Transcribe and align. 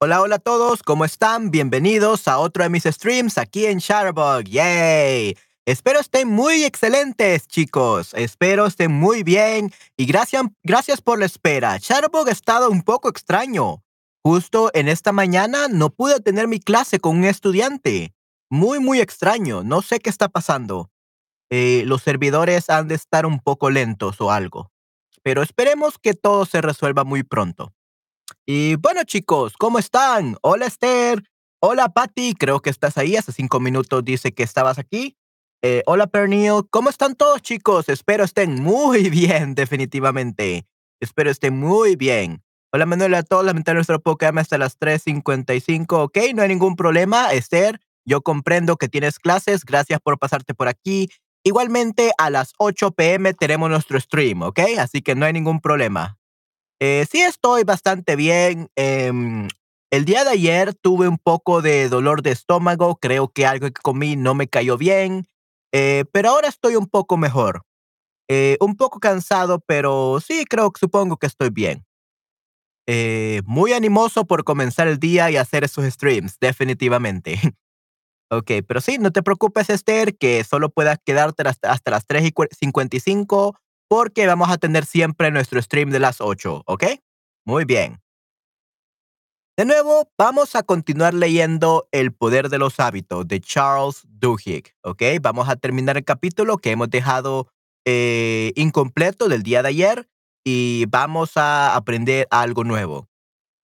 Hola, 0.00 0.22
hola 0.22 0.36
a 0.36 0.38
todos, 0.38 0.84
¿cómo 0.84 1.04
están? 1.04 1.50
Bienvenidos 1.50 2.28
a 2.28 2.38
otro 2.38 2.62
de 2.62 2.70
mis 2.70 2.84
streams 2.84 3.36
aquí 3.36 3.66
en 3.66 3.78
Shutterbug. 3.78 4.44
¡Yay! 4.44 5.36
Espero 5.66 5.98
estén 5.98 6.28
muy 6.28 6.62
excelentes, 6.62 7.48
chicos. 7.48 8.14
Espero 8.14 8.66
estén 8.66 8.92
muy 8.92 9.24
bien 9.24 9.72
y 9.96 10.06
gracias, 10.06 10.44
gracias 10.62 11.00
por 11.00 11.18
la 11.18 11.26
espera. 11.26 11.78
Shutterbug 11.78 12.28
ha 12.28 12.30
estado 12.30 12.70
un 12.70 12.82
poco 12.82 13.08
extraño. 13.08 13.82
Justo 14.22 14.70
en 14.72 14.86
esta 14.86 15.10
mañana 15.10 15.66
no 15.66 15.90
pude 15.90 16.20
tener 16.20 16.46
mi 16.46 16.60
clase 16.60 17.00
con 17.00 17.16
un 17.16 17.24
estudiante. 17.24 18.14
Muy, 18.48 18.78
muy 18.78 19.00
extraño. 19.00 19.64
No 19.64 19.82
sé 19.82 19.98
qué 19.98 20.10
está 20.10 20.28
pasando. 20.28 20.92
Eh, 21.50 21.82
los 21.86 22.02
servidores 22.02 22.70
han 22.70 22.86
de 22.86 22.94
estar 22.94 23.26
un 23.26 23.40
poco 23.40 23.68
lentos 23.68 24.20
o 24.20 24.30
algo. 24.30 24.70
Pero 25.24 25.42
esperemos 25.42 25.98
que 25.98 26.14
todo 26.14 26.46
se 26.46 26.60
resuelva 26.60 27.02
muy 27.02 27.24
pronto. 27.24 27.74
Y 28.50 28.76
bueno, 28.76 29.04
chicos, 29.04 29.58
¿cómo 29.58 29.78
están? 29.78 30.38
Hola, 30.40 30.64
Esther. 30.64 31.22
Hola, 31.60 31.90
Patty. 31.90 32.32
Creo 32.32 32.60
que 32.60 32.70
estás 32.70 32.96
ahí. 32.96 33.14
Hace 33.14 33.30
cinco 33.30 33.60
minutos 33.60 34.02
dice 34.02 34.32
que 34.32 34.42
estabas 34.42 34.78
aquí. 34.78 35.18
Eh, 35.62 35.82
hola, 35.84 36.06
Pernil. 36.06 36.62
¿Cómo 36.70 36.88
están 36.88 37.14
todos, 37.14 37.42
chicos? 37.42 37.90
Espero 37.90 38.24
estén 38.24 38.62
muy 38.62 39.10
bien, 39.10 39.54
definitivamente. 39.54 40.66
Espero 40.98 41.30
estén 41.30 41.58
muy 41.58 41.96
bien. 41.96 42.42
Hola, 42.72 42.86
Manuel, 42.86 43.16
a 43.16 43.22
todos. 43.22 43.44
Lamentablemente 43.44 43.74
nuestro 43.74 44.00
Pokémon 44.00 44.38
hasta 44.38 44.56
las 44.56 44.78
3.55. 44.80 46.04
Ok, 46.04 46.16
no 46.34 46.40
hay 46.40 46.48
ningún 46.48 46.74
problema. 46.74 47.30
Esther, 47.34 47.78
yo 48.06 48.22
comprendo 48.22 48.78
que 48.78 48.88
tienes 48.88 49.18
clases. 49.18 49.66
Gracias 49.66 50.00
por 50.00 50.18
pasarte 50.18 50.54
por 50.54 50.68
aquí. 50.68 51.10
Igualmente, 51.44 52.12
a 52.16 52.30
las 52.30 52.54
8 52.56 52.92
pm 52.92 53.34
tenemos 53.34 53.68
nuestro 53.68 54.00
stream, 54.00 54.40
¿ok? 54.40 54.60
Así 54.78 55.02
que 55.02 55.14
no 55.14 55.26
hay 55.26 55.34
ningún 55.34 55.60
problema. 55.60 56.17
Eh, 56.80 57.06
sí 57.10 57.20
estoy 57.20 57.64
bastante 57.64 58.16
bien. 58.16 58.68
Em, 58.76 59.48
el 59.90 60.04
día 60.04 60.24
de 60.24 60.30
ayer 60.30 60.74
tuve 60.74 61.08
un 61.08 61.18
poco 61.18 61.60
de 61.62 61.88
dolor 61.88 62.22
de 62.22 62.30
estómago. 62.30 62.96
Creo 62.96 63.28
que 63.28 63.46
algo 63.46 63.66
que 63.66 63.82
comí 63.82 64.16
no 64.16 64.34
me 64.34 64.48
cayó 64.48 64.76
bien. 64.78 65.26
Eh, 65.72 66.04
pero 66.12 66.30
ahora 66.30 66.48
estoy 66.48 66.76
un 66.76 66.86
poco 66.86 67.16
mejor. 67.16 67.62
Eh, 68.28 68.58
un 68.60 68.76
poco 68.76 69.00
cansado, 69.00 69.60
pero 69.66 70.20
sí 70.20 70.44
creo 70.44 70.70
que 70.70 70.80
supongo 70.80 71.16
que 71.16 71.26
estoy 71.26 71.50
bien. 71.50 71.84
muy 73.44 73.72
animoso 73.72 74.26
por 74.26 74.44
comenzar 74.44 74.88
el 74.88 74.98
día 74.98 75.30
y 75.30 75.36
hacer 75.36 75.64
esos 75.64 75.84
streams, 75.84 76.38
definitivamente. 76.40 77.38
ok, 78.30 78.50
pero 78.66 78.80
sí, 78.80 78.98
no 78.98 79.10
te 79.12 79.22
preocupes, 79.22 79.70
Esther, 79.70 80.16
que 80.16 80.44
solo 80.44 80.70
puedas 80.70 80.98
quedarte 81.04 81.42
hasta, 81.46 81.72
hasta 81.72 81.90
las 81.90 82.06
3 82.06 82.24
y 82.24 82.32
55 82.52 83.58
porque 83.88 84.26
vamos 84.26 84.50
a 84.50 84.58
tener 84.58 84.84
siempre 84.84 85.30
nuestro 85.30 85.60
stream 85.60 85.90
de 85.90 85.98
las 85.98 86.20
8, 86.20 86.62
¿ok? 86.66 86.84
Muy 87.44 87.64
bien. 87.64 88.00
De 89.56 89.64
nuevo, 89.64 90.08
vamos 90.16 90.54
a 90.54 90.62
continuar 90.62 91.14
leyendo 91.14 91.88
El 91.90 92.12
poder 92.12 92.48
de 92.48 92.58
los 92.58 92.78
hábitos 92.78 93.26
de 93.26 93.40
Charles 93.40 94.02
Duhigg, 94.06 94.72
¿ok? 94.82 95.02
Vamos 95.20 95.48
a 95.48 95.56
terminar 95.56 95.96
el 95.96 96.04
capítulo 96.04 96.58
que 96.58 96.70
hemos 96.70 96.90
dejado 96.90 97.48
eh, 97.84 98.52
incompleto 98.54 99.28
del 99.28 99.42
día 99.42 99.62
de 99.62 99.70
ayer 99.70 100.08
y 100.44 100.84
vamos 100.86 101.36
a 101.36 101.74
aprender 101.74 102.28
algo 102.30 102.62
nuevo. 102.62 103.08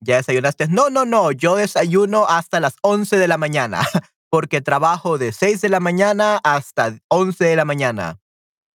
¿Ya 0.01 0.17
desayunaste? 0.17 0.67
No, 0.67 0.91
no, 0.91 1.05
no, 1.05 1.31
yo 1.31 1.56
desayuno 1.56 2.27
hasta 2.27 2.59
las 2.59 2.75
11 2.83 3.17
de 3.17 3.29
la 3.29 3.39
mañana 3.39 3.81
porque 4.31 4.61
trabajo 4.61 5.17
de 5.17 5.31
6 5.31 5.61
de 5.61 5.69
la 5.69 5.79
mañana 5.79 6.41
hasta 6.43 6.99
11 7.09 7.45
de 7.45 7.55
la 7.55 7.65
mañana. 7.65 8.19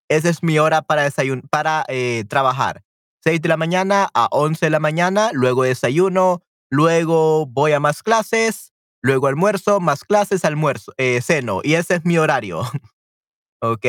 Esa 0.09 0.29
es 0.29 0.41
mi 0.41 0.57
hora 0.59 0.81
para, 0.81 1.09
para 1.49 1.85
eh, 1.87 2.23
trabajar. 2.29 2.83
6 3.23 3.41
de 3.41 3.49
la 3.49 3.57
mañana 3.57 4.09
a 4.13 4.27
11 4.31 4.67
de 4.67 4.69
la 4.69 4.79
mañana, 4.79 5.31
luego 5.33 5.63
desayuno, 5.63 6.43
luego 6.69 7.45
voy 7.45 7.73
a 7.73 7.79
más 7.79 8.03
clases, 8.03 8.73
luego 9.01 9.27
almuerzo, 9.27 9.79
más 9.79 10.05
clases, 10.05 10.45
almuerzo, 10.45 10.93
eh. 10.97 11.19
Y 11.63 11.73
ese 11.73 11.95
es 11.95 12.05
mi 12.05 12.17
horario. 12.17 12.61
¿Ok? 13.61 13.85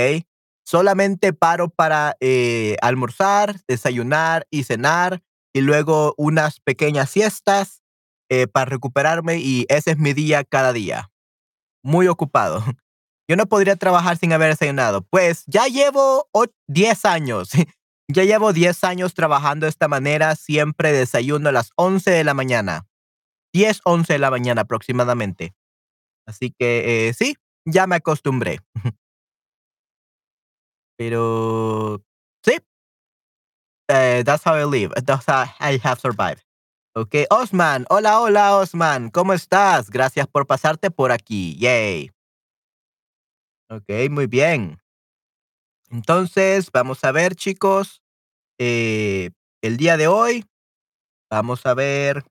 Solamente 0.64 1.32
paro 1.32 1.68
para 1.68 2.16
eh, 2.20 2.76
almorzar, 2.82 3.60
desayunar 3.68 4.46
y 4.50 4.64
cenar, 4.64 5.22
y 5.54 5.60
luego 5.60 6.14
unas 6.16 6.60
pequeñas 6.60 7.10
siestas 7.10 7.82
para 8.52 8.66
recuperarme, 8.66 9.38
y 9.38 9.64
ese 9.70 9.92
es 9.92 9.98
mi 9.98 10.12
día 10.12 10.44
cada 10.44 10.74
día. 10.74 11.10
Muy 11.82 12.08
ocupado. 12.08 12.62
Yo 13.28 13.36
no 13.36 13.46
podría 13.46 13.76
trabajar 13.76 14.16
sin 14.16 14.32
haber 14.32 14.50
desayunado. 14.50 15.02
Pues 15.02 15.44
ya 15.46 15.66
llevo 15.66 16.28
10 16.66 17.04
años. 17.04 17.50
ya 18.08 18.24
llevo 18.24 18.54
10 18.54 18.84
años 18.84 19.12
trabajando 19.12 19.66
de 19.66 19.70
esta 19.70 19.86
manera. 19.86 20.34
Siempre 20.34 20.92
desayuno 20.92 21.50
a 21.50 21.52
las 21.52 21.70
11 21.76 22.10
de 22.10 22.24
la 22.24 22.32
mañana. 22.32 22.86
10, 23.52 23.82
11 23.84 24.14
de 24.14 24.18
la 24.18 24.30
mañana 24.30 24.62
aproximadamente. 24.62 25.54
Así 26.26 26.54
que 26.58 27.08
eh, 27.08 27.14
sí, 27.14 27.36
ya 27.66 27.86
me 27.86 27.96
acostumbré. 27.96 28.60
Pero 30.96 32.02
sí. 32.44 32.56
Uh, 33.90 34.22
that's 34.24 34.44
how 34.44 34.54
I 34.54 34.64
live. 34.64 34.92
That's 35.04 35.26
how 35.26 35.44
I 35.60 35.78
have 35.82 36.00
survived. 36.00 36.42
Ok, 36.94 37.14
Osman. 37.30 37.86
Hola, 37.90 38.20
hola, 38.20 38.56
Osman. 38.56 39.10
¿Cómo 39.10 39.32
estás? 39.32 39.90
Gracias 39.90 40.26
por 40.26 40.46
pasarte 40.46 40.90
por 40.90 41.12
aquí. 41.12 41.56
Yay. 41.58 42.10
Ok, 43.70 43.88
muy 44.10 44.26
bien. 44.26 44.78
Entonces, 45.90 46.70
vamos 46.72 47.02
a 47.04 47.12
ver, 47.12 47.34
chicos. 47.34 48.02
Eh, 48.58 49.30
el 49.62 49.76
día 49.78 49.96
de 49.96 50.08
hoy, 50.08 50.44
vamos 51.30 51.66
a 51.66 51.74
ver. 51.74 52.24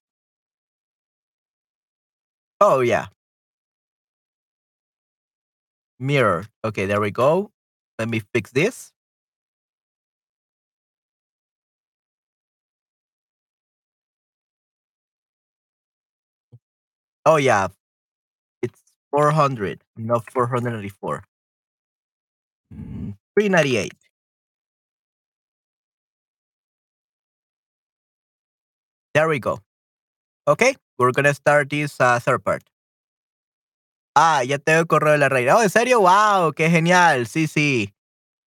Oh, 2.62 2.82
yeah. 2.82 3.08
Mirror. 6.00 6.46
Okay, 6.64 6.86
there 6.86 7.00
we 7.02 7.12
go. 7.12 7.52
Let 8.00 8.10
me 8.10 8.20
fix 8.34 8.52
this. 8.52 8.92
Oh, 17.26 17.38
yeah. 17.38 17.68
It's 19.14 19.20
400, 19.20 19.82
not 19.98 20.30
494. 20.32 21.24
398. 22.70 23.94
There 29.14 29.28
we 29.28 29.40
go. 29.40 29.60
Okay, 30.48 30.76
we're 31.00 31.12
gonna 31.12 31.34
start 31.34 31.70
this 31.70 32.00
uh, 32.00 32.20
third 32.20 32.44
part. 32.44 32.64
Ah, 34.16 34.44
ya 34.44 34.58
tengo 34.58 34.80
el 34.82 34.88
correo 34.88 35.12
de 35.14 35.18
la 35.20 35.30
reina. 35.30 35.56
Oh, 35.56 35.62
¿en 35.64 35.70
serio? 35.70 36.02
¡Wow! 36.02 36.54
¡Qué 36.54 36.70
genial! 36.70 37.28
Sí, 37.28 37.48
sí. 37.48 37.94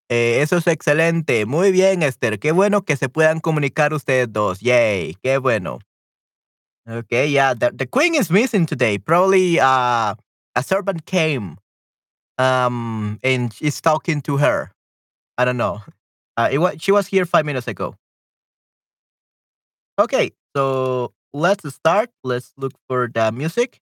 Eh, 0.09 0.41
eso 0.41 0.57
es 0.57 0.67
excelente. 0.67 1.45
Muy 1.45 1.71
bien, 1.71 2.03
Esther. 2.03 2.39
Qué 2.39 2.51
bueno 2.51 2.83
que 2.83 2.97
se 2.97 3.07
puedan 3.09 3.39
comunicar 3.39 3.93
ustedes 3.93 4.31
dos. 4.31 4.59
Yay. 4.59 5.15
Qué 5.23 5.37
bueno. 5.37 5.79
Okay, 6.85 7.31
yeah. 7.31 7.53
The, 7.53 7.71
the 7.71 7.87
queen 7.87 8.15
is 8.15 8.29
missing 8.29 8.65
today. 8.65 8.97
Probably 8.97 9.59
uh, 9.59 10.15
a 10.55 10.63
servant 10.63 11.05
came 11.05 11.57
um, 12.37 13.19
and 13.23 13.53
she's 13.53 13.81
talking 13.81 14.21
to 14.23 14.37
her. 14.37 14.71
I 15.37 15.45
don't 15.45 15.57
know. 15.57 15.81
Uh, 16.37 16.49
it 16.51 16.57
was 16.59 16.75
she 16.81 16.91
was 16.91 17.07
here 17.07 17.25
five 17.25 17.45
minutes 17.45 17.67
ago. 17.67 17.95
Okay, 19.99 20.31
so 20.55 21.13
let's 21.33 21.67
start. 21.73 22.09
Let's 22.23 22.53
look 22.57 22.73
for 22.87 23.09
the 23.13 23.31
music. 23.31 23.79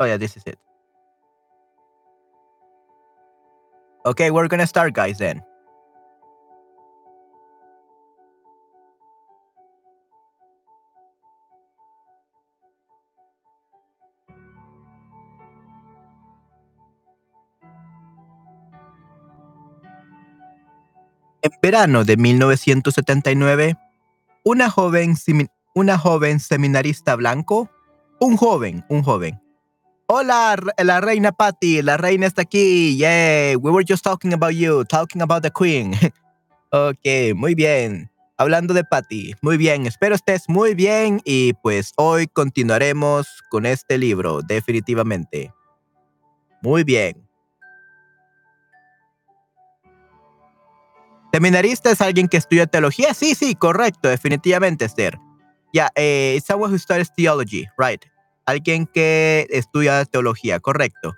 Oh 0.00 0.04
yeah, 0.04 0.16
this 0.16 0.36
is 0.36 0.44
it. 0.46 0.58
Okay, 4.06 4.30
we're 4.30 4.46
gonna 4.46 4.66
start, 4.66 4.94
guys, 4.94 5.18
then. 5.18 5.42
En 21.42 21.50
verano 21.60 22.04
de 22.04 22.16
1979, 22.16 23.76
una 24.44 24.70
joven, 24.70 25.16
una 25.74 25.98
joven 25.98 26.38
seminarista 26.38 27.16
blanco, 27.16 27.68
un 28.20 28.36
joven, 28.36 28.84
un 28.88 29.02
joven, 29.02 29.40
Hola, 30.08 30.56
la 30.78 31.00
reina 31.00 31.32
Patty. 31.32 31.82
La 31.82 31.96
reina 31.96 32.26
está 32.26 32.42
aquí. 32.42 32.96
Yay. 32.96 33.56
We 33.56 33.70
were 33.70 33.84
just 33.86 34.02
talking 34.02 34.32
about 34.32 34.54
you, 34.54 34.84
talking 34.84 35.22
about 35.22 35.42
the 35.42 35.50
queen. 35.50 35.94
ok, 36.72 37.34
muy 37.36 37.54
bien. 37.54 38.10
hablando 38.38 38.72
de 38.72 38.84
Patty. 38.84 39.34
Muy 39.42 39.58
bien, 39.58 39.86
espero 39.86 40.14
estés 40.14 40.48
muy 40.48 40.74
bien 40.74 41.20
y 41.24 41.52
pues 41.54 41.92
hoy 41.96 42.26
continuaremos 42.28 43.26
con 43.50 43.66
este 43.66 43.98
libro, 43.98 44.40
definitivamente. 44.42 45.52
Muy 46.62 46.84
bien. 46.84 47.28
¿Seminarista 51.32 51.90
es 51.90 52.00
alguien 52.00 52.26
que 52.28 52.38
estudia 52.38 52.66
teología? 52.66 53.12
Sí, 53.12 53.34
sí, 53.34 53.54
correcto, 53.54 54.08
definitivamente, 54.08 54.86
Esther. 54.86 55.18
Yeah, 55.72 55.90
eh, 55.94 56.40
someone 56.46 56.72
who 56.72 56.78
studies 56.78 57.12
theology, 57.14 57.66
right. 57.76 58.02
Alguien 58.48 58.86
que 58.86 59.46
estudia 59.50 60.06
teología, 60.06 60.58
correcto. 60.58 61.14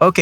Ok. 0.00 0.18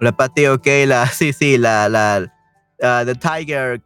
La 0.00 0.12
Patty, 0.12 0.46
ok, 0.48 0.66
la, 0.86 1.06
sí, 1.10 1.32
sí, 1.32 1.56
la, 1.56 1.88
la, 1.88 2.30
The 3.06 3.14
Tiger 3.14 3.80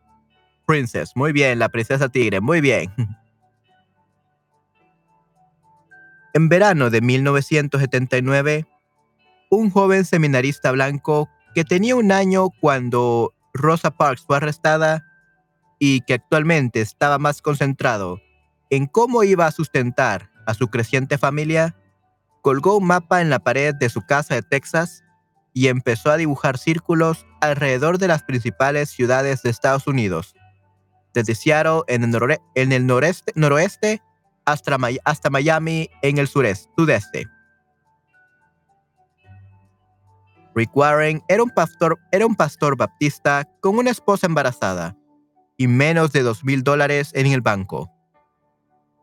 Princess. 0.66 1.12
Muy 1.14 1.30
bien, 1.30 1.60
la 1.60 1.68
princesa 1.68 2.08
tigre, 2.08 2.40
muy 2.40 2.60
bien. 2.60 2.92
En 6.34 6.48
verano 6.48 6.88
de 6.88 7.02
1979, 7.02 8.66
un 9.52 9.68
joven 9.68 10.06
seminarista 10.06 10.72
blanco 10.72 11.28
que 11.54 11.62
tenía 11.64 11.94
un 11.94 12.10
año 12.10 12.48
cuando 12.58 13.34
Rosa 13.52 13.90
Parks 13.90 14.22
fue 14.26 14.38
arrestada 14.38 15.04
y 15.78 16.00
que 16.00 16.14
actualmente 16.14 16.80
estaba 16.80 17.18
más 17.18 17.42
concentrado 17.42 18.18
en 18.70 18.86
cómo 18.86 19.24
iba 19.24 19.46
a 19.46 19.52
sustentar 19.52 20.30
a 20.46 20.54
su 20.54 20.68
creciente 20.68 21.18
familia, 21.18 21.76
colgó 22.40 22.78
un 22.78 22.86
mapa 22.86 23.20
en 23.20 23.28
la 23.28 23.40
pared 23.40 23.74
de 23.74 23.90
su 23.90 24.00
casa 24.00 24.34
de 24.34 24.42
Texas 24.42 25.04
y 25.52 25.68
empezó 25.68 26.10
a 26.10 26.16
dibujar 26.16 26.56
círculos 26.56 27.26
alrededor 27.42 27.98
de 27.98 28.08
las 28.08 28.22
principales 28.22 28.88
ciudades 28.88 29.42
de 29.42 29.50
Estados 29.50 29.86
Unidos, 29.86 30.34
desde 31.12 31.34
Seattle 31.34 31.82
en 31.88 32.04
el, 32.04 32.38
en 32.54 32.72
el 32.72 32.86
noreste, 32.86 33.32
noroeste 33.34 34.00
hasta, 34.46 34.78
hasta 35.04 35.28
Miami 35.28 35.90
en 36.00 36.16
el 36.16 36.26
sureste, 36.26 36.72
sudeste. 36.74 37.28
Rick 40.54 40.76
Warren 40.76 41.22
era 41.28 41.42
un, 41.42 41.50
pastor, 41.50 41.98
era 42.10 42.26
un 42.26 42.34
pastor 42.34 42.76
baptista 42.76 43.48
con 43.60 43.78
una 43.78 43.90
esposa 43.90 44.26
embarazada 44.26 44.96
y 45.56 45.66
menos 45.66 46.12
de 46.12 46.22
dos 46.22 46.44
mil 46.44 46.62
dólares 46.62 47.10
en 47.14 47.26
el 47.26 47.40
banco. 47.40 47.90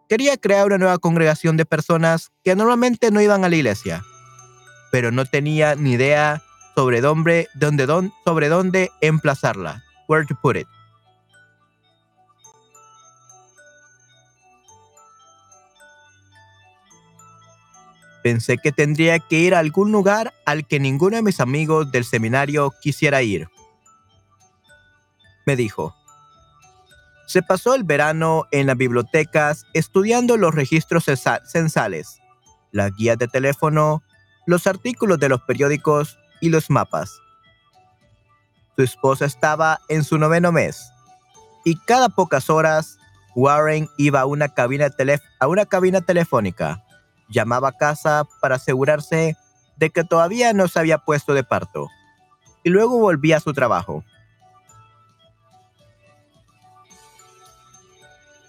Quería 0.08 0.38
crear 0.38 0.66
una 0.68 0.78
nueva 0.78 0.98
congregación 0.98 1.58
de 1.58 1.66
personas 1.66 2.32
que 2.44 2.56
normalmente 2.56 3.12
no 3.12 3.22
iban 3.22 3.46
a 3.46 3.50
la 3.50 3.56
iglesia, 3.56 4.04
pero 4.92 5.12
no 5.12 5.26
tenía 5.26 5.76
ni 5.76 5.92
idea 5.94 6.42
sobre 6.76 7.02
dónde, 7.02 7.48
dónde, 7.56 8.12
sobre 8.26 8.50
dónde 8.50 8.90
emplazarla, 9.02 9.84
where 10.08 10.26
to 10.26 10.36
put 10.42 10.56
it. 10.56 10.68
Pensé 18.22 18.58
que 18.58 18.72
tendría 18.72 19.20
que 19.20 19.40
ir 19.40 19.56
a 19.56 19.60
algún 19.60 19.92
lugar 19.92 20.34
al 20.46 20.68
que 20.68 20.80
ninguno 20.80 21.16
de 21.16 21.22
mis 21.22 21.40
amigos 21.40 21.92
del 21.92 22.04
seminario 22.04 22.74
quisiera 22.82 23.22
ir. 23.22 23.48
Me 25.46 25.56
dijo. 25.56 25.96
Se 27.28 27.42
pasó 27.42 27.76
el 27.76 27.84
verano 27.84 28.46
en 28.52 28.68
las 28.68 28.76
bibliotecas 28.76 29.66
estudiando 29.74 30.36
los 30.36 30.54
registros 30.54 31.06
censales, 31.06 32.20
las 32.72 32.92
guías 32.96 33.18
de 33.18 33.28
teléfono, 33.28 34.04
los 34.46 34.68
artículos 34.68 35.20
de 35.20 35.30
los 35.30 35.42
periódicos 35.42 36.18
y 36.42 36.50
los 36.50 36.70
mapas. 36.70 37.22
Su 38.76 38.84
esposa 38.84 39.26
estaba 39.26 39.80
en 39.90 40.04
su 40.04 40.18
noveno 40.18 40.52
mes 40.52 40.92
y 41.64 41.76
cada 41.86 42.10
pocas 42.10 42.50
horas 42.50 42.98
Warren 43.36 43.88
iba 43.98 44.22
a 44.22 44.26
una 44.26 44.50
cabina, 44.50 44.90
a 45.40 45.48
una 45.48 45.66
cabina 45.66 46.02
telefónica 46.02 46.84
llamaba 47.30 47.70
a 47.70 47.78
casa 47.78 48.28
para 48.42 48.56
asegurarse 48.56 49.38
de 49.78 49.90
que 49.90 50.04
todavía 50.04 50.52
no 50.54 50.68
se 50.68 50.80
había 50.80 50.98
puesto 50.98 51.34
de 51.34 51.44
parto, 51.44 51.88
y 52.64 52.70
luego 52.70 53.00
volvía 53.00 53.38
a 53.38 53.40
su 53.40 53.54
trabajo. 53.54 54.04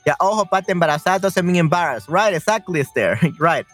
Ya, 0.04 0.16
ojo, 0.18 0.46
pate, 0.46 0.72
embarazada 0.72 1.18
doesn't 1.18 1.44
mean 1.44 1.56
embarrassed. 1.56 2.08
Right, 2.08 2.34
exactly, 2.34 2.80
Esther. 2.80 3.18
right. 3.38 3.66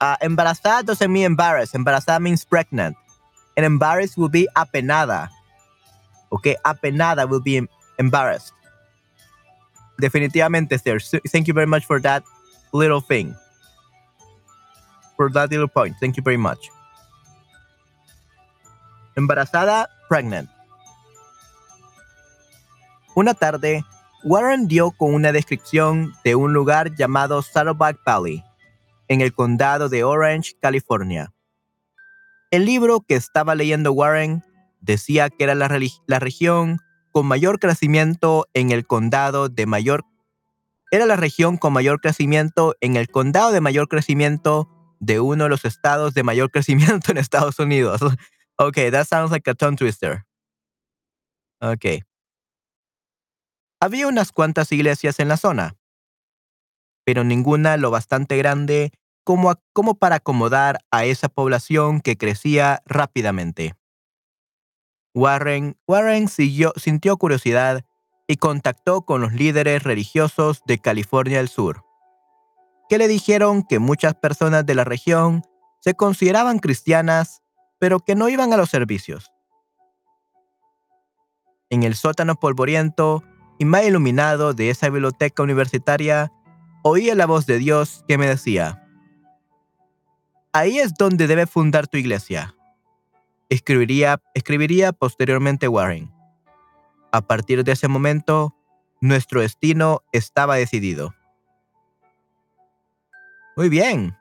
Uh, 0.00 0.16
embarazada 0.20 0.84
doesn't 0.84 1.10
mean 1.10 1.24
embarrassed. 1.24 1.74
Embarazada 1.74 2.20
means 2.20 2.44
pregnant. 2.44 2.96
And 3.56 3.64
embarrassed 3.64 4.18
will 4.18 4.28
be 4.28 4.48
apenada. 4.54 5.30
Okay, 6.30 6.56
apenada 6.64 7.28
will 7.28 7.40
be 7.40 7.66
embarrassed. 7.98 8.52
Definitivamente, 10.00 10.72
Esther. 10.72 11.00
Thank 11.00 11.48
you 11.48 11.54
very 11.54 11.66
much 11.66 11.86
for 11.86 12.00
that 12.00 12.22
little 12.72 13.00
thing 13.00 13.34
for 15.18 15.30
that 15.32 15.50
little 15.50 15.68
point. 15.68 15.96
Thank 15.98 16.16
you 16.16 16.22
very 16.22 16.38
much. 16.38 16.70
Embarazada, 19.16 19.90
pregnant. 20.08 20.48
Una 23.16 23.34
tarde, 23.34 23.84
Warren 24.22 24.68
dio 24.68 24.92
con 24.92 25.12
una 25.12 25.32
descripción 25.32 26.14
de 26.22 26.36
un 26.36 26.52
lugar 26.52 26.94
llamado 26.94 27.42
Saddleback 27.42 27.98
Valley, 28.06 28.44
en 29.08 29.20
el 29.20 29.34
condado 29.34 29.88
de 29.88 30.04
Orange, 30.04 30.52
California. 30.62 31.32
El 32.52 32.64
libro 32.64 33.00
que 33.00 33.16
estaba 33.16 33.56
leyendo 33.56 33.92
Warren 33.92 34.44
decía 34.80 35.30
que 35.30 35.44
era 35.44 35.56
la, 35.56 35.68
la 36.06 36.18
región 36.20 36.78
con 37.10 37.26
mayor 37.26 37.58
crecimiento 37.58 38.46
en 38.54 38.70
el 38.70 38.86
condado 38.86 39.48
de 39.48 39.66
mayor 39.66 40.04
era 40.90 41.04
la 41.04 41.16
región 41.16 41.58
con 41.58 41.72
mayor 41.72 42.00
crecimiento 42.00 42.74
en 42.80 42.96
el 42.96 43.08
condado 43.08 43.52
de 43.52 43.60
mayor 43.60 43.88
crecimiento 43.88 44.77
de 45.00 45.20
uno 45.20 45.44
de 45.44 45.50
los 45.50 45.64
estados 45.64 46.14
de 46.14 46.22
mayor 46.22 46.50
crecimiento 46.50 47.10
en 47.10 47.18
Estados 47.18 47.58
Unidos. 47.58 48.00
Okay, 48.60 48.90
that 48.90 49.06
sounds 49.06 49.30
like 49.30 49.48
a 49.48 49.54
tongue 49.54 49.76
twister. 49.76 50.26
Ok. 51.60 52.02
Había 53.80 54.08
unas 54.08 54.32
cuantas 54.32 54.72
iglesias 54.72 55.20
en 55.20 55.28
la 55.28 55.36
zona, 55.36 55.76
pero 57.04 57.22
ninguna 57.22 57.76
lo 57.76 57.92
bastante 57.92 58.36
grande 58.36 58.90
como, 59.22 59.54
como 59.72 59.94
para 59.94 60.16
acomodar 60.16 60.80
a 60.90 61.04
esa 61.04 61.28
población 61.28 62.00
que 62.00 62.16
crecía 62.16 62.82
rápidamente. 62.84 63.76
Warren, 65.14 65.78
Warren 65.86 66.26
sintió 66.26 67.16
curiosidad 67.16 67.84
y 68.26 68.38
contactó 68.38 69.02
con 69.02 69.20
los 69.20 69.32
líderes 69.32 69.84
religiosos 69.84 70.62
de 70.66 70.80
California 70.80 71.38
del 71.38 71.48
Sur 71.48 71.87
que 72.88 72.98
le 72.98 73.08
dijeron 73.08 73.62
que 73.62 73.78
muchas 73.78 74.14
personas 74.14 74.64
de 74.64 74.74
la 74.74 74.84
región 74.84 75.42
se 75.80 75.94
consideraban 75.94 76.58
cristianas, 76.58 77.42
pero 77.78 78.00
que 78.00 78.14
no 78.14 78.28
iban 78.28 78.52
a 78.52 78.56
los 78.56 78.70
servicios. 78.70 79.30
En 81.70 81.82
el 81.82 81.94
sótano 81.94 82.36
polvoriento 82.36 83.22
y 83.58 83.64
más 83.64 83.84
iluminado 83.84 84.54
de 84.54 84.70
esa 84.70 84.88
biblioteca 84.88 85.42
universitaria, 85.42 86.32
oía 86.82 87.14
la 87.14 87.26
voz 87.26 87.46
de 87.46 87.58
Dios 87.58 88.04
que 88.08 88.18
me 88.18 88.26
decía, 88.26 88.84
Ahí 90.52 90.78
es 90.78 90.94
donde 90.94 91.26
debe 91.26 91.46
fundar 91.46 91.88
tu 91.88 91.98
iglesia. 91.98 92.54
Escribiría, 93.50 94.20
escribiría 94.34 94.92
posteriormente 94.92 95.68
Warren. 95.68 96.10
A 97.12 97.20
partir 97.20 97.64
de 97.64 97.72
ese 97.72 97.86
momento, 97.86 98.54
nuestro 99.00 99.40
destino 99.40 100.00
estaba 100.12 100.56
decidido. 100.56 101.14
Muy 103.58 103.68
bien. 103.68 104.16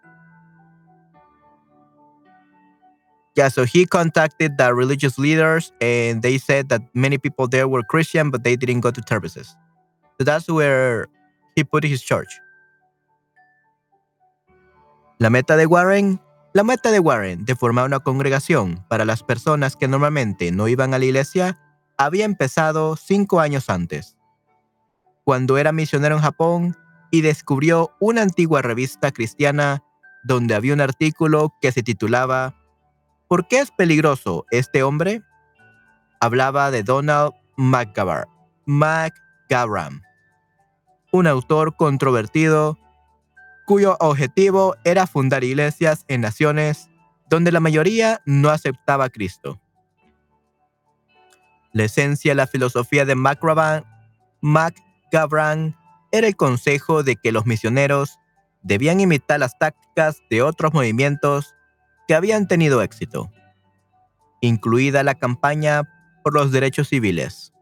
Yeah, 3.35 3.49
so 3.49 3.65
he 3.65 3.85
contacted 3.85 4.57
the 4.57 4.73
religious 4.73 5.19
leaders 5.19 5.71
and 5.79 6.23
they 6.23 6.39
said 6.39 6.69
that 6.69 6.81
many 6.95 7.19
people 7.19 7.47
there 7.47 7.67
were 7.67 7.83
Christian, 7.83 8.31
but 8.31 8.43
they 8.43 8.55
didn't 8.55 8.81
go 8.81 8.89
to 8.89 9.01
services. 9.07 9.55
So 10.17 10.25
that's 10.25 10.49
where 10.49 11.05
he 11.55 11.63
put 11.63 11.83
his 11.83 12.01
church. 12.01 12.29
La 15.19 15.29
meta 15.29 15.55
de 15.55 15.67
Warren, 15.67 16.19
la 16.55 16.63
meta 16.63 16.89
de 16.89 16.99
Warren 16.99 17.45
de 17.45 17.55
formar 17.55 17.85
una 17.85 17.99
congregación 17.99 18.83
para 18.89 19.05
las 19.05 19.21
personas 19.21 19.75
que 19.75 19.87
normalmente 19.87 20.51
no 20.51 20.67
iban 20.67 20.95
a 20.95 20.97
la 20.97 21.05
iglesia 21.05 21.59
había 21.95 22.25
empezado 22.25 22.95
cinco 22.95 23.39
años 23.39 23.69
antes. 23.69 24.17
Cuando 25.23 25.59
era 25.59 25.71
misionero 25.71 26.15
en 26.15 26.21
Japón, 26.23 26.75
y 27.11 27.21
descubrió 27.21 27.91
una 27.99 28.21
antigua 28.21 28.61
revista 28.61 29.11
cristiana 29.11 29.83
donde 30.23 30.55
había 30.55 30.73
un 30.73 30.81
artículo 30.81 31.53
que 31.61 31.71
se 31.71 31.83
titulaba 31.83 32.55
¿Por 33.27 33.47
qué 33.47 33.59
es 33.59 33.71
peligroso 33.71 34.45
este 34.51 34.83
hombre? 34.83 35.21
Hablaba 36.19 36.71
de 36.71 36.83
Donald 36.83 37.33
McGavran, 37.57 38.27
un 41.11 41.27
autor 41.27 41.75
controvertido 41.75 42.77
cuyo 43.65 43.97
objetivo 43.99 44.75
era 44.85 45.07
fundar 45.07 45.43
iglesias 45.43 46.05
en 46.07 46.21
naciones 46.21 46.89
donde 47.29 47.51
la 47.51 47.59
mayoría 47.59 48.21
no 48.25 48.49
aceptaba 48.49 49.05
a 49.05 49.09
Cristo. 49.09 49.59
La 51.73 51.83
esencia 51.83 52.31
de 52.31 52.35
la 52.35 52.47
filosofía 52.47 53.03
de 53.03 53.15
McGavran 53.15 53.85
era 56.11 56.27
el 56.27 56.35
consejo 56.35 57.03
de 57.03 57.15
que 57.15 57.31
los 57.31 57.45
misioneros 57.45 58.19
debían 58.61 58.99
imitar 58.99 59.39
las 59.39 59.57
tácticas 59.57 60.21
de 60.29 60.41
otros 60.41 60.73
movimientos 60.73 61.55
que 62.07 62.15
habían 62.15 62.47
tenido 62.47 62.81
éxito, 62.81 63.31
incluida 64.41 65.03
la 65.03 65.15
campaña 65.15 65.83
por 66.23 66.33
los 66.33 66.51
derechos 66.51 66.89
civiles, 66.89 67.53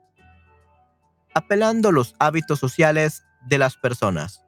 apelando 1.34 1.92
los 1.92 2.16
hábitos 2.20 2.60
sociales 2.60 3.24
de 3.46 3.58
las 3.58 3.78
personas. 3.78 4.42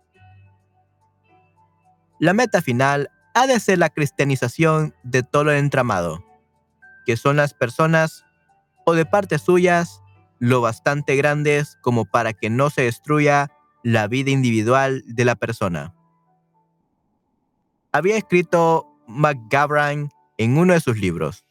La 2.19 2.33
meta 2.33 2.61
final 2.61 3.11
ha 3.35 3.45
de 3.45 3.59
ser 3.59 3.77
la 3.77 3.89
cristianización 3.89 4.95
de 5.03 5.21
todo 5.21 5.51
el 5.51 5.57
entramado, 5.57 6.23
que 7.05 7.17
son 7.17 7.37
las 7.37 7.53
personas 7.53 8.25
o 8.85 8.93
de 8.93 9.05
partes 9.05 9.43
suyas 9.43 10.01
lo 10.39 10.61
bastante 10.61 11.15
grandes 11.15 11.77
como 11.81 12.05
para 12.05 12.33
que 12.33 12.49
no 12.49 12.69
se 12.69 12.83
destruya 12.83 13.51
la 13.87 14.05
vida 14.09 14.31
individual 14.31 15.01
de 15.05 15.23
la 15.23 15.35
persona. 15.35 15.93
Había 17.93 18.17
escrito 18.17 18.85
McGavran 19.07 20.11
en 20.37 20.57
uno 20.57 20.73
de 20.73 20.81
sus 20.81 20.97
libros. 20.97 21.45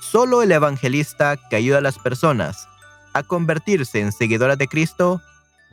Solo 0.00 0.42
el 0.42 0.50
evangelista 0.50 1.36
que 1.48 1.54
ayuda 1.54 1.78
a 1.78 1.82
las 1.82 2.00
personas 2.00 2.66
a 3.14 3.22
convertirse 3.22 4.00
en 4.00 4.10
seguidoras 4.10 4.58
de 4.58 4.66
Cristo 4.66 5.22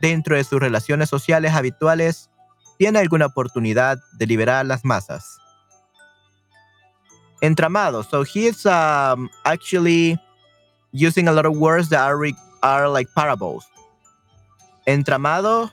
dentro 0.00 0.36
de 0.36 0.44
sus 0.44 0.60
relaciones 0.60 1.08
sociales 1.08 1.54
habituales 1.54 2.30
tiene 2.78 3.00
alguna 3.00 3.26
oportunidad 3.26 3.98
de 4.18 4.26
liberar 4.28 4.58
a 4.58 4.64
las 4.64 4.84
masas. 4.84 5.40
Entramado. 7.40 8.04
So 8.04 8.22
he's 8.22 8.64
um, 8.64 9.28
actually 9.44 10.20
using 10.92 11.26
a 11.26 11.32
lot 11.32 11.46
of 11.46 11.56
words 11.56 11.88
that 11.88 12.02
are, 12.02 12.16
are 12.62 12.88
like 12.88 13.10
parables. 13.16 13.64
Entramado. 14.86 15.70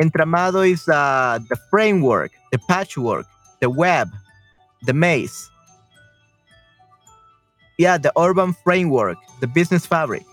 Entramado 0.00 0.68
is 0.68 0.88
uh, 0.88 1.38
the 1.48 1.56
framework, 1.70 2.32
the 2.50 2.58
patchwork, 2.58 3.26
the 3.60 3.70
web, 3.70 4.10
the 4.82 4.92
maze. 4.92 5.48
Yeah, 7.78 7.98
the 7.98 8.12
urban 8.18 8.54
framework, 8.64 9.18
the 9.40 9.46
business 9.46 9.86
fabric. 9.86 10.24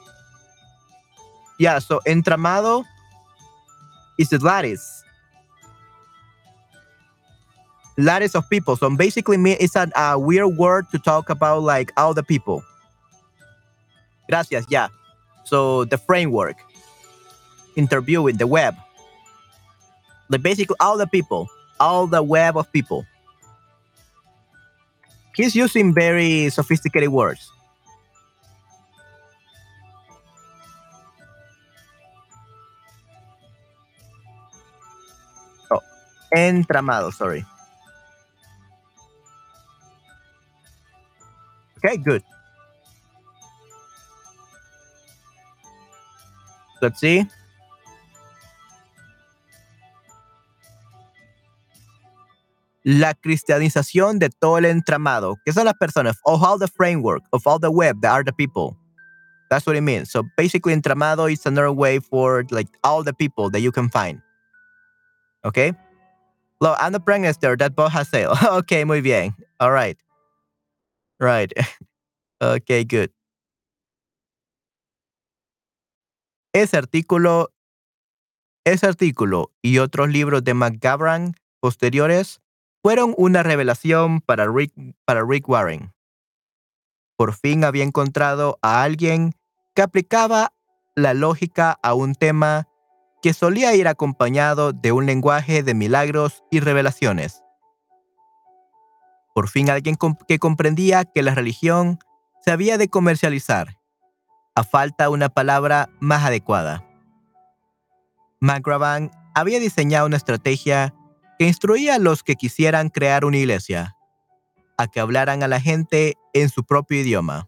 Yeah, 1.59 1.79
so 1.79 1.99
entramado 2.07 2.85
is 4.17 4.29
the 4.29 4.39
lattice. 4.39 5.03
Lattice 7.97 8.33
of 8.33 8.49
people. 8.49 8.77
So 8.77 8.89
basically, 8.95 9.37
it's 9.53 9.75
a, 9.75 9.91
a 9.95 10.17
weird 10.17 10.57
word 10.57 10.89
to 10.91 10.99
talk 10.99 11.29
about 11.29 11.63
like 11.63 11.91
all 11.97 12.13
the 12.13 12.23
people. 12.23 12.63
Gracias, 14.29 14.65
yeah. 14.69 14.89
So 15.43 15.85
the 15.85 15.97
framework, 15.97 16.57
interviewing 17.75 18.37
the 18.37 18.45
web, 18.45 18.75
the 20.29 20.37
basically 20.37 20.75
all 20.79 20.97
the 20.97 21.07
people, 21.07 21.47
all 21.79 22.05
the 22.05 22.21
web 22.21 22.55
of 22.55 22.71
people. 22.71 23.05
He's 25.35 25.55
using 25.55 25.93
very 25.93 26.49
sophisticated 26.49 27.09
words. 27.09 27.49
Oh, 35.71 35.79
entramado, 36.35 37.11
sorry. 37.13 37.45
Okay, 41.77 41.97
good. 41.97 42.23
Let's 46.81 46.99
see. 46.99 47.27
La 52.83 53.13
cristianización 53.13 54.19
de 54.19 54.29
todo 54.29 54.57
el 54.57 54.65
entramado, 54.65 55.35
que 55.45 55.51
son 55.51 55.65
las 55.65 55.75
personas, 55.75 56.17
of 56.25 56.41
all 56.41 56.57
the 56.57 56.67
framework, 56.67 57.21
of 57.33 57.45
all 57.45 57.59
the 57.59 57.69
web 57.69 58.01
that 58.01 58.11
are 58.11 58.23
the 58.23 58.31
people. 58.31 58.77
That's 59.49 59.65
what 59.65 59.75
it 59.75 59.81
means. 59.81 60.11
So 60.11 60.23
basically, 60.37 60.73
entramado 60.73 61.31
is 61.31 61.45
another 61.45 61.71
way 61.71 61.99
for 61.99 62.45
like 62.51 62.67
all 62.83 63.03
the 63.03 63.13
people 63.13 63.49
that 63.49 63.59
you 63.59 63.71
can 63.71 63.89
find. 63.89 64.21
Okay? 65.43 65.73
Look, 66.61 66.77
I'm 66.79 66.91
the 66.93 66.99
prime 66.99 67.21
minister 67.21 67.55
that 67.57 67.75
boat 67.75 67.91
has 67.91 68.09
sailed. 68.09 68.37
okay, 68.43 68.83
muy 68.83 69.01
bien. 69.01 69.33
All 69.59 69.71
right. 69.71 69.97
Right. 71.19 71.51
okay, 72.41 72.83
good. 72.83 73.11
Ese 76.53 76.77
artículo, 76.77 77.51
ese 78.65 78.87
artículo 78.87 79.51
y 79.61 79.77
otros 79.77 80.09
libros 80.09 80.43
de 80.43 80.55
McGavran 80.55 81.35
posteriores 81.59 82.41
fueron 82.81 83.13
una 83.17 83.43
revelación 83.43 84.21
para 84.21 84.47
Rick, 84.47 84.73
para 85.05 85.23
Rick 85.23 85.47
Warren. 85.47 85.93
Por 87.17 87.35
fin 87.35 87.63
había 87.63 87.83
encontrado 87.83 88.57
a 88.63 88.81
alguien 88.81 89.35
que 89.75 89.83
aplicaba 89.83 90.53
la 90.95 91.13
lógica 91.13 91.77
a 91.83 91.93
un 91.93 92.15
tema 92.15 92.67
que 93.21 93.33
solía 93.33 93.75
ir 93.75 93.87
acompañado 93.87 94.73
de 94.73 94.91
un 94.91 95.05
lenguaje 95.05 95.61
de 95.61 95.73
milagros 95.75 96.43
y 96.49 96.61
revelaciones. 96.61 97.43
Por 99.35 99.49
fin 99.49 99.69
alguien 99.69 99.97
que 100.27 100.39
comprendía 100.39 101.05
que 101.05 101.21
la 101.21 101.35
religión 101.35 101.99
se 102.43 102.51
había 102.51 102.77
de 102.77 102.89
comercializar 102.89 103.78
a 104.59 104.63
falta 104.65 105.09
una 105.09 105.29
palabra 105.29 105.89
más 106.01 106.25
adecuada. 106.25 106.83
McGravan 108.41 109.09
había 109.33 109.57
diseñado 109.57 110.05
una 110.05 110.17
estrategia 110.17 110.93
que 111.37 111.47
instruía 111.47 111.95
a 111.95 111.99
los 111.99 112.23
que 112.23 112.35
quisieran 112.35 112.89
crear 112.89 113.23
una 113.23 113.37
iglesia 113.37 113.95
a 114.77 114.87
que 114.87 114.99
hablaran 114.99 115.43
a 115.43 115.47
la 115.47 115.61
gente 115.61 116.15
en 116.33 116.49
su 116.49 116.65
propio 116.65 116.99
idioma. 116.99 117.47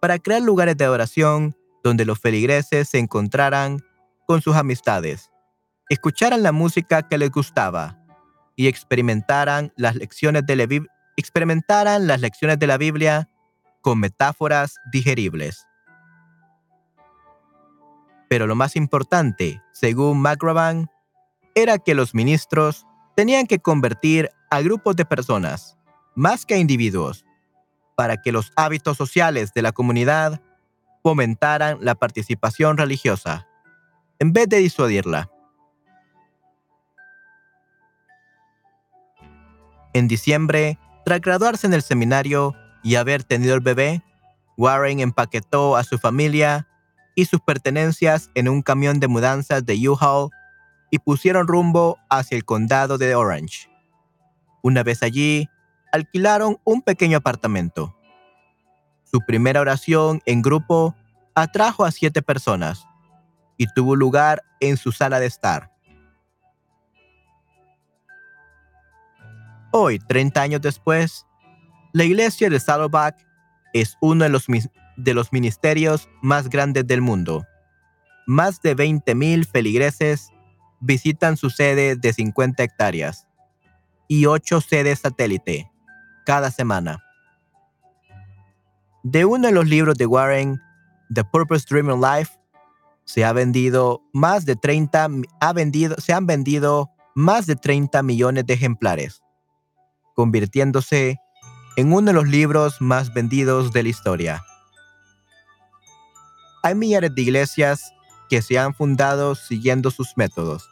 Para 0.00 0.20
crear 0.20 0.42
lugares 0.42 0.76
de 0.76 0.84
adoración 0.84 1.56
donde 1.82 2.04
los 2.04 2.20
feligreses 2.20 2.88
se 2.88 3.00
encontraran 3.00 3.84
con 4.28 4.42
sus 4.42 4.54
amistades, 4.54 5.32
escucharan 5.88 6.44
la 6.44 6.52
música 6.52 7.02
que 7.02 7.18
les 7.18 7.32
gustaba 7.32 7.98
y 8.54 8.68
experimentaran 8.68 9.72
las 9.76 9.96
lecciones 9.96 10.46
de 10.46 10.54
la 12.68 12.76
Biblia 12.76 13.28
con 13.80 14.00
metáforas 14.00 14.76
digeribles. 14.92 15.66
Pero 18.28 18.46
lo 18.46 18.54
más 18.54 18.76
importante, 18.76 19.62
según 19.72 20.20
McGravan, 20.20 20.90
era 21.54 21.78
que 21.78 21.94
los 21.94 22.14
ministros 22.14 22.86
tenían 23.16 23.46
que 23.46 23.58
convertir 23.58 24.30
a 24.50 24.60
grupos 24.60 24.96
de 24.96 25.04
personas, 25.04 25.76
más 26.14 26.44
que 26.46 26.54
a 26.54 26.58
individuos, 26.58 27.24
para 27.96 28.16
que 28.16 28.32
los 28.32 28.52
hábitos 28.54 28.96
sociales 28.96 29.52
de 29.54 29.62
la 29.62 29.72
comunidad 29.72 30.40
fomentaran 31.02 31.78
la 31.80 31.94
participación 31.94 32.76
religiosa, 32.76 33.48
en 34.18 34.32
vez 34.32 34.48
de 34.48 34.58
disuadirla. 34.58 35.30
En 39.94 40.06
diciembre, 40.06 40.78
tras 41.04 41.20
graduarse 41.20 41.66
en 41.66 41.72
el 41.72 41.82
seminario, 41.82 42.54
y 42.82 42.96
haber 42.96 43.24
tenido 43.24 43.54
el 43.54 43.60
bebé, 43.60 44.02
Warren 44.56 45.00
empaquetó 45.00 45.76
a 45.76 45.84
su 45.84 45.98
familia 45.98 46.66
y 47.14 47.24
sus 47.24 47.40
pertenencias 47.40 48.30
en 48.34 48.48
un 48.48 48.62
camión 48.62 49.00
de 49.00 49.08
mudanzas 49.08 49.64
de 49.64 49.88
U-Haul 49.88 50.30
y 50.90 50.98
pusieron 50.98 51.46
rumbo 51.46 51.98
hacia 52.10 52.36
el 52.36 52.44
condado 52.44 52.98
de 52.98 53.14
Orange. 53.14 53.70
Una 54.62 54.82
vez 54.82 55.02
allí, 55.02 55.48
alquilaron 55.92 56.58
un 56.64 56.82
pequeño 56.82 57.18
apartamento. 57.18 57.94
Su 59.04 59.20
primera 59.20 59.60
oración 59.60 60.20
en 60.26 60.42
grupo 60.42 60.94
atrajo 61.34 61.84
a 61.84 61.90
siete 61.90 62.22
personas 62.22 62.86
y 63.56 63.66
tuvo 63.72 63.96
lugar 63.96 64.42
en 64.60 64.76
su 64.76 64.92
sala 64.92 65.20
de 65.20 65.26
estar. 65.26 65.72
Hoy, 69.70 69.98
30 69.98 70.40
años 70.40 70.60
después, 70.60 71.26
la 71.98 72.04
iglesia 72.04 72.48
de 72.48 72.60
Saddleback 72.60 73.26
es 73.72 73.98
uno 74.00 74.22
de 74.22 74.30
los, 74.30 74.46
de 74.96 75.14
los 75.14 75.32
ministerios 75.32 76.08
más 76.22 76.48
grandes 76.48 76.86
del 76.86 77.00
mundo. 77.00 77.44
Más 78.24 78.62
de 78.62 78.76
20.000 78.76 79.44
feligreses 79.44 80.30
visitan 80.80 81.36
su 81.36 81.50
sede 81.50 81.96
de 81.96 82.12
50 82.12 82.62
hectáreas 82.62 83.26
y 84.06 84.26
8 84.26 84.60
sedes 84.60 85.00
satélite 85.00 85.72
cada 86.24 86.52
semana. 86.52 87.02
De 89.02 89.24
uno 89.24 89.48
de 89.48 89.52
los 89.52 89.66
libros 89.66 89.96
de 89.98 90.06
Warren, 90.06 90.62
The 91.12 91.24
Purpose 91.24 91.66
Driven 91.68 92.00
Life, 92.00 92.30
Se 93.06 93.24
ha 93.24 93.32
vendido 93.32 94.02
más 94.12 94.44
de 94.44 94.54
30 94.54 95.08
ha 95.40 95.52
vendido, 95.52 95.96
se 95.96 96.12
han 96.12 96.26
vendido 96.26 96.90
más 97.16 97.46
de 97.46 97.56
30 97.56 98.02
millones 98.04 98.46
de 98.46 98.54
ejemplares, 98.54 99.20
convirtiéndose 100.14 101.18
en 101.78 101.92
uno 101.92 102.08
de 102.08 102.12
los 102.12 102.26
libros 102.26 102.80
más 102.80 103.14
vendidos 103.14 103.72
de 103.72 103.84
la 103.84 103.88
historia. 103.88 104.44
Hay 106.64 106.74
millares 106.74 107.14
de 107.14 107.22
iglesias 107.22 107.92
que 108.28 108.42
se 108.42 108.58
han 108.58 108.74
fundado 108.74 109.36
siguiendo 109.36 109.92
sus 109.92 110.16
métodos. 110.16 110.68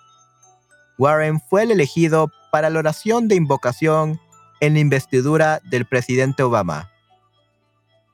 Warren 0.99 1.41
fue 1.49 1.63
el 1.63 1.71
elegido 1.71 2.33
para 2.51 2.71
la 2.71 2.81
oración 2.81 3.29
de 3.29 3.37
invocación 3.37 4.21
en 4.59 4.73
la 4.73 4.81
investidura 4.81 5.61
del 5.71 5.87
presidente 5.87 6.43
Obama 6.43 6.91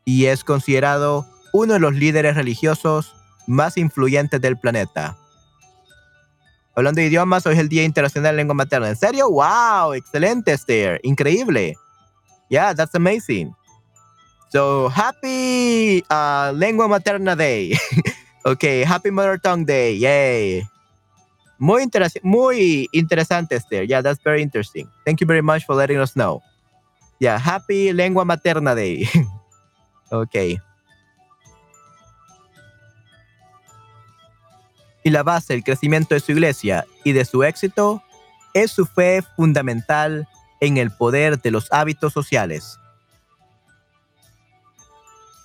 y 0.04 0.26
es 0.26 0.44
considerado 0.44 1.26
uno 1.54 1.72
de 1.72 1.80
los 1.80 1.94
líderes 1.94 2.34
religiosos 2.34 3.16
más 3.46 3.78
influyentes 3.78 4.38
del 4.38 4.58
planeta. 4.58 5.16
Hablando 6.74 7.00
de 7.00 7.06
idiomas, 7.06 7.46
hoy 7.46 7.54
es 7.54 7.60
el 7.60 7.70
Día 7.70 7.84
Internacional 7.84 8.34
de 8.34 8.36
Lengua 8.36 8.54
Materna. 8.54 8.90
¿En 8.90 8.96
serio? 8.96 9.30
¡Wow! 9.30 9.94
Excelente, 9.94 10.52
Esther. 10.52 11.00
Increíble. 11.02 11.78
Yeah, 12.52 12.76
that's 12.76 12.92
amazing. 12.92 13.56
So, 14.52 14.92
happy 14.92 16.04
uh, 16.12 16.52
Lengua 16.52 16.84
Materna 16.84 17.32
Day. 17.32 17.72
okay, 18.44 18.84
happy 18.84 19.08
Mother 19.08 19.40
Tongue 19.40 19.64
Day. 19.64 19.96
Yay. 19.96 20.68
Muy, 21.56 21.88
muy 22.22 22.88
interesante, 22.92 23.56
Esther. 23.56 23.84
Yeah, 23.84 24.02
that's 24.02 24.20
very 24.22 24.42
interesting. 24.42 24.86
Thank 25.06 25.22
you 25.22 25.26
very 25.26 25.40
much 25.40 25.64
for 25.64 25.74
letting 25.74 25.96
us 25.96 26.12
know. 26.12 26.42
Yeah, 27.18 27.38
happy 27.38 27.94
Lengua 27.94 28.26
Materna 28.26 28.76
Day. 28.76 29.08
ok. 30.12 30.60
Y 35.04 35.10
la 35.10 35.22
base 35.22 35.54
del 35.54 35.64
crecimiento 35.64 36.14
de 36.14 36.20
su 36.20 36.32
iglesia 36.32 36.84
y 37.02 37.12
de 37.12 37.24
su 37.24 37.44
éxito 37.44 38.02
es 38.52 38.72
su 38.72 38.84
fe 38.84 39.22
fundamental 39.36 40.28
en 40.62 40.76
el 40.76 40.92
poder 40.92 41.42
de 41.42 41.50
los 41.50 41.70
hábitos 41.72 42.12
sociales. 42.12 42.78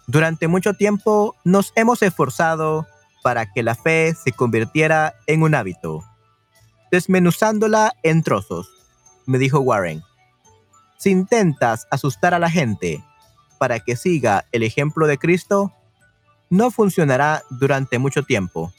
Durante 0.05 0.47
mucho 0.47 0.75
tiempo 0.75 1.35
nos 1.43 1.73
hemos 1.75 2.03
esforzado 2.03 2.87
para 3.23 3.51
que 3.51 3.63
la 3.63 3.73
fe 3.73 4.13
se 4.13 4.31
convirtiera 4.31 5.15
en 5.25 5.41
un 5.41 5.55
hábito, 5.55 6.05
desmenuzándola 6.91 7.93
en 8.03 8.21
trozos, 8.21 8.69
me 9.25 9.39
dijo 9.39 9.59
Warren. 9.59 10.03
Si 10.99 11.09
intentas 11.09 11.87
asustar 11.89 12.35
a 12.35 12.39
la 12.39 12.51
gente 12.51 13.03
para 13.57 13.79
que 13.79 13.95
siga 13.95 14.45
el 14.51 14.61
ejemplo 14.61 15.07
de 15.07 15.17
Cristo, 15.17 15.73
no 16.51 16.69
funcionará 16.69 17.41
durante 17.49 17.97
mucho 17.97 18.21
tiempo. 18.21 18.71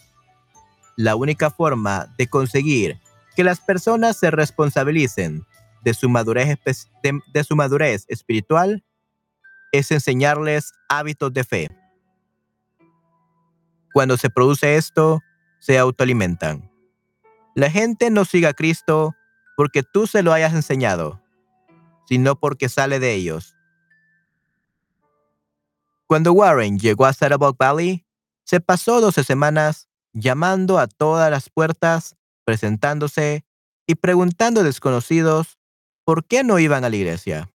La 0.94 1.16
única 1.16 1.50
forma 1.50 2.14
de 2.16 2.28
conseguir 2.28 3.00
que 3.34 3.42
las 3.42 3.58
personas 3.58 4.16
se 4.16 4.30
responsabilicen 4.30 5.44
de 5.82 5.94
su 5.94 6.08
madurez, 6.08 6.58
de, 7.02 7.44
su 7.44 7.56
madurez 7.56 8.04
espiritual 8.08 8.84
es 9.72 9.90
enseñarles 9.90 10.72
hábitos 10.88 11.32
de 11.32 11.44
fe. 11.44 11.68
Cuando 13.92 14.16
se 14.16 14.30
produce 14.30 14.76
esto, 14.76 15.20
se 15.60 15.78
autoalimentan. 15.78 16.70
La 17.54 17.70
gente 17.70 18.10
no 18.10 18.24
sigue 18.24 18.46
a 18.46 18.54
Cristo 18.54 19.14
porque 19.56 19.82
tú 19.82 20.06
se 20.06 20.22
lo 20.22 20.32
hayas 20.32 20.54
enseñado, 20.54 21.20
sino 22.06 22.38
porque 22.38 22.68
sale 22.68 23.00
de 23.00 23.14
ellos. 23.14 23.56
Cuando 26.06 26.32
Warren 26.32 26.78
llegó 26.78 27.04
a 27.04 27.12
Saddleback 27.12 27.56
Valley, 27.58 28.06
se 28.44 28.60
pasó 28.60 29.00
12 29.00 29.24
semanas 29.24 29.88
llamando 30.14 30.78
a 30.78 30.86
todas 30.86 31.30
las 31.30 31.50
puertas, 31.50 32.16
presentándose 32.44 33.44
y 33.86 33.96
preguntando 33.96 34.60
a 34.60 34.64
desconocidos 34.64 35.57
por 36.08 36.24
qué 36.24 36.42
no 36.42 36.58
iban 36.58 36.84
a 36.84 36.88
la 36.88 36.96
iglesia. 36.96 37.52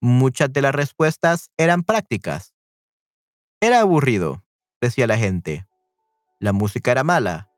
Muchas 0.00 0.50
de 0.50 0.62
las 0.62 0.74
respuestas 0.74 1.50
eran 1.58 1.82
prácticas. 1.82 2.54
Era 3.60 3.80
aburrido, 3.80 4.42
decía 4.80 5.06
la 5.06 5.18
gente. 5.18 5.66
La 6.38 6.54
música 6.54 6.90
era 6.90 7.04
mala. 7.04 7.50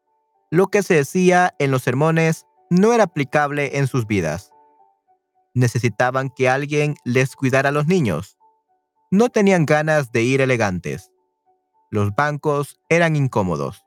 Lo 0.50 0.66
que 0.66 0.82
se 0.82 0.94
decía 0.94 1.54
en 1.60 1.70
los 1.70 1.82
sermones 1.82 2.46
no 2.68 2.92
era 2.92 3.04
aplicable 3.04 3.78
en 3.78 3.86
sus 3.86 4.08
vidas. 4.08 4.50
Necesitaban 5.54 6.30
que 6.30 6.48
alguien 6.48 6.96
les 7.04 7.36
cuidara 7.36 7.68
a 7.68 7.72
los 7.72 7.86
niños. 7.86 8.38
No 9.12 9.28
tenían 9.28 9.66
ganas 9.66 10.10
de 10.10 10.24
ir 10.24 10.40
elegantes. 10.40 11.12
Los 11.92 12.12
bancos 12.16 12.80
eran 12.88 13.14
incómodos. 13.14 13.84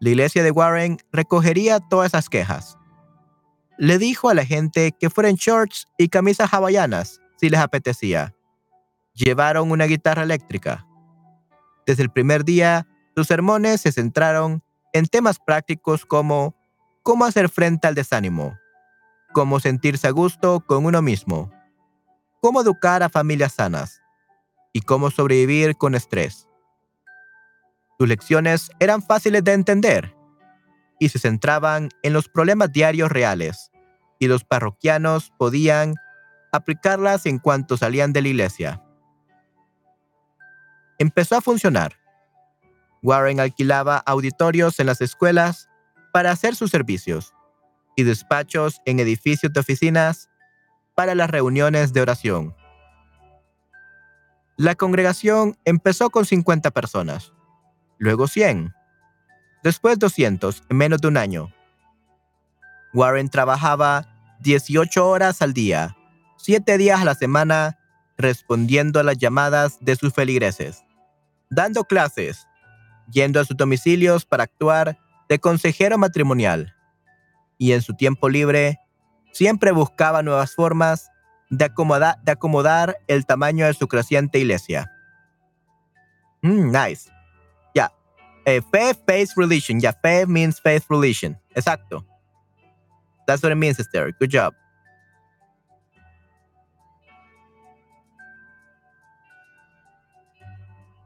La 0.00 0.10
iglesia 0.10 0.42
de 0.42 0.50
Warren 0.50 0.98
recogería 1.12 1.78
todas 1.78 2.08
esas 2.08 2.28
quejas 2.28 2.76
le 3.82 3.98
dijo 3.98 4.28
a 4.28 4.34
la 4.34 4.44
gente 4.44 4.92
que 4.92 5.10
fueran 5.10 5.34
shorts 5.34 5.88
y 5.98 6.06
camisas 6.06 6.54
hawaianas 6.54 7.20
si 7.36 7.48
les 7.48 7.58
apetecía. 7.58 8.32
Llevaron 9.12 9.72
una 9.72 9.86
guitarra 9.86 10.22
eléctrica. 10.22 10.86
Desde 11.84 12.04
el 12.04 12.10
primer 12.12 12.44
día, 12.44 12.86
sus 13.16 13.26
sermones 13.26 13.80
se 13.80 13.90
centraron 13.90 14.62
en 14.92 15.06
temas 15.06 15.40
prácticos 15.40 16.06
como 16.06 16.54
cómo 17.02 17.24
hacer 17.24 17.48
frente 17.48 17.88
al 17.88 17.96
desánimo, 17.96 18.56
cómo 19.32 19.58
sentirse 19.58 20.06
a 20.06 20.12
gusto 20.12 20.60
con 20.64 20.86
uno 20.86 21.02
mismo, 21.02 21.50
cómo 22.40 22.60
educar 22.60 23.02
a 23.02 23.08
familias 23.08 23.54
sanas 23.54 24.00
y 24.72 24.82
cómo 24.82 25.10
sobrevivir 25.10 25.76
con 25.76 25.96
estrés. 25.96 26.46
Sus 27.98 28.06
lecciones 28.08 28.70
eran 28.78 29.02
fáciles 29.02 29.42
de 29.42 29.54
entender 29.54 30.14
y 31.00 31.08
se 31.08 31.18
centraban 31.18 31.88
en 32.04 32.12
los 32.12 32.28
problemas 32.28 32.70
diarios 32.70 33.10
reales, 33.10 33.71
y 34.22 34.28
los 34.28 34.44
parroquianos 34.44 35.32
podían 35.36 35.96
aplicarlas 36.52 37.26
en 37.26 37.40
cuanto 37.40 37.76
salían 37.76 38.12
de 38.12 38.22
la 38.22 38.28
iglesia. 38.28 38.80
Empezó 41.00 41.36
a 41.36 41.40
funcionar. 41.40 41.98
Warren 43.02 43.40
alquilaba 43.40 43.96
auditorios 43.98 44.78
en 44.78 44.86
las 44.86 45.00
escuelas 45.00 45.68
para 46.12 46.30
hacer 46.30 46.54
sus 46.54 46.70
servicios 46.70 47.34
y 47.96 48.04
despachos 48.04 48.80
en 48.84 49.00
edificios 49.00 49.52
de 49.52 49.58
oficinas 49.58 50.30
para 50.94 51.16
las 51.16 51.28
reuniones 51.28 51.92
de 51.92 52.02
oración. 52.02 52.54
La 54.56 54.76
congregación 54.76 55.58
empezó 55.64 56.10
con 56.10 56.26
50 56.26 56.70
personas, 56.70 57.32
luego 57.98 58.28
100, 58.28 58.72
Después 59.64 59.98
200 59.98 60.62
en 60.68 60.76
menos 60.76 61.00
de 61.00 61.08
un 61.08 61.16
año. 61.16 61.52
Warren 62.94 63.28
trabajaba 63.28 64.11
18 64.42 65.08
horas 65.08 65.42
al 65.42 65.52
día, 65.52 65.96
7 66.36 66.78
días 66.78 67.00
a 67.00 67.04
la 67.04 67.14
semana, 67.14 67.78
respondiendo 68.18 69.00
a 69.00 69.02
las 69.02 69.18
llamadas 69.18 69.78
de 69.80 69.96
sus 69.96 70.12
feligreses, 70.12 70.84
dando 71.50 71.84
clases, 71.84 72.46
yendo 73.10 73.40
a 73.40 73.44
sus 73.44 73.56
domicilios 73.56 74.24
para 74.24 74.44
actuar 74.44 74.98
de 75.28 75.38
consejero 75.38 75.98
matrimonial. 75.98 76.74
Y 77.58 77.72
en 77.72 77.82
su 77.82 77.94
tiempo 77.94 78.28
libre, 78.28 78.80
siempre 79.32 79.72
buscaba 79.72 80.22
nuevas 80.22 80.54
formas 80.54 81.10
de, 81.48 81.70
acomodar 82.26 82.98
el 83.06 83.24
tamaño 83.24 83.66
de 83.66 83.74
su 83.74 83.86
creciente 83.86 84.38
iglesia. 84.38 84.90
Mm, 86.42 86.72
nice. 86.72 87.12
Eh, 88.44 88.60
faith-based 88.72 89.36
religion. 89.36 89.80
Yeah, 89.80 89.92
faith 89.92 90.28
means 90.28 90.60
faith 90.60 90.84
religion. 90.88 91.38
Exacto. 91.54 92.04
That's 93.26 93.42
what 93.42 93.52
it 93.52 93.56
means, 93.56 93.78
Esther. 93.78 94.12
Good 94.18 94.30
job. 94.30 94.54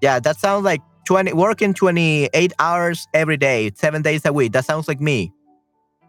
Yeah, 0.00 0.20
that 0.20 0.38
sounds 0.38 0.64
like 0.64 0.82
20 1.06 1.32
working 1.32 1.72
28 1.72 2.52
hours 2.58 3.08
every 3.14 3.36
day, 3.36 3.72
7 3.74 4.02
days 4.02 4.24
a 4.24 4.32
week. 4.32 4.52
That 4.52 4.64
sounds 4.64 4.88
like 4.88 5.00
me 5.00 5.32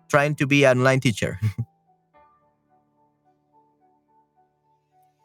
trying 0.07 0.35
to 0.35 0.47
be 0.47 0.65
an 0.65 0.79
online 0.79 0.99
teacher. 0.99 1.39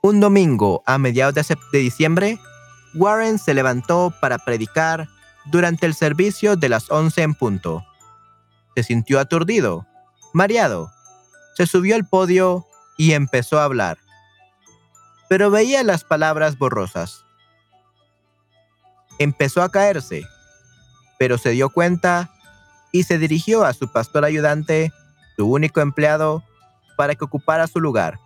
Un 0.02 0.18
domingo 0.20 0.82
a 0.86 0.98
mediados 0.98 1.34
de, 1.34 1.78
diciembre, 1.78 2.38
Warren 2.94 3.38
se 3.38 3.54
levantó 3.54 4.12
para 4.20 4.38
predicar 4.38 5.08
durante 5.46 5.86
el 5.86 5.94
servicio 5.94 6.56
de 6.56 6.68
las 6.68 6.90
once 6.90 7.22
en 7.22 7.34
punto. 7.34 7.84
Se 8.74 8.82
sintió 8.82 9.20
aturdido, 9.20 9.86
mareado. 10.32 10.92
Se 11.56 11.66
subió 11.66 11.94
al 11.94 12.06
podio 12.06 12.66
y 12.96 13.12
empezó 13.12 13.60
a 13.60 13.64
hablar. 13.64 13.98
Pero 15.28 15.50
veía 15.50 15.82
las 15.82 16.04
palabras 16.04 16.58
borrosas. 16.58 17.24
Empezó 19.18 19.62
a 19.62 19.70
caerse, 19.70 20.26
pero 21.18 21.38
se 21.38 21.50
dio 21.50 21.70
cuenta 21.70 22.30
y 22.90 23.04
se 23.04 23.18
dirigió 23.18 23.64
a 23.64 23.72
su 23.72 23.90
pastor 23.90 24.24
ayudante, 24.24 24.92
su 25.36 25.46
único 25.50 25.80
empleado, 25.80 26.42
para 26.96 27.14
que 27.14 27.24
ocupara 27.24 27.66
su 27.66 27.80
lugar. 27.80 28.18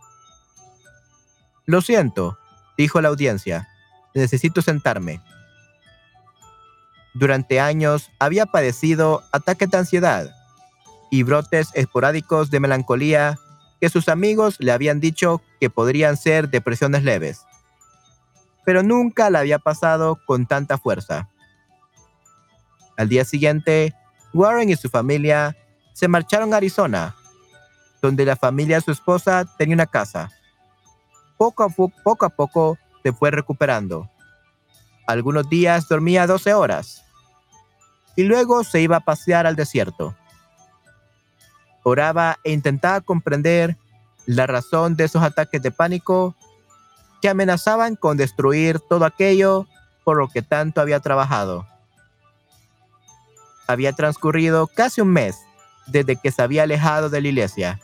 Lo 1.65 1.81
siento, 1.81 2.39
dijo 2.77 3.01
la 3.01 3.09
audiencia. 3.09 3.69
Necesito 4.15 4.63
sentarme. 4.63 5.21
Durante 7.15 7.61
años 7.61 8.11
había 8.19 8.47
padecido 8.47 9.25
ataques 9.33 9.71
de 9.71 9.79
ansiedad 9.79 10.46
y 11.11 11.23
brotes 11.23 11.71
esporádicos 11.75 12.51
de 12.51 12.61
melancolía 12.61 13.39
que 13.81 13.91
sus 13.91 14.09
amigos 14.09 14.57
le 14.59 14.73
habían 14.73 15.01
dicho 15.01 15.43
que 15.61 15.71
podrían 15.71 16.17
ser 16.17 16.49
depresiones 16.49 17.05
leves. 17.05 17.45
Pero 18.65 18.83
nunca 18.83 19.31
la 19.31 19.41
había 19.41 19.59
pasado 19.59 20.19
con 20.27 20.47
tanta 20.47 20.79
fuerza. 20.79 21.29
Al 22.97 23.09
día 23.09 23.25
siguiente, 23.25 23.95
Warren 24.33 24.71
y 24.71 24.77
su 24.77 24.89
familia 24.89 25.57
se 25.93 26.09
marcharon 26.09 26.53
a 26.53 26.57
Arizona, 26.57 27.15
donde 28.03 28.25
la 28.25 28.37
familia 28.37 28.77
de 28.77 28.83
su 28.83 28.91
esposa 28.91 29.45
tenía 29.59 29.75
una 29.75 29.87
casa. 29.87 30.31
Poco 31.37 31.65
a, 31.65 31.69
poco, 31.69 32.25
a 32.25 32.31
poco 32.31 32.79
se 33.03 33.13
fue 33.13 33.31
recuperando. 33.31 34.11
Algunos 35.07 35.49
días 35.49 35.87
dormía 35.89 36.27
12 36.27 36.55
horas 36.55 37.05
y 38.17 38.25
luego 38.25 38.65
se 38.65 38.81
iba 38.81 38.97
a 38.97 39.01
pasear 39.01 39.47
al 39.47 39.55
desierto 39.55 40.17
oraba 41.89 42.41
e 42.43 42.51
intentaba 42.53 43.01
comprender 43.01 43.77
la 44.27 44.49
razón 44.49 44.97
de 44.97 45.05
esos 45.05 45.23
ataques 45.23 45.63
de 45.63 45.71
pánico 45.71 46.35
que 47.23 47.29
amenazaban 47.29 47.95
con 47.95 48.17
destruir 48.17 48.81
todo 48.81 49.05
aquello 49.05 49.69
por 50.03 50.17
lo 50.17 50.27
que 50.27 50.43
tanto 50.43 50.81
había 50.81 50.99
trabajado. 50.99 51.65
Había 53.69 53.93
transcurrido 53.93 54.67
casi 54.67 55.01
un 55.01 55.13
mes 55.13 55.37
desde 55.87 56.17
que 56.17 56.33
se 56.33 56.43
había 56.43 56.65
alejado 56.65 57.09
de 57.09 57.21
la 57.21 57.29
iglesia. 57.29 57.81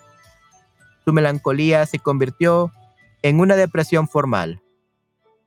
Su 1.05 1.13
melancolía 1.13 1.87
se 1.87 2.01
convirtió 2.01 2.73
en 3.23 3.39
una 3.39 3.55
depresión 3.55 4.09
formal, 4.09 4.61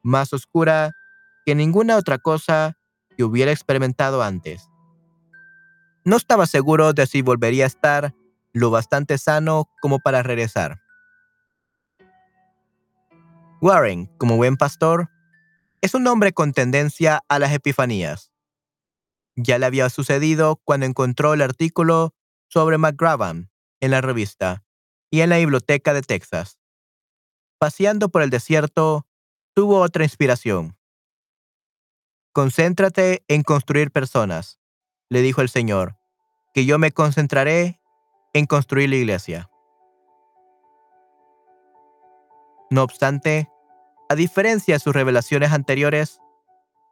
más 0.02 0.32
oscura 0.32 0.94
que 1.46 1.56
ninguna 1.56 1.98
otra 1.98 2.20
cosa 2.20 2.78
que 3.18 3.26
hubiera 3.26 3.52
experimentado 3.52 4.24
antes. 4.24 4.70
No 6.06 6.16
estaba 6.16 6.46
seguro 6.46 6.94
de 6.94 7.06
si 7.06 7.22
volvería 7.22 7.66
a 7.66 7.68
estar 7.68 8.14
lo 8.56 8.72
bastante 8.72 9.18
sano 9.18 9.70
como 9.82 10.00
para 10.00 10.24
regresar. 10.24 10.82
Warren, 13.62 14.06
como 14.18 14.38
buen 14.38 14.56
pastor, 14.56 15.10
es 15.82 15.94
un 15.94 16.08
hombre 16.08 16.32
con 16.32 16.54
tendencia 16.54 17.22
a 17.28 17.38
las 17.38 17.52
epifanías. 17.52 18.32
Ya 19.36 19.60
le 19.60 19.66
había 19.66 19.90
sucedido 19.90 20.62
cuando 20.64 20.86
encontró 20.86 21.34
el 21.34 21.42
artículo 21.42 22.16
sobre 22.48 22.78
McGravan 22.78 23.52
en 23.82 23.92
la 23.92 24.00
revista 24.00 24.64
y 25.12 25.20
en 25.20 25.32
la 25.32 25.38
biblioteca 25.38 25.94
de 25.94 26.02
Texas. 26.02 26.58
Paseando 27.60 28.08
por 28.08 28.22
el 28.22 28.30
desierto, 28.30 29.06
tuvo 29.54 29.82
otra 29.82 30.06
inspiración. 30.06 30.78
Concéntrate 32.32 33.26
en 33.28 33.44
construir 33.44 33.92
personas, 33.92 34.60
le 35.10 35.22
dijo 35.22 35.42
el 35.42 35.50
Señor, 35.50 35.98
que 36.54 36.66
yo 36.66 36.80
me 36.80 36.92
concentraré 36.92 37.82
en 38.36 38.46
construir 38.48 38.90
la 38.90 38.98
iglesia. 38.98 39.50
No 42.70 42.84
obstante, 42.84 43.50
a 44.10 44.16
diferencia 44.16 44.76
de 44.76 44.80
sus 44.80 44.94
revelaciones 44.94 45.54
anteriores, 45.54 46.20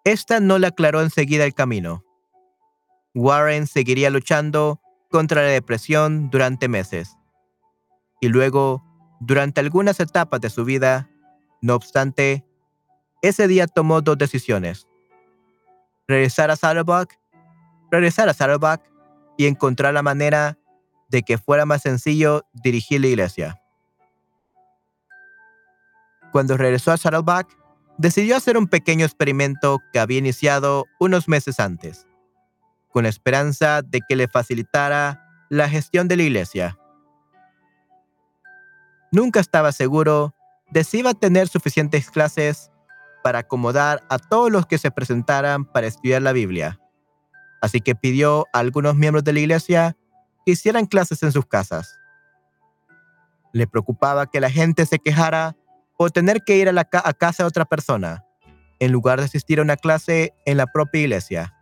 esta 0.06 0.40
no 0.40 0.58
le 0.58 0.68
aclaró 0.68 1.02
enseguida 1.02 1.44
el 1.44 1.54
camino. 1.54 2.06
Warren 3.14 3.68
seguiría 3.68 4.10
luchando 4.10 4.80
contra 5.12 5.42
la 5.42 5.50
depresión 5.50 6.30
durante 6.30 6.70
meses. 6.70 7.18
Y 8.22 8.30
luego, 8.30 8.82
durante 9.20 9.60
algunas 9.60 10.00
etapas 10.00 10.40
de 10.40 10.50
su 10.50 10.64
vida, 10.64 11.10
no 11.62 11.76
obstante, 11.76 12.46
ese 13.22 13.50
día 13.50 13.68
tomó 13.68 14.02
dos 14.02 14.18
decisiones. 14.18 14.88
Regresar 16.08 16.52
a 16.52 16.56
Saddleback, 16.56 17.20
regresar 17.92 18.30
a 18.30 18.34
Saddleback 18.34 18.82
y 19.38 19.48
encontrar 19.48 19.94
la 19.94 20.04
manera 20.04 20.58
de 21.14 21.22
que 21.22 21.38
fuera 21.38 21.68
más 21.68 21.84
sencillo 21.84 22.44
dirigir 22.54 23.00
la 23.00 23.06
iglesia. 23.06 23.62
Cuando 26.32 26.58
regresó 26.58 26.92
a 26.92 26.98
Saddleback, 26.98 27.56
decidió 28.00 28.36
hacer 28.36 28.58
un 28.58 28.66
pequeño 28.66 29.06
experimento 29.06 29.80
que 29.94 30.00
había 30.00 30.18
iniciado 30.18 30.88
unos 31.00 31.28
meses 31.28 31.60
antes, 31.60 32.08
con 32.90 33.06
esperanza 33.06 33.84
de 33.84 34.02
que 34.10 34.16
le 34.16 34.28
facilitara 34.28 35.46
la 35.52 35.70
gestión 35.70 36.08
de 36.08 36.18
la 36.18 36.24
iglesia. 36.24 36.80
Nunca 39.12 39.40
estaba 39.40 39.72
seguro 39.72 40.34
de 40.72 40.84
si 40.84 40.98
iba 40.98 41.12
a 41.12 41.14
tener 41.14 41.48
suficientes 41.48 42.10
clases 42.10 42.72
para 43.22 43.40
acomodar 43.40 44.04
a 44.10 44.18
todos 44.18 44.52
los 44.52 44.66
que 44.66 44.80
se 44.80 44.90
presentaran 44.90 45.66
para 45.66 45.86
estudiar 45.86 46.24
la 46.24 46.32
Biblia. 46.32 46.80
Así 47.62 47.82
que 47.82 47.94
pidió 47.94 48.48
a 48.52 48.60
algunos 48.60 48.96
miembros 48.96 49.24
de 49.24 49.34
la 49.34 49.40
iglesia 49.42 49.96
que 50.46 50.52
hicieran 50.52 50.86
clases 50.86 51.24
en 51.24 51.32
sus 51.32 51.46
casas. 51.46 52.00
Le 53.52 53.68
preocupaba 53.68 54.28
que 54.28 54.40
la 54.40 54.50
gente 54.50 54.86
se 54.86 55.00
quejara 55.00 55.56
o 55.98 56.10
tener 56.10 56.44
que 56.44 56.58
ir 56.58 56.70
a, 56.70 56.74
a 56.78 57.14
casa 57.14 57.44
de 57.44 57.48
otra 57.48 57.66
persona, 57.66 58.26
en 58.80 58.92
lugar 58.92 59.20
de 59.20 59.26
asistir 59.26 59.60
a 59.60 59.62
una 59.62 59.78
clase 59.78 60.34
en 60.46 60.58
la 60.58 60.68
propia 60.68 61.02
iglesia. 61.02 61.54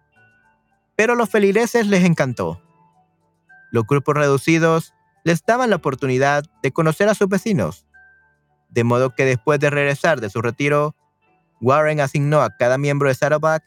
Pero 0.95 1.13
a 1.13 1.15
los 1.15 1.29
feligreses 1.29 1.87
les 1.87 2.03
encantó. 2.05 2.61
Los 3.71 3.85
grupos 3.85 4.15
reducidos 4.15 4.93
les 5.23 5.43
daban 5.45 5.69
la 5.69 5.75
oportunidad 5.77 6.43
de 6.63 6.71
conocer 6.71 7.09
a 7.09 7.15
sus 7.15 7.27
vecinos, 7.27 7.85
de 8.69 8.83
modo 8.83 9.13
que 9.13 9.25
después 9.25 9.59
de 9.59 9.69
regresar 9.69 10.21
de 10.21 10.29
su 10.29 10.41
retiro, 10.41 10.95
Warren 11.59 11.99
asignó 11.99 12.41
a 12.41 12.55
cada 12.57 12.77
miembro 12.77 13.09
de 13.09 13.15
Saddleback 13.15 13.63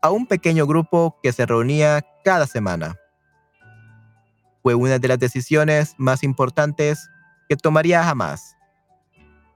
a 0.00 0.10
un 0.10 0.26
pequeño 0.26 0.66
grupo 0.66 1.18
que 1.22 1.32
se 1.32 1.44
reunía 1.44 2.06
cada 2.24 2.46
semana 2.46 2.96
fue 4.62 4.74
una 4.74 4.98
de 4.98 5.08
las 5.08 5.18
decisiones 5.18 5.94
más 5.98 6.22
importantes 6.22 7.10
que 7.48 7.56
tomaría 7.56 8.04
jamás, 8.04 8.56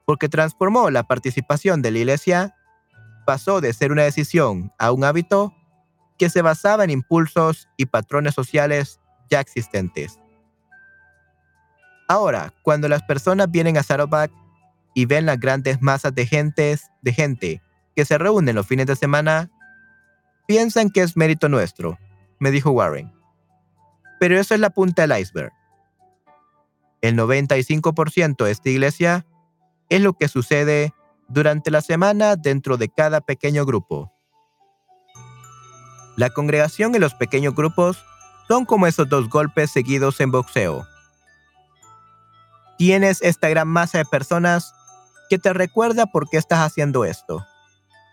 porque 0.07 0.29
transformó 0.29 0.91
la 0.91 1.03
participación 1.03 1.83
de 1.83 1.91
la 1.91 1.99
iglesia, 1.99 2.57
pasó 3.27 3.61
de 3.61 3.73
ser 3.73 3.93
una 3.93 4.03
decisión 4.03 4.73
a 4.79 4.93
un 4.93 5.05
hábito 5.05 5.55
que 6.19 6.31
se 6.31 6.43
basaba 6.43 6.85
en 6.85 6.91
impulsos 6.91 7.69
y 7.77 7.87
patrones 7.87 8.35
sociales 8.35 9.01
ya 9.31 9.41
existentes. 9.41 10.19
Ahora, 12.09 12.53
cuando 12.63 12.89
las 12.89 13.03
personas 13.03 13.51
vienen 13.51 13.77
a 13.77 13.83
Saddleback 13.83 14.31
y 14.95 15.07
ven 15.07 15.27
las 15.27 15.41
grandes 15.41 15.81
masas 15.81 16.15
de, 16.15 16.27
gentes, 16.27 16.91
de 17.01 17.13
gente 17.13 17.63
que 17.97 18.05
se 18.05 18.19
reúnen 18.19 18.55
los 18.55 18.67
fines 18.67 18.87
de 18.87 18.97
semana, 18.97 19.51
piensan 20.47 20.91
que 20.91 21.03
es 21.03 21.17
mérito 21.17 21.49
nuestro, 21.49 21.99
me 22.39 22.51
dijo 22.51 22.71
Warren. 22.71 23.13
Pero 24.23 24.39
eso 24.39 24.55
es 24.55 24.61
la 24.61 24.71
punta 24.71 25.05
del 25.05 25.19
iceberg. 25.19 25.53
El 27.01 27.17
95% 27.17 28.45
de 28.45 28.53
esta 28.53 28.71
iglesia 28.71 29.27
es 29.89 30.01
lo 30.01 30.13
que 30.13 30.29
sucede 30.29 30.95
durante 31.27 31.73
la 31.73 31.81
semana 31.81 32.37
dentro 32.37 32.77
de 32.77 32.89
cada 32.89 33.21
pequeño 33.21 33.67
grupo. 33.67 34.13
La 36.17 36.31
congregación 36.31 36.95
y 36.95 37.01
los 37.01 37.15
pequeños 37.15 37.57
grupos 37.57 38.05
son 38.47 38.65
como 38.65 38.87
esos 38.87 39.09
dos 39.09 39.29
golpes 39.29 39.73
seguidos 39.73 40.21
en 40.21 40.31
boxeo. 40.31 40.87
Tienes 42.79 43.23
esta 43.23 43.49
gran 43.49 43.67
masa 43.67 43.99
de 43.99 44.05
personas 44.05 44.73
que 45.31 45.41
te 45.41 45.53
recuerda 45.53 46.07
por 46.07 46.31
qué 46.31 46.37
estás 46.37 46.61
haciendo 46.61 47.05
esto, 47.05 47.45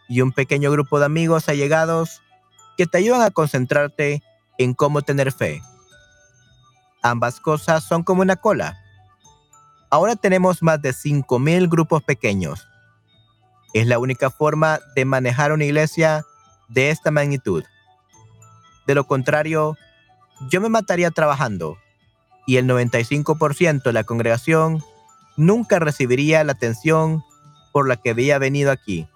y 0.07 0.21
un 0.21 0.31
pequeño 0.31 0.71
grupo 0.71 0.97
de 0.97 1.05
amigos 1.05 1.49
allegados 1.49 2.23
que 2.77 2.87
te 2.87 2.97
ayudan 2.97 3.21
a 3.21 3.29
concentrarte 3.29 4.23
en 4.57 4.73
cómo 4.73 5.03
tener 5.03 5.31
fe. 5.31 5.61
Ambas 7.01 7.39
cosas 7.39 7.83
son 7.83 8.03
como 8.03 8.21
una 8.21 8.35
cola. 8.35 8.77
Ahora 9.89 10.15
tenemos 10.15 10.62
más 10.62 10.81
de 10.81 10.91
5.000 10.91 11.69
grupos 11.69 12.03
pequeños. 12.03 12.67
Es 13.73 13.88
la 13.88 13.99
única 13.99 14.29
forma 14.29 14.79
de 14.95 15.05
manejar 15.05 15.51
una 15.51 15.65
iglesia 15.65 16.25
de 16.67 16.89
esta 16.89 17.12
magnitud. 17.12 17.63
De 18.85 18.95
lo 18.95 19.05
contrario, 19.05 19.77
yo 20.49 20.62
me 20.62 20.69
mataría 20.69 21.12
trabajando 21.12 21.77
y 22.45 22.57
el 22.57 22.67
95% 22.67 23.83
de 23.83 23.93
la 23.93 24.03
congregación 24.03 24.83
nunca 25.38 25.79
recibiría 25.79 26.43
la 26.43 26.53
atención 26.53 27.23
por 27.71 27.88
la 27.88 27.95
que 27.95 28.09
había 28.09 28.39
venido 28.39 28.71
aquí. 28.71 29.07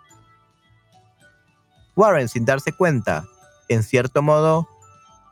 Warren, 1.95 2.29
sin 2.29 2.45
darse 2.45 2.71
cuenta, 2.73 3.25
en 3.69 3.83
cierto 3.83 4.21
modo, 4.21 4.67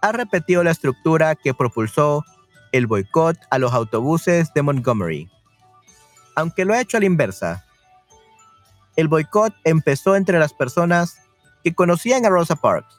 ha 0.02 0.12
repetido 0.12 0.64
la 0.64 0.72
estructura 0.72 1.36
que 1.36 1.54
propulsó 1.54 2.26
el 2.72 2.88
boicot 2.88 3.38
a 3.50 3.58
los 3.58 3.74
autobuses 3.74 4.54
de 4.54 4.62
Montgomery, 4.62 5.30
aunque 6.36 6.66
lo 6.66 6.74
ha 6.74 6.82
hecho 6.82 6.98
a 6.98 7.00
la 7.00 7.06
inversa. 7.06 7.66
El 8.96 9.08
boicot 9.08 9.54
empezó 9.64 10.16
entre 10.16 10.40
las 10.40 10.54
personas 10.54 11.18
que 11.64 11.74
conocían 11.74 12.26
a 12.26 12.30
Rosa 12.30 12.56
Parks 12.56 12.96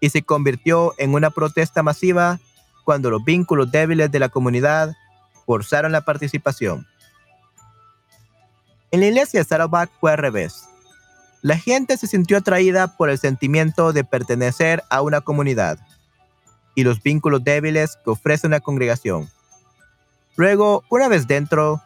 y 0.00 0.10
se 0.10 0.22
convirtió 0.22 0.94
en 0.98 1.14
una 1.14 1.30
protesta 1.30 1.82
masiva 1.82 2.38
cuando 2.84 3.10
los 3.10 3.24
vínculos 3.24 3.70
débiles 3.70 4.10
de 4.10 4.18
la 4.18 4.28
comunidad 4.28 4.94
forzaron 5.46 5.92
la 5.92 6.02
participación. 6.02 6.86
En 8.90 9.00
la 9.00 9.06
iglesia 9.06 9.40
de 9.40 9.44
Saddleback 9.44 9.90
fue 9.98 10.12
al 10.12 10.18
revés. 10.18 10.68
La 11.42 11.58
gente 11.58 11.96
se 11.96 12.06
sintió 12.06 12.38
atraída 12.38 12.96
por 12.96 13.10
el 13.10 13.18
sentimiento 13.18 13.92
de 13.92 14.04
pertenecer 14.04 14.82
a 14.88 15.02
una 15.02 15.20
comunidad 15.20 15.78
y 16.74 16.84
los 16.84 17.02
vínculos 17.02 17.44
débiles 17.44 17.96
que 18.04 18.10
ofrece 18.10 18.46
una 18.46 18.60
congregación. 18.60 19.28
Luego, 20.36 20.84
una 20.90 21.08
vez 21.08 21.26
dentro, 21.26 21.82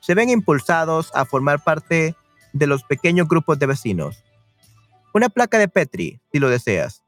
se 0.00 0.14
ven 0.14 0.30
impulsados 0.30 1.10
a 1.14 1.24
formar 1.24 1.62
parte 1.62 2.14
de 2.52 2.66
los 2.66 2.84
pequeños 2.84 3.28
grupos 3.28 3.58
de 3.58 3.66
vecinos. 3.66 4.22
Una 5.14 5.28
placa 5.28 5.58
de 5.58 5.68
Petri, 5.68 6.20
si 6.30 6.38
lo 6.38 6.50
deseas, 6.50 7.02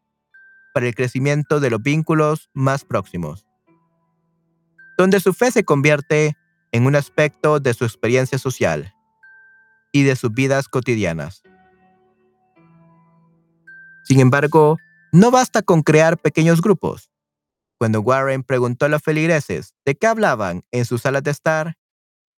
para 0.73 0.87
el 0.87 0.95
crecimiento 0.95 1.61
de 1.61 1.71
los 1.71 1.83
vínculos 1.83 2.51
más 2.55 2.85
próximos, 2.85 3.47
donde 4.97 5.21
su 5.21 5.33
fe 5.35 5.51
se 5.51 5.65
convierte 5.65 6.37
en 6.73 6.87
un 6.87 6.97
aspecto 6.97 7.61
de 7.61 7.75
su 7.75 7.85
experiencia 7.85 8.39
social 8.39 8.95
y 9.93 10.03
de 10.03 10.17
sus 10.17 10.33
vidas 10.33 10.69
cotidianas. 10.69 11.43
Sin 14.05 14.21
embargo, 14.21 14.79
no 15.13 15.31
basta 15.31 15.63
con 15.63 15.83
crear 15.83 16.19
pequeños 16.19 16.61
grupos. 16.61 17.11
Cuando 17.79 18.01
Warren 18.01 18.43
preguntó 18.43 18.87
a 18.87 18.89
los 18.89 19.03
feligreses 19.03 19.75
de 19.87 19.95
qué 19.95 20.09
hablaban 20.09 20.65
en 20.73 20.85
sus 20.85 21.03
salas 21.03 21.23
de 21.23 21.31
estar, 21.31 21.75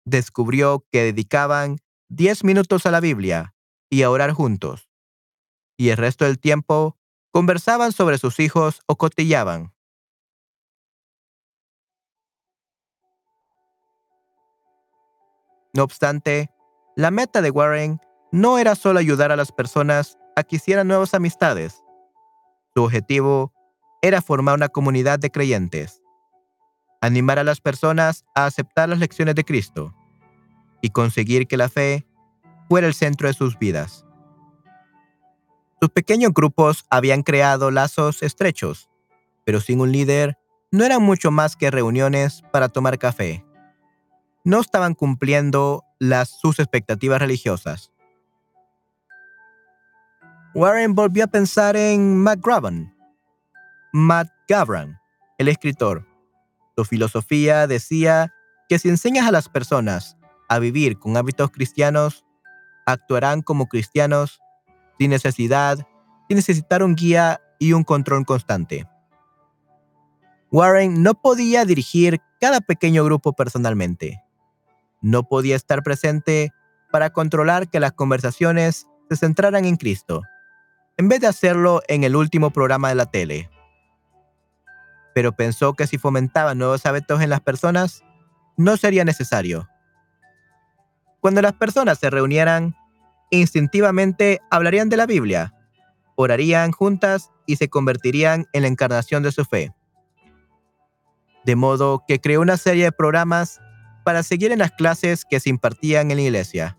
descubrió 0.05 0.85
que 0.93 1.03
dedicaban 1.03 1.79
10 2.11 2.45
minutos 2.45 2.85
a 2.85 2.91
la 2.91 3.01
Biblia 3.01 3.55
y 3.89 4.03
a 4.03 4.11
orar 4.11 4.33
juntos, 4.33 4.91
y 5.79 5.89
el 5.89 5.97
resto 5.97 6.27
del 6.27 6.39
tiempo 6.39 6.99
conversaban 7.33 7.93
sobre 7.93 8.19
sus 8.19 8.39
hijos 8.39 8.81
o 8.87 8.97
cotillaban. 8.97 9.73
No 15.73 15.85
obstante, 15.85 16.51
la 16.97 17.11
meta 17.11 17.41
de 17.41 17.51
Warren 17.51 18.01
no 18.33 18.59
era 18.59 18.75
solo 18.75 18.99
ayudar 18.99 19.33
a 19.33 19.37
las 19.37 19.53
personas 19.53 20.19
a 20.37 20.43
que 20.43 20.57
hicieran 20.57 20.89
nuevas 20.89 21.15
amistades. 21.15 21.83
Su 22.75 22.83
objetivo 22.83 23.53
era 24.03 24.23
formar 24.23 24.55
una 24.55 24.69
comunidad 24.69 25.19
de 25.19 25.31
creyentes, 25.31 26.03
animar 27.01 27.39
a 27.39 27.45
las 27.45 27.61
personas 27.61 28.25
a 28.35 28.47
aceptar 28.47 28.89
las 28.89 28.99
lecciones 28.99 29.35
de 29.35 29.45
Cristo 29.45 29.95
y 30.81 30.91
conseguir 30.91 31.47
que 31.47 31.57
la 31.57 31.69
fe 31.69 32.07
fuera 32.69 32.87
el 32.87 32.95
centro 32.95 33.29
de 33.29 33.35
sus 33.35 33.59
vidas. 33.59 34.07
Sus 35.81 35.91
pequeños 35.91 36.33
grupos 36.33 36.85
habían 36.91 37.23
creado 37.23 37.71
lazos 37.71 38.23
estrechos, 38.23 38.91
pero 39.45 39.61
sin 39.61 39.81
un 39.81 39.93
líder 39.93 40.39
no 40.71 40.85
eran 40.85 41.03
mucho 41.03 41.31
más 41.31 41.57
que 41.57 41.71
reuniones 41.71 42.43
para 42.53 42.69
tomar 42.69 42.99
café. 42.99 43.45
No 44.45 44.61
estaban 44.61 44.95
cumpliendo 44.95 45.85
las, 45.99 46.29
sus 46.41 46.59
expectativas 46.59 47.19
religiosas. 47.19 47.91
Warren 50.55 50.95
volvió 50.95 51.25
a 51.25 51.29
pensar 51.29 51.77
en 51.77 52.25
Gavran. 52.25 52.95
Matt 53.93 54.29
Gavran, 54.49 55.01
el 55.39 55.49
escritor. 55.49 56.07
Su 56.77 56.85
filosofía 56.85 57.67
decía 57.67 58.33
que 58.69 58.79
si 58.79 58.89
enseñas 58.89 59.27
a 59.27 59.33
las 59.33 59.49
personas 59.49 60.17
a 60.49 60.59
vivir 60.59 60.99
con 60.99 61.17
hábitos 61.17 61.51
cristianos, 61.51 62.25
actuarán 62.87 63.43
como 63.43 63.67
cristianos 63.67 64.41
sin 64.99 65.11
necesidad, 65.11 65.79
sin 66.29 66.37
necesitar 66.37 66.83
un 66.83 66.95
guía 66.95 67.41
y 67.59 67.73
un 67.73 67.85
control 67.85 68.25
constante. 68.25 68.87
Warren 70.51 71.03
no 71.03 71.15
podía 71.15 71.65
dirigir 71.65 72.21
cada 72.41 72.61
pequeño 72.61 73.05
grupo 73.05 73.33
personalmente. 73.33 74.23
No 75.01 75.25
podía 75.25 75.57
estar 75.57 75.83
presente 75.83 76.53
para 76.91 77.11
controlar 77.11 77.69
que 77.71 77.81
las 77.81 77.93
conversaciones 77.93 78.87
se 79.09 79.17
centraran 79.17 79.65
en 79.65 79.77
Cristo 79.77 80.23
en 81.01 81.09
vez 81.09 81.21
de 81.21 81.29
hacerlo 81.29 81.81
en 81.89 82.05
el 82.05 82.15
último 82.15 82.51
programa 82.51 82.91
de 82.91 82.95
la 82.95 83.07
tele. 83.07 83.49
Pero 85.15 85.33
pensó 85.33 85.75
que 85.75 85.87
si 85.87 85.99
fomentaba 85.99 86.55
nuevos 86.55 86.87
hábitos 86.87 87.21
en 87.21 87.31
las 87.31 87.41
personas, 87.41 88.05
no 88.57 88.77
sería 88.77 89.05
necesario. 89.05 89.69
Cuando 91.21 91.43
las 91.43 91.53
personas 91.55 91.99
se 91.99 92.11
reunieran, 92.11 92.77
instintivamente 93.31 94.41
hablarían 94.51 94.89
de 94.89 94.97
la 94.97 95.07
Biblia, 95.07 95.55
orarían 96.17 96.73
juntas 96.73 97.31
y 97.47 97.57
se 97.57 97.69
convertirían 97.69 98.47
en 98.53 98.63
la 98.63 98.69
encarnación 98.69 99.23
de 99.23 99.33
su 99.33 99.45
fe. 99.45 99.73
De 101.45 101.57
modo 101.57 102.05
que 102.07 102.21
creó 102.21 102.41
una 102.41 102.57
serie 102.57 102.85
de 102.85 102.93
programas 102.93 103.61
para 104.05 104.23
seguir 104.23 104.53
en 104.53 104.59
las 104.59 104.73
clases 104.73 105.25
que 105.25 105.41
se 105.41 105.51
impartían 105.51 106.11
en 106.11 106.19
la 106.19 106.23
iglesia 106.23 106.79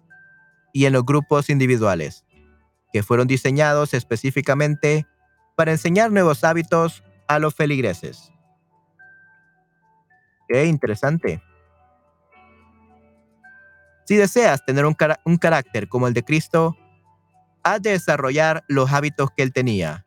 y 0.74 0.86
en 0.86 0.94
los 0.94 1.06
grupos 1.06 1.50
individuales 1.50 2.24
que 2.92 3.04
fueron 3.04 3.28
diseñados 3.28 3.94
específicamente 3.94 5.08
para 5.56 5.72
enseñar 5.72 6.12
nuevos 6.12 6.44
hábitos 6.44 7.04
a 7.36 7.40
los 7.40 7.56
feligreses. 7.56 8.32
Qué 10.48 10.66
interesante. 10.66 11.42
Si 14.06 14.18
deseas 14.18 14.66
tener 14.66 14.86
un, 14.86 15.38
carácter 15.38 15.88
como 15.88 16.08
el 16.08 16.14
de 16.14 16.24
Cristo, 16.24 16.76
has 17.64 17.82
de 17.82 17.92
desarrollar 17.92 18.66
los 18.68 18.92
hábitos 18.92 19.30
que 19.32 19.44
él 19.44 19.54
tenía, 19.54 20.06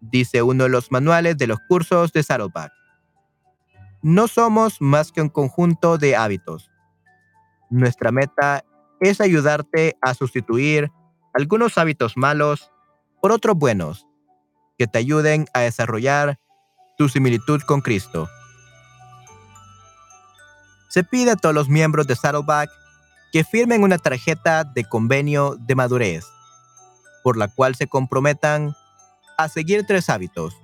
dice 0.00 0.40
uno 0.42 0.64
de 0.64 0.70
los 0.70 0.90
manuales 0.90 1.36
de 1.36 1.48
los 1.48 1.58
cursos 1.68 2.12
de 2.12 2.22
Saddleback. 2.22 2.72
No 4.00 4.28
somos 4.28 4.80
más 4.80 5.12
que 5.12 5.20
un 5.20 5.28
conjunto 5.28 5.98
de 5.98 6.16
hábitos. 6.16 6.70
Nuestra 7.68 8.10
meta 8.10 8.64
es 9.00 9.20
ayudarte 9.20 9.98
a 10.00 10.14
sustituir 10.14 10.90
algunos 11.34 11.76
hábitos 11.76 12.16
malos 12.16 12.72
por 13.20 13.32
otros 13.32 13.56
buenos 13.56 14.07
que 14.78 14.86
te 14.86 14.98
ayuden 14.98 15.46
a 15.52 15.60
desarrollar 15.60 16.38
tu 16.96 17.08
similitud 17.08 17.60
con 17.62 17.80
Cristo. 17.80 18.28
Se 20.88 21.04
pide 21.04 21.32
a 21.32 21.36
todos 21.36 21.54
los 21.54 21.68
miembros 21.68 22.06
de 22.06 22.16
Saddleback 22.16 22.70
que 23.32 23.44
firmen 23.44 23.82
una 23.82 23.98
tarjeta 23.98 24.64
de 24.64 24.84
convenio 24.84 25.56
de 25.58 25.74
madurez, 25.74 26.24
por 27.22 27.36
la 27.36 27.48
cual 27.48 27.74
se 27.74 27.86
comprometan 27.86 28.74
a 29.36 29.48
seguir 29.48 29.84
tres 29.86 30.08
hábitos. 30.08 30.54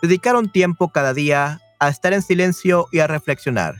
Dedicar 0.00 0.36
un 0.36 0.50
tiempo 0.50 0.90
cada 0.90 1.14
día 1.14 1.60
a 1.80 1.88
estar 1.88 2.12
en 2.12 2.22
silencio 2.22 2.86
y 2.92 3.00
a 3.00 3.06
reflexionar. 3.06 3.74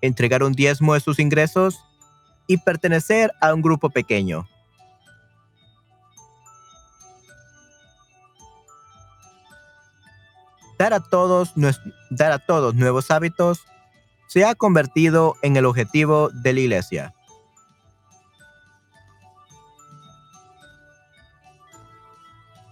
Entregar 0.00 0.42
un 0.42 0.52
diezmo 0.52 0.94
de 0.94 1.00
sus 1.00 1.18
ingresos 1.18 1.78
y 2.46 2.58
pertenecer 2.58 3.32
a 3.40 3.52
un 3.52 3.62
grupo 3.62 3.90
pequeño. 3.90 4.46
Dar 10.78 10.92
a 10.92 11.00
todos, 11.00 11.56
nuevos 11.56 13.10
hábitos 13.10 13.64
se 14.26 14.44
ha 14.44 14.54
convertido 14.54 15.36
en 15.42 15.56
el 15.56 15.66
objetivo 15.66 16.30
de 16.30 16.52
la 16.52 16.60
iglesia. 16.60 17.14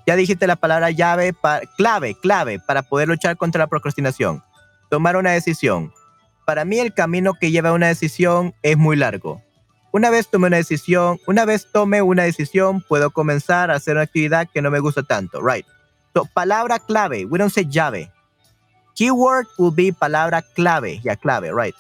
Ya 0.07 0.17
dijiste 0.17 0.49
la 0.49 0.57
palabra 0.57 0.91
llave, 0.91 1.33
clave, 1.77 2.17
clave 2.21 2.59
para 2.59 2.83
poder 2.83 3.07
luchar 3.09 3.37
contra 3.37 3.61
la 3.61 3.67
procrastinación. 3.69 4.43
Tomar 4.91 5.17
una 5.17 5.31
decisión. 5.31 5.93
Para 6.45 6.65
mí 6.65 6.81
el 6.81 6.93
camino 6.93 7.35
que 7.35 7.53
lleva 7.53 7.69
a 7.69 7.75
una 7.75 7.87
decisión 7.87 8.53
es 8.63 8.77
muy 8.77 8.97
largo. 8.97 9.41
Una 9.93 10.11
vez 10.11 10.29
tome 10.29 10.49
una 10.49 10.57
decisión, 10.57 11.21
una 11.27 11.45
vez 11.45 11.69
tome 11.71 12.03
una 12.03 12.25
decisión, 12.25 12.81
puedo 12.81 13.11
comenzar 13.11 13.71
a 13.71 13.77
hacer 13.77 13.95
una 13.95 14.03
actividad 14.03 14.49
que 14.53 14.61
no 14.61 14.71
me 14.71 14.81
gusta 14.81 15.03
tanto, 15.03 15.41
right? 15.41 15.67
So, 16.15 16.27
palabra 16.27 16.79
clave, 16.79 17.25
we 17.25 17.39
don't 17.39 17.53
say 17.53 17.65
llave. 17.65 18.11
Keyword 18.95 19.47
will 19.59 19.73
be 19.73 19.93
palabra 19.93 20.43
clave, 20.43 21.01
ya 21.03 21.17
clave, 21.17 21.53
right? 21.53 21.75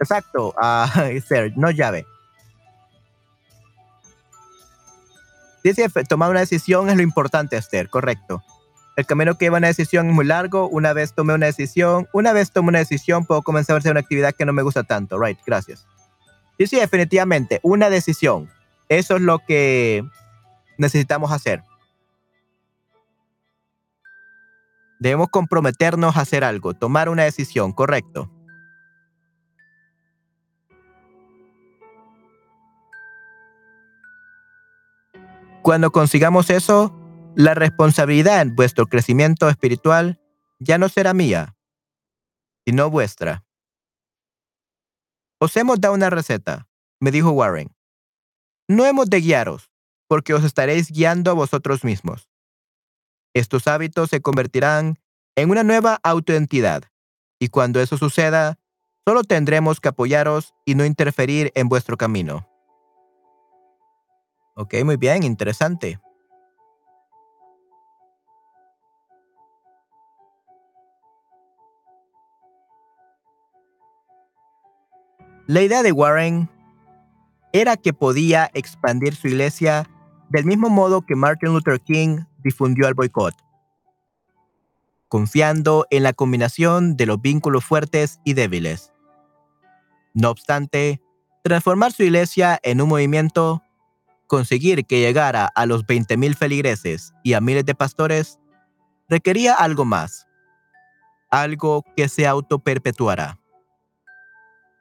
Exacto, 0.00 0.54
uh, 0.60 0.86
no 1.56 1.70
llave. 1.70 2.04
Dice, 5.62 5.88
tomar 6.08 6.30
una 6.30 6.40
decisión 6.40 6.90
es 6.90 6.96
lo 6.96 7.02
importante, 7.02 7.56
Esther, 7.56 7.88
correcto. 7.88 8.42
El 8.96 9.04
camino 9.04 9.36
que 9.36 9.46
lleva 9.46 9.58
una 9.58 9.66
decisión 9.66 10.08
es 10.08 10.14
muy 10.14 10.24
largo. 10.24 10.68
Una 10.68 10.92
vez 10.92 11.12
tomé 11.12 11.34
una 11.34 11.46
decisión, 11.46 12.08
una 12.12 12.32
vez 12.32 12.52
tomé 12.52 12.68
una 12.68 12.78
decisión, 12.78 13.26
puedo 13.26 13.42
comenzar 13.42 13.74
a 13.74 13.78
hacer 13.78 13.90
una 13.90 14.00
actividad 14.00 14.32
que 14.32 14.46
no 14.46 14.52
me 14.52 14.62
gusta 14.62 14.84
tanto. 14.84 15.18
Right, 15.18 15.38
gracias. 15.44 15.84
Sí, 16.58 16.66
sí, 16.66 16.76
definitivamente, 16.76 17.60
una 17.62 17.90
decisión. 17.90 18.48
Eso 18.88 19.16
es 19.16 19.22
lo 19.22 19.40
que 19.40 20.04
necesitamos 20.78 21.32
hacer. 21.32 21.62
Debemos 24.98 25.28
comprometernos 25.30 26.16
a 26.16 26.20
hacer 26.20 26.44
algo, 26.44 26.74
tomar 26.74 27.08
una 27.08 27.24
decisión, 27.24 27.72
correcto. 27.72 28.30
Cuando 35.62 35.90
consigamos 35.90 36.48
eso, 36.50 36.94
la 37.34 37.54
responsabilidad 37.54 38.40
en 38.40 38.54
vuestro 38.54 38.86
crecimiento 38.86 39.48
espiritual 39.48 40.20
ya 40.60 40.78
no 40.78 40.88
será 40.88 41.12
mía, 41.12 41.56
sino 42.64 42.88
vuestra. 42.88 43.44
Os 45.38 45.56
hemos 45.56 45.80
dado 45.80 45.94
una 45.94 46.08
receta, 46.08 46.68
me 47.00 47.10
dijo 47.10 47.30
Warren. 47.30 47.74
No 48.68 48.86
hemos 48.86 49.10
de 49.10 49.20
guiaros, 49.20 49.70
porque 50.08 50.34
os 50.34 50.44
estaréis 50.44 50.90
guiando 50.90 51.30
a 51.30 51.34
vosotros 51.34 51.84
mismos. 51.84 52.30
Estos 53.36 53.66
hábitos 53.66 54.08
se 54.08 54.22
convertirán 54.22 54.98
en 55.34 55.50
una 55.50 55.62
nueva 55.62 56.00
autoentidad, 56.02 56.84
y 57.38 57.48
cuando 57.48 57.82
eso 57.82 57.98
suceda, 57.98 58.58
solo 59.06 59.24
tendremos 59.24 59.78
que 59.78 59.88
apoyaros 59.88 60.54
y 60.64 60.74
no 60.74 60.86
interferir 60.86 61.52
en 61.54 61.68
vuestro 61.68 61.98
camino. 61.98 62.48
Ok, 64.54 64.76
muy 64.86 64.96
bien, 64.96 65.22
interesante. 65.22 66.00
La 75.46 75.60
idea 75.60 75.82
de 75.82 75.92
Warren 75.92 76.48
era 77.52 77.76
que 77.76 77.92
podía 77.92 78.50
expandir 78.54 79.14
su 79.14 79.28
iglesia 79.28 79.86
del 80.30 80.46
mismo 80.46 80.70
modo 80.70 81.02
que 81.02 81.14
Martin 81.16 81.52
Luther 81.52 81.78
King 81.82 82.20
difundió 82.46 82.88
el 82.88 82.94
boicot, 82.94 83.34
confiando 85.08 85.86
en 85.90 86.02
la 86.02 86.12
combinación 86.12 86.96
de 86.96 87.06
los 87.06 87.20
vínculos 87.20 87.64
fuertes 87.64 88.20
y 88.24 88.32
débiles. 88.32 88.92
No 90.14 90.30
obstante, 90.30 91.02
transformar 91.44 91.92
su 91.92 92.04
iglesia 92.04 92.58
en 92.62 92.80
un 92.80 92.88
movimiento, 92.88 93.62
conseguir 94.26 94.86
que 94.86 95.00
llegara 95.00 95.46
a 95.46 95.66
los 95.66 95.84
20.000 95.84 96.34
feligreses 96.34 97.12
y 97.22 97.34
a 97.34 97.40
miles 97.40 97.66
de 97.66 97.74
pastores, 97.74 98.38
requería 99.08 99.54
algo 99.54 99.84
más, 99.84 100.26
algo 101.30 101.84
que 101.96 102.08
se 102.08 102.26
autoperpetuara 102.26 103.38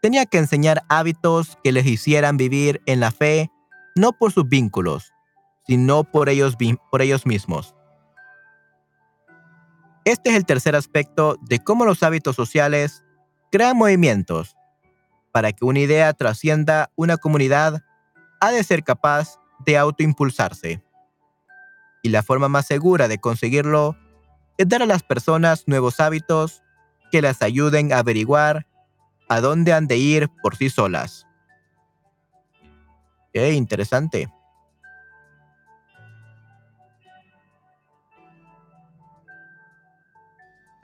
tenía 0.05 0.27
que 0.27 0.37
enseñar 0.37 0.83
hábitos 0.87 1.57
que 1.63 1.71
les 1.71 1.87
hicieran 1.87 2.37
vivir 2.37 2.79
en 2.85 2.99
la 2.99 3.09
fe 3.09 3.49
no 3.95 4.11
por 4.11 4.31
sus 4.31 4.47
vínculos, 4.47 5.14
sino 5.67 6.03
por 6.03 6.29
ellos, 6.29 6.55
por 6.91 7.01
ellos 7.01 7.25
mismos. 7.25 7.75
Este 10.05 10.29
es 10.29 10.35
el 10.35 10.45
tercer 10.45 10.75
aspecto 10.75 11.37
de 11.41 11.59
cómo 11.59 11.85
los 11.85 12.03
hábitos 12.03 12.35
sociales 12.35 13.03
crean 13.51 13.77
movimientos. 13.77 14.55
Para 15.31 15.51
que 15.51 15.65
una 15.65 15.79
idea 15.79 16.13
trascienda 16.13 16.91
una 16.95 17.17
comunidad, 17.17 17.83
ha 18.39 18.51
de 18.51 18.63
ser 18.63 18.83
capaz 18.83 19.39
de 19.65 19.77
autoimpulsarse. 19.77 20.83
Y 22.03 22.09
la 22.09 22.21
forma 22.21 22.47
más 22.49 22.67
segura 22.67 23.07
de 23.07 23.17
conseguirlo 23.17 23.97
es 24.57 24.69
dar 24.69 24.83
a 24.83 24.85
las 24.85 25.01
personas 25.01 25.63
nuevos 25.67 25.99
hábitos 25.99 26.61
que 27.11 27.21
las 27.21 27.41
ayuden 27.41 27.91
a 27.91 27.99
averiguar 27.99 28.67
a 29.27 29.41
dónde 29.41 29.73
han 29.73 29.87
de 29.87 29.97
ir 29.97 30.29
por 30.43 30.55
sí 30.55 30.69
solas. 30.69 31.25
Qué 33.33 33.53
interesante. 33.53 34.29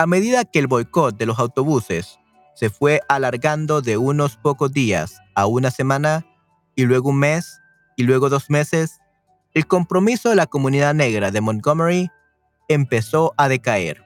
A 0.01 0.07
medida 0.07 0.45
que 0.45 0.57
el 0.57 0.65
boicot 0.65 1.15
de 1.15 1.27
los 1.27 1.37
autobuses 1.37 2.19
se 2.55 2.71
fue 2.71 3.01
alargando 3.07 3.83
de 3.83 3.97
unos 3.97 4.35
pocos 4.35 4.73
días 4.73 5.21
a 5.35 5.45
una 5.45 5.69
semana, 5.69 6.25
y 6.75 6.85
luego 6.85 7.09
un 7.09 7.19
mes, 7.19 7.61
y 7.97 8.01
luego 8.01 8.27
dos 8.27 8.49
meses, 8.49 8.99
el 9.53 9.67
compromiso 9.67 10.29
de 10.29 10.35
la 10.35 10.47
comunidad 10.47 10.95
negra 10.95 11.29
de 11.29 11.39
Montgomery 11.39 12.09
empezó 12.67 13.35
a 13.37 13.47
decaer. 13.47 14.03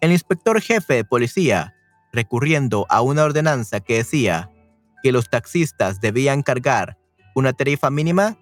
El 0.00 0.12
inspector 0.12 0.58
jefe 0.62 0.94
de 0.94 1.04
policía 1.04 1.74
recurriendo 2.10 2.86
a 2.88 3.02
una 3.02 3.24
ordenanza 3.24 3.80
que 3.80 3.98
decía 3.98 4.50
que 5.02 5.12
los 5.12 5.28
taxistas 5.28 6.00
debían 6.00 6.40
cargar 6.42 6.96
una 7.34 7.52
tarifa 7.52 7.90
mínima, 7.90 8.38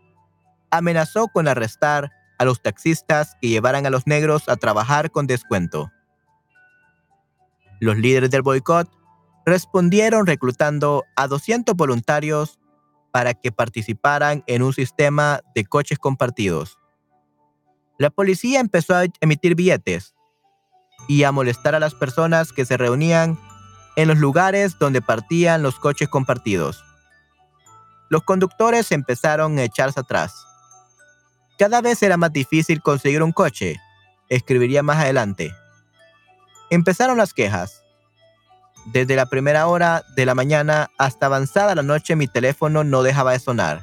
amenazó 0.70 1.26
con 1.26 1.48
arrestar 1.48 2.12
a 2.40 2.44
los 2.46 2.62
taxistas 2.62 3.36
que 3.38 3.50
llevaran 3.50 3.84
a 3.84 3.90
los 3.90 4.06
negros 4.06 4.48
a 4.48 4.56
trabajar 4.56 5.10
con 5.10 5.26
descuento. 5.26 5.92
Los 7.80 7.98
líderes 7.98 8.30
del 8.30 8.40
boicot 8.40 8.90
respondieron 9.44 10.26
reclutando 10.26 11.04
a 11.16 11.26
200 11.26 11.76
voluntarios 11.76 12.58
para 13.12 13.34
que 13.34 13.52
participaran 13.52 14.42
en 14.46 14.62
un 14.62 14.72
sistema 14.72 15.40
de 15.54 15.66
coches 15.66 15.98
compartidos. 15.98 16.78
La 17.98 18.08
policía 18.08 18.60
empezó 18.60 18.94
a 18.96 19.04
emitir 19.20 19.54
billetes 19.54 20.14
y 21.08 21.24
a 21.24 21.32
molestar 21.32 21.74
a 21.74 21.80
las 21.80 21.94
personas 21.94 22.54
que 22.54 22.64
se 22.64 22.78
reunían 22.78 23.38
en 23.96 24.08
los 24.08 24.16
lugares 24.16 24.78
donde 24.78 25.02
partían 25.02 25.62
los 25.62 25.78
coches 25.78 26.08
compartidos. 26.08 26.82
Los 28.08 28.22
conductores 28.22 28.92
empezaron 28.92 29.58
a 29.58 29.64
echarse 29.64 30.00
atrás. 30.00 30.46
Cada 31.60 31.82
vez 31.82 32.02
era 32.02 32.16
más 32.16 32.32
difícil 32.32 32.80
conseguir 32.80 33.22
un 33.22 33.32
coche, 33.32 33.78
escribiría 34.30 34.82
más 34.82 34.96
adelante. 34.96 35.54
Empezaron 36.70 37.18
las 37.18 37.34
quejas. 37.34 37.84
Desde 38.86 39.14
la 39.14 39.26
primera 39.26 39.66
hora 39.66 40.02
de 40.16 40.24
la 40.24 40.34
mañana 40.34 40.88
hasta 40.96 41.26
avanzada 41.26 41.74
la 41.74 41.82
noche 41.82 42.16
mi 42.16 42.28
teléfono 42.28 42.82
no 42.82 43.02
dejaba 43.02 43.32
de 43.32 43.40
sonar, 43.40 43.82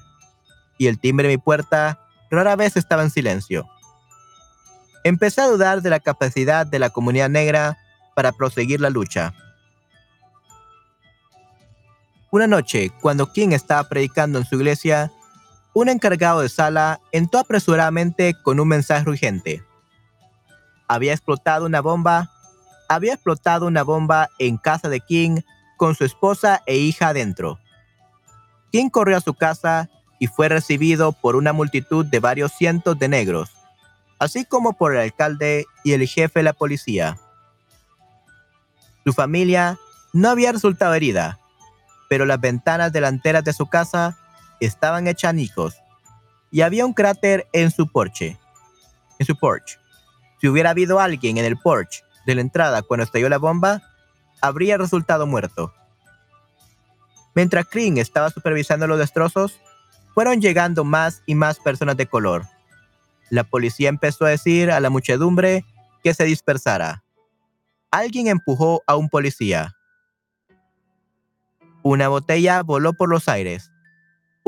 y 0.80 0.88
el 0.88 1.00
timbre 1.00 1.28
de 1.28 1.36
mi 1.36 1.38
puerta 1.38 2.00
rara 2.32 2.56
vez 2.56 2.78
estaba 2.78 3.04
en 3.04 3.12
silencio. 3.12 3.68
Empecé 5.04 5.42
a 5.42 5.48
dudar 5.48 5.84
de 5.84 5.92
la 5.92 6.00
capacidad 6.00 6.66
de 6.66 6.80
la 6.80 6.90
comunidad 6.90 7.30
negra 7.30 7.78
para 8.16 8.32
proseguir 8.32 8.82
la 8.82 8.90
lucha. 8.90 9.36
Una 12.32 12.48
noche, 12.48 12.92
cuando 13.02 13.32
King 13.32 13.50
estaba 13.50 13.88
predicando 13.88 14.40
en 14.40 14.46
su 14.46 14.56
iglesia, 14.56 15.12
un 15.80 15.90
encargado 15.90 16.42
de 16.42 16.50
sala 16.50 17.00
entró 17.12 17.40
apresuradamente 17.40 18.34
con 18.42 18.60
un 18.60 18.68
mensaje 18.68 19.08
urgente. 19.08 19.64
Había 20.88 21.14
explotado 21.14 21.68
una 21.68 21.82
bomba, 21.82 22.32
había 22.90 23.14
explotado 23.14 23.68
una 23.68 23.84
bomba 23.84 24.28
en 24.40 24.58
casa 24.58 24.90
de 24.90 25.02
King 25.02 25.42
con 25.78 25.94
su 25.94 26.04
esposa 26.04 26.64
e 26.66 26.78
hija 26.78 27.10
adentro. 27.10 27.60
King 28.72 28.90
corrió 28.90 29.18
a 29.18 29.22
su 29.22 29.36
casa 29.36 29.88
y 30.18 30.26
fue 30.26 30.50
recibido 30.50 31.12
por 31.12 31.36
una 31.36 31.54
multitud 31.54 32.04
de 32.08 32.20
varios 32.20 32.54
cientos 32.54 32.98
de 32.98 33.10
negros, 33.10 33.52
así 34.18 34.46
como 34.46 34.74
por 34.74 34.96
el 34.96 35.02
alcalde 35.02 35.68
y 35.84 35.92
el 35.92 36.08
jefe 36.08 36.40
de 36.40 36.44
la 36.44 36.54
policía. 36.54 37.20
Su 39.06 39.14
familia 39.14 39.78
no 40.12 40.30
había 40.30 40.52
resultado 40.52 40.96
herida, 40.96 41.38
pero 42.10 42.26
las 42.26 42.42
ventanas 42.42 42.92
delanteras 42.92 43.44
de 43.44 43.54
su 43.54 43.68
casa 43.68 44.18
estaban 44.60 45.08
hechas 45.08 45.36
y 46.52 46.62
había 46.62 46.86
un 46.86 46.94
cráter 46.94 47.48
en 47.54 47.72
su 47.72 47.88
porche. 47.88 48.38
En 49.20 49.26
su 49.26 49.36
porche. 49.36 49.78
Si 50.40 50.48
hubiera 50.48 50.70
habido 50.72 51.00
alguien 51.00 51.38
en 51.38 51.46
el 51.46 51.58
porche 51.58 52.04
de 52.26 52.36
la 52.36 52.42
entrada 52.42 52.82
cuando 52.82 53.04
estalló 53.04 53.30
la 53.30 53.38
bomba, 53.38 53.82
habría 54.42 54.78
resultado 54.78 55.26
muerto. 55.26 55.74
Mientras 57.36 57.68
Kring 57.68 57.98
estaba 57.98 58.30
supervisando 58.30 58.88
los 58.88 59.00
destrozos, 59.00 59.60
fueron 60.14 60.42
llegando 60.42 60.84
más 60.84 61.22
y 61.26 61.36
más 61.36 61.60
personas 61.60 61.98
de 61.98 62.08
color. 62.08 62.48
La 63.30 63.44
policía 63.44 63.90
empezó 63.90 64.26
a 64.26 64.30
decir 64.30 64.72
a 64.72 64.80
la 64.80 64.90
muchedumbre 64.90 65.66
que 66.04 66.14
se 66.14 66.24
dispersara. 66.24 67.04
Alguien 67.92 68.28
empujó 68.28 68.82
a 68.88 68.96
un 68.96 69.10
policía. 69.10 69.76
Una 71.84 72.08
botella 72.08 72.64
voló 72.64 72.94
por 72.94 73.10
los 73.10 73.28
aires. 73.28 73.72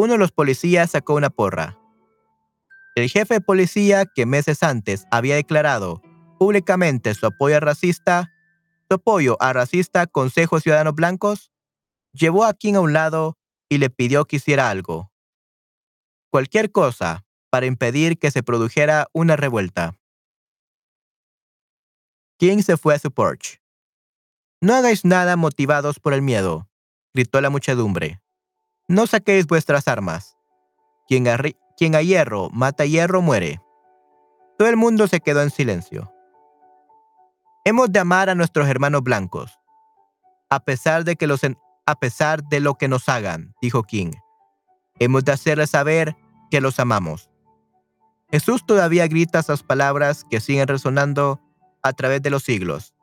Uno 0.02 0.14
de 0.14 0.20
los 0.20 0.32
policías 0.32 0.92
sacó 0.92 1.16
una 1.16 1.30
porra. 1.30 1.78
El 2.96 3.10
jefe 3.10 3.34
de 3.34 3.42
policía, 3.42 4.06
que 4.06 4.26
meses 4.26 4.64
antes 4.64 5.06
había 5.12 5.36
declarado 5.36 6.02
públicamente 6.38 7.14
su 7.14 7.26
apoyo 7.26 7.58
a 7.58 7.60
racista, 7.60 8.32
su 8.88 8.96
apoyo 8.96 9.36
a 9.42 9.52
racista 9.52 10.08
Consejo 10.08 10.56
de 10.56 10.62
Ciudadanos 10.62 10.96
Blancos, 10.96 11.52
llevó 12.14 12.46
a 12.46 12.54
King 12.54 12.76
a 12.76 12.80
un 12.80 12.94
lado 12.94 13.38
y 13.68 13.80
le 13.80 13.90
pidió 13.90 14.24
que 14.24 14.38
hiciera 14.38 14.70
algo. 14.70 15.12
Cualquier 16.32 16.72
cosa 16.72 17.26
para 17.50 17.66
impedir 17.66 18.18
que 18.18 18.32
se 18.32 18.42
produjera 18.42 19.10
una 19.12 19.36
revuelta. 19.36 20.00
King 22.38 22.62
se 22.62 22.78
fue 22.78 22.96
a 22.96 23.00
su 23.00 23.12
porch. 23.12 23.62
No 24.62 24.76
hagáis 24.76 25.04
nada 25.04 25.36
motivados 25.36 26.00
por 26.00 26.14
el 26.14 26.22
miedo 26.22 26.70
gritó 27.14 27.42
la 27.42 27.50
muchedumbre. 27.50 28.22
No 28.90 29.06
saquéis 29.06 29.46
vuestras 29.46 29.88
armas. 29.88 30.36
Quien 31.08 31.28
a, 31.28 31.38
quien 31.78 31.94
a 31.94 32.02
hierro 32.02 32.50
mata 32.50 32.88
hierro 32.88 33.22
muere. 33.22 33.62
Todo 34.58 34.68
el 34.68 34.78
mundo 34.78 35.08
se 35.08 35.20
quedó 35.20 35.44
en 35.44 35.52
silencio. 35.52 36.12
Hemos 37.66 37.92
de 37.92 38.00
amar 38.00 38.32
a 38.32 38.36
nuestros 38.36 38.68
hermanos 38.68 39.04
blancos, 39.04 39.60
a 40.50 40.60
pesar 40.60 41.04
de 41.04 41.16
que 41.18 41.28
los 41.28 41.42
a 41.86 41.96
pesar 42.00 42.44
de 42.46 42.60
lo 42.62 42.76
que 42.76 42.88
nos 42.88 43.08
hagan, 43.10 43.54
dijo 43.62 43.84
King. 43.84 44.12
Hemos 44.98 45.24
de 45.24 45.34
hacerles 45.34 45.70
saber 45.70 46.16
que 46.50 46.60
los 46.60 46.80
amamos. 46.80 47.30
Jesús 48.32 48.66
todavía 48.66 49.08
grita 49.08 49.38
esas 49.38 49.62
palabras 49.62 50.26
que 50.32 50.40
siguen 50.40 50.68
resonando 50.68 51.40
a 51.84 51.94
través 51.94 52.24
de 52.24 52.32
los 52.32 52.42
siglos. 52.42 52.96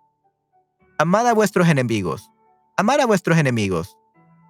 Amad 0.99 1.29
a 1.29 1.33
vuestros 1.33 1.69
enemigos. 1.69 2.29
Amar 2.77 3.01
a 3.01 3.07
vuestros 3.07 3.39
enemigos. 3.39 3.97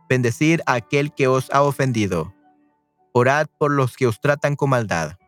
Bendecir 0.08 0.62
a 0.66 0.74
aquel 0.74 1.12
que 1.12 1.28
os 1.28 1.50
ha 1.50 1.62
ofendido. 1.62 2.34
Orad 3.12 3.46
por 3.58 3.72
los 3.72 3.96
que 3.96 4.06
os 4.06 4.20
tratan 4.20 4.56
con 4.56 4.70
maldad. 4.70 5.18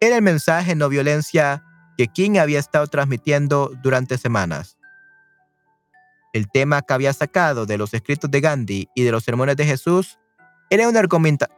Era 0.00 0.16
el 0.16 0.22
mensaje 0.22 0.74
no 0.74 0.88
violencia 0.88 1.64
que 1.96 2.08
King 2.08 2.38
había 2.38 2.58
estado 2.58 2.86
transmitiendo 2.86 3.72
durante 3.82 4.18
semanas. 4.18 4.78
El 6.32 6.50
tema 6.50 6.82
que 6.82 6.94
había 6.94 7.12
sacado 7.12 7.66
de 7.66 7.76
los 7.76 7.92
escritos 7.92 8.30
de 8.30 8.40
Gandhi 8.40 8.88
y 8.94 9.02
de 9.02 9.12
los 9.12 9.24
sermones 9.24 9.56
de 9.56 9.66
Jesús 9.66 10.18
era 10.70 10.88
una 10.88 11.02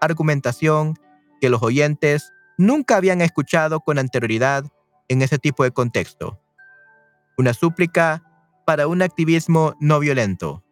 argumentación 0.00 0.98
que 1.40 1.48
los 1.48 1.62
oyentes 1.62 2.32
nunca 2.58 2.96
habían 2.96 3.20
escuchado 3.20 3.80
con 3.80 3.98
anterioridad 3.98 4.64
en 5.08 5.22
ese 5.22 5.38
tipo 5.38 5.62
de 5.62 5.70
contexto. 5.70 6.40
Una 7.38 7.54
súplica 7.54 8.22
para 8.66 8.88
un 8.88 9.02
activismo 9.02 9.74
no 9.78 10.00
violento, 10.00 10.63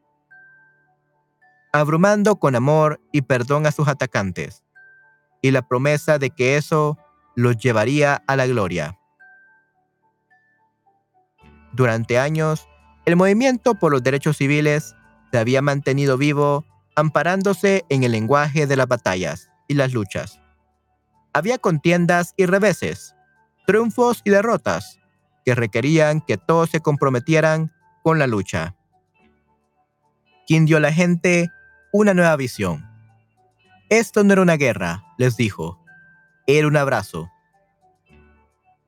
abrumando 1.72 2.36
con 2.36 2.54
amor 2.54 3.00
y 3.12 3.22
perdón 3.22 3.66
a 3.66 3.72
sus 3.72 3.88
atacantes, 3.88 4.62
y 5.40 5.50
la 5.50 5.62
promesa 5.62 6.18
de 6.18 6.30
que 6.30 6.56
eso 6.56 6.98
los 7.34 7.56
llevaría 7.56 8.22
a 8.26 8.36
la 8.36 8.46
gloria. 8.46 8.98
Durante 11.72 12.18
años, 12.18 12.68
el 13.06 13.16
movimiento 13.16 13.74
por 13.74 13.92
los 13.92 14.02
derechos 14.02 14.36
civiles 14.36 14.94
se 15.30 15.38
había 15.38 15.62
mantenido 15.62 16.18
vivo 16.18 16.66
amparándose 16.94 17.84
en 17.88 18.04
el 18.04 18.12
lenguaje 18.12 18.66
de 18.66 18.76
las 18.76 18.86
batallas 18.86 19.50
y 19.66 19.74
las 19.74 19.94
luchas. 19.94 20.40
Había 21.32 21.56
contiendas 21.56 22.34
y 22.36 22.44
reveses, 22.44 23.14
triunfos 23.66 24.20
y 24.24 24.30
derrotas, 24.30 25.00
que 25.46 25.54
requerían 25.54 26.20
que 26.20 26.36
todos 26.36 26.68
se 26.68 26.80
comprometieran 26.80 27.72
con 28.02 28.18
la 28.18 28.26
lucha. 28.26 28.76
Quien 30.46 30.66
dio 30.66 30.78
la 30.78 30.92
gente 30.92 31.50
una 31.92 32.14
nueva 32.14 32.34
visión. 32.36 32.88
Esto 33.90 34.24
no 34.24 34.32
era 34.32 34.40
una 34.40 34.56
guerra, 34.56 35.04
les 35.18 35.36
dijo, 35.36 35.78
era 36.46 36.66
un 36.66 36.76
abrazo. 36.78 37.30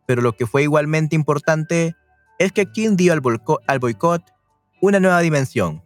Pero 0.06 0.22
lo 0.22 0.32
que 0.32 0.46
fue 0.46 0.62
igualmente 0.62 1.14
importante 1.14 1.94
es 2.38 2.52
que 2.52 2.64
King 2.64 2.96
dio 2.96 3.12
al, 3.12 3.20
boicot 3.20 4.22
una 4.80 5.00
nueva 5.00 5.20
dimensión. 5.20 5.84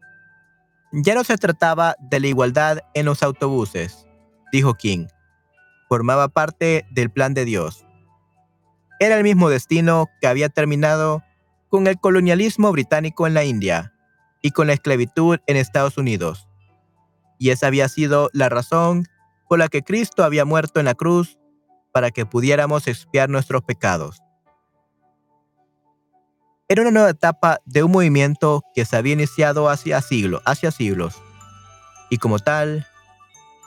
Ya 0.92 1.16
no 1.16 1.24
se 1.24 1.36
trataba 1.36 1.96
de 1.98 2.20
la 2.20 2.28
igualdad 2.28 2.78
en 2.94 3.06
los 3.06 3.24
autobuses, 3.24 4.06
dijo 4.52 4.74
King. 4.74 5.08
Formaba 5.88 6.28
parte 6.28 6.86
del 6.90 7.10
plan 7.10 7.34
de 7.34 7.44
Dios. 7.44 7.84
Era 9.00 9.16
el 9.16 9.24
mismo 9.24 9.50
destino 9.50 10.08
que 10.20 10.28
había 10.28 10.48
terminado 10.48 11.24
con 11.68 11.88
el 11.88 11.98
colonialismo 11.98 12.70
británico 12.70 13.26
en 13.26 13.34
la 13.34 13.44
India 13.44 13.92
y 14.40 14.52
con 14.52 14.68
la 14.68 14.72
esclavitud 14.72 15.38
en 15.46 15.56
Estados 15.56 15.98
Unidos. 15.98 16.47
Y 17.38 17.50
esa 17.50 17.68
había 17.68 17.88
sido 17.88 18.30
la 18.32 18.48
razón 18.48 19.06
por 19.48 19.58
la 19.58 19.68
que 19.68 19.82
Cristo 19.82 20.24
había 20.24 20.44
muerto 20.44 20.80
en 20.80 20.86
la 20.86 20.94
cruz 20.94 21.38
para 21.92 22.10
que 22.10 22.26
pudiéramos 22.26 22.86
expiar 22.86 23.28
nuestros 23.30 23.62
pecados. 23.62 24.20
Era 26.68 26.82
una 26.82 26.90
nueva 26.90 27.10
etapa 27.10 27.60
de 27.64 27.82
un 27.82 27.92
movimiento 27.92 28.62
que 28.74 28.84
se 28.84 28.96
había 28.96 29.14
iniciado 29.14 29.70
hacia, 29.70 30.02
siglo, 30.02 30.42
hacia 30.44 30.70
siglos, 30.70 31.22
y 32.10 32.18
como 32.18 32.38
tal, 32.38 32.86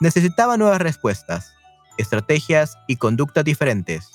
necesitaba 0.00 0.56
nuevas 0.56 0.80
respuestas, 0.80 1.52
estrategias 1.98 2.78
y 2.86 2.96
conductas 2.96 3.44
diferentes. 3.44 4.10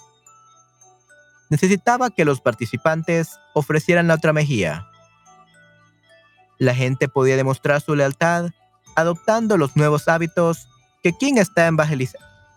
Necesitaba 1.50 2.10
que 2.10 2.26
los 2.26 2.42
participantes 2.42 3.40
ofrecieran 3.54 4.08
la 4.08 4.16
otra 4.16 4.34
mejilla. 4.34 4.88
La 6.58 6.74
gente 6.74 7.08
podía 7.08 7.36
demostrar 7.36 7.82
su 7.82 7.96
lealtad 7.96 8.52
adoptando 8.98 9.58
los 9.58 9.76
nuevos 9.76 10.08
hábitos 10.08 10.68
que 11.04 11.14
King, 11.14 11.36
está 11.36 11.72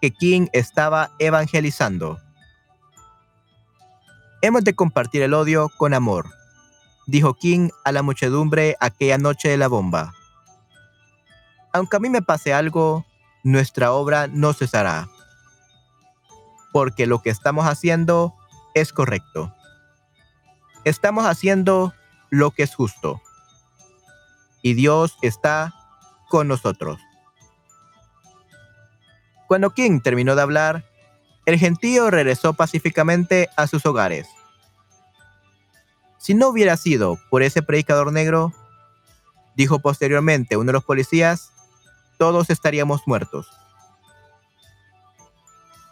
que 0.00 0.10
King 0.10 0.46
estaba 0.54 1.10
evangelizando. 1.18 2.18
Hemos 4.40 4.64
de 4.64 4.74
compartir 4.74 5.20
el 5.20 5.34
odio 5.34 5.68
con 5.76 5.92
amor, 5.92 6.30
dijo 7.06 7.34
King 7.34 7.68
a 7.84 7.92
la 7.92 8.02
muchedumbre 8.02 8.74
aquella 8.80 9.18
noche 9.18 9.50
de 9.50 9.58
la 9.58 9.68
bomba. 9.68 10.14
Aunque 11.74 11.98
a 11.98 12.00
mí 12.00 12.08
me 12.08 12.22
pase 12.22 12.54
algo, 12.54 13.04
nuestra 13.44 13.92
obra 13.92 14.26
no 14.26 14.54
cesará. 14.54 15.10
Porque 16.72 17.06
lo 17.06 17.20
que 17.20 17.28
estamos 17.28 17.66
haciendo 17.66 18.34
es 18.74 18.94
correcto. 18.94 19.54
Estamos 20.84 21.26
haciendo 21.26 21.92
lo 22.30 22.50
que 22.50 22.62
es 22.62 22.74
justo. 22.74 23.20
Y 24.62 24.72
Dios 24.72 25.18
está 25.20 25.74
con 26.30 26.48
nosotros. 26.48 26.98
Cuando 29.48 29.70
King 29.70 30.00
terminó 30.00 30.36
de 30.36 30.42
hablar, 30.42 30.84
el 31.44 31.58
gentío 31.58 32.08
regresó 32.10 32.54
pacíficamente 32.54 33.50
a 33.56 33.66
sus 33.66 33.84
hogares. 33.84 34.28
Si 36.18 36.34
no 36.34 36.48
hubiera 36.48 36.76
sido 36.76 37.18
por 37.30 37.42
ese 37.42 37.62
predicador 37.62 38.12
negro, 38.12 38.54
dijo 39.56 39.80
posteriormente 39.80 40.56
uno 40.56 40.66
de 40.66 40.74
los 40.74 40.84
policías, 40.84 41.50
todos 42.16 42.48
estaríamos 42.48 43.02
muertos. 43.06 43.48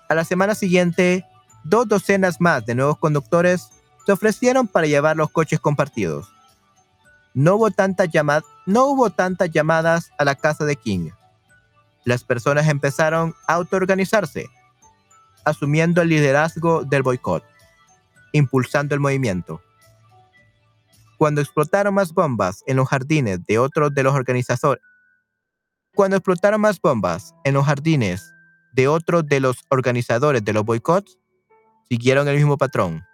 A 0.09 0.14
la 0.14 0.24
semana 0.24 0.55
siguiente, 0.55 1.26
dos 1.64 1.89
docenas 1.89 2.41
más 2.41 2.64
de 2.64 2.76
nuevos 2.76 2.99
conductores 2.99 3.70
se 4.07 4.12
ofrecieron 4.12 4.68
para 4.68 4.86
llevar 4.86 5.16
los 5.16 5.30
coches 5.30 5.59
compartidos. 5.59 6.32
No 7.39 7.55
hubo, 7.55 7.70
tantas 7.70 8.09
no 8.66 8.86
hubo 8.86 9.11
tantas 9.11 9.49
llamadas 9.51 10.11
a 10.18 10.24
la 10.24 10.34
casa 10.34 10.64
de 10.64 10.74
King. 10.74 11.11
Las 12.05 12.24
personas 12.24 12.66
empezaron 12.66 13.32
a 13.47 13.55
autoorganizarse 13.55 14.51
asumiendo 15.45 16.03
el 16.03 16.09
liderazgo 16.09 16.82
del 16.82 17.05
boicot, 17.05 17.45
impulsando 18.32 18.97
el 18.97 19.01
movimiento. 19.01 19.62
Cuando 21.16 21.41
explotaron 21.41 21.95
más 21.95 22.12
bombas 22.12 22.64
en 22.66 22.76
los 22.76 22.89
jardines 22.89 23.47
de 23.47 23.61
otros 23.61 23.95
de 23.95 24.03
los 24.03 24.14
organizadores, 24.14 24.82
cuando 25.95 26.16
explotaron 26.16 26.61
más 26.61 26.80
bombas 26.80 27.36
en 27.45 27.55
los 27.55 27.64
jardines 27.64 28.34
de 28.72 28.89
otros 28.89 29.24
de 29.28 29.39
los 29.39 29.64
organizadores 29.68 30.45
de 30.45 30.53
los 30.53 30.64
boicots, 30.64 31.16
siguieron 31.89 32.26
el 32.26 32.34
mismo 32.34 32.59
patrón. 32.59 33.05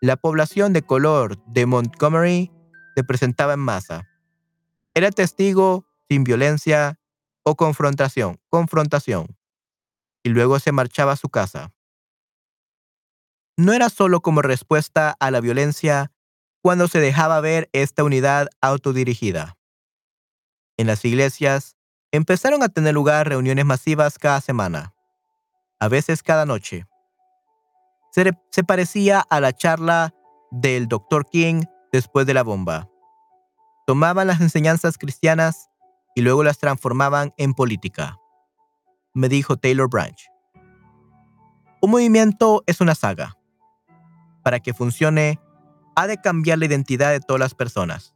La 0.00 0.16
población 0.16 0.72
de 0.72 0.82
color 0.82 1.38
de 1.46 1.66
Montgomery 1.66 2.50
se 2.96 3.04
presentaba 3.04 3.52
en 3.52 3.60
masa. 3.60 4.08
Era 4.94 5.10
testigo 5.10 5.84
sin 6.08 6.24
violencia 6.24 6.98
o 7.42 7.54
confrontación, 7.54 8.40
confrontación 8.48 9.36
y 10.24 10.30
luego 10.30 10.58
se 10.58 10.72
marchaba 10.72 11.12
a 11.12 11.16
su 11.16 11.28
casa. 11.28 11.72
No 13.58 13.74
era 13.74 13.90
solo 13.90 14.22
como 14.22 14.40
respuesta 14.40 15.14
a 15.20 15.30
la 15.30 15.40
violencia 15.40 16.10
cuando 16.62 16.88
se 16.88 16.98
dejaba 16.98 17.40
ver 17.40 17.68
esta 17.72 18.02
unidad 18.02 18.48
autodirigida. 18.62 19.58
En 20.78 20.86
las 20.86 21.04
iglesias 21.04 21.76
empezaron 22.12 22.62
a 22.62 22.70
tener 22.70 22.94
lugar 22.94 23.28
reuniones 23.28 23.66
masivas 23.66 24.18
cada 24.18 24.40
semana, 24.40 24.94
a 25.78 25.88
veces 25.88 26.22
cada 26.22 26.46
noche. 26.46 26.86
Se, 28.12 28.32
se 28.50 28.64
parecía 28.64 29.20
a 29.20 29.40
la 29.40 29.52
charla 29.52 30.14
del 30.50 30.88
Dr. 30.88 31.26
King 31.26 31.62
después 31.92 32.26
de 32.26 32.34
la 32.34 32.42
bomba. 32.42 32.88
Tomaban 33.86 34.26
las 34.26 34.40
enseñanzas 34.40 34.98
cristianas 34.98 35.70
y 36.14 36.22
luego 36.22 36.42
las 36.42 36.58
transformaban 36.58 37.32
en 37.36 37.54
política 37.54 38.18
me 39.16 39.30
dijo 39.30 39.56
Taylor 39.56 39.88
Branch. 39.88 40.30
Un 41.80 41.90
movimiento 41.90 42.62
es 42.66 42.82
una 42.82 42.94
saga. 42.94 43.34
Para 44.44 44.60
que 44.60 44.74
funcione, 44.74 45.40
ha 45.96 46.06
de 46.06 46.20
cambiar 46.20 46.58
la 46.58 46.66
identidad 46.66 47.12
de 47.12 47.20
todas 47.20 47.40
las 47.40 47.54
personas. 47.54 48.14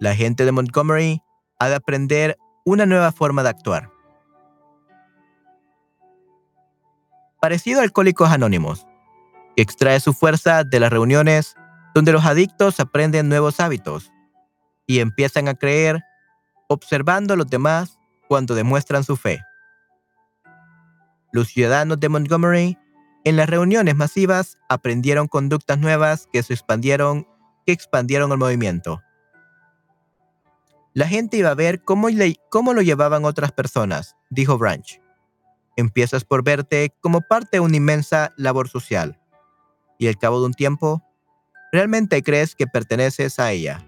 La 0.00 0.16
gente 0.16 0.44
de 0.44 0.50
Montgomery 0.50 1.22
ha 1.60 1.68
de 1.68 1.76
aprender 1.76 2.36
una 2.64 2.84
nueva 2.84 3.12
forma 3.12 3.44
de 3.44 3.50
actuar. 3.50 3.92
Parecido 7.40 7.78
a 7.78 7.84
Alcohólicos 7.84 8.28
Anónimos, 8.28 8.88
que 9.54 9.62
extrae 9.62 10.00
su 10.00 10.12
fuerza 10.12 10.64
de 10.64 10.80
las 10.80 10.90
reuniones 10.90 11.54
donde 11.96 12.12
los 12.12 12.26
adictos 12.26 12.78
aprenden 12.78 13.30
nuevos 13.30 13.58
hábitos 13.58 14.12
y 14.86 15.00
empiezan 15.00 15.48
a 15.48 15.54
creer 15.54 16.04
observando 16.68 17.32
a 17.32 17.38
los 17.38 17.48
demás 17.48 17.98
cuando 18.28 18.54
demuestran 18.54 19.02
su 19.02 19.16
fe. 19.16 19.40
Los 21.32 21.48
ciudadanos 21.48 21.98
de 21.98 22.10
Montgomery 22.10 22.76
en 23.24 23.36
las 23.36 23.48
reuniones 23.48 23.96
masivas 23.96 24.58
aprendieron 24.68 25.26
conductas 25.26 25.78
nuevas 25.78 26.28
que 26.30 26.42
se 26.42 26.52
expandieron, 26.52 27.26
que 27.64 27.72
expandieron 27.72 28.30
el 28.30 28.36
movimiento. 28.36 29.00
La 30.92 31.08
gente 31.08 31.38
iba 31.38 31.48
a 31.48 31.54
ver 31.54 31.82
cómo, 31.82 32.08
cómo 32.50 32.74
lo 32.74 32.82
llevaban 32.82 33.24
otras 33.24 33.52
personas, 33.52 34.16
dijo 34.28 34.58
Branch. 34.58 35.00
Empiezas 35.76 36.26
por 36.26 36.44
verte 36.44 36.94
como 37.00 37.22
parte 37.22 37.56
de 37.56 37.60
una 37.60 37.78
inmensa 37.78 38.34
labor 38.36 38.68
social. 38.68 39.18
Y 39.98 40.08
al 40.08 40.18
cabo 40.18 40.40
de 40.40 40.46
un 40.48 40.52
tiempo, 40.52 41.02
realmente 41.72 42.22
crees 42.22 42.54
que 42.54 42.66
perteneces 42.66 43.38
a 43.38 43.52
ella. 43.52 43.84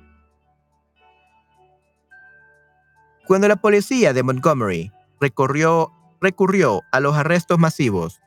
Cuando 3.26 3.47
la 3.47 3.57
policía 3.57 4.12
de 4.12 4.22
Montgomery 4.22 4.93
recurrió 5.20 5.93
a 6.91 7.01
los 7.01 7.16
arrestos 7.16 7.59
masivos, 7.59 8.20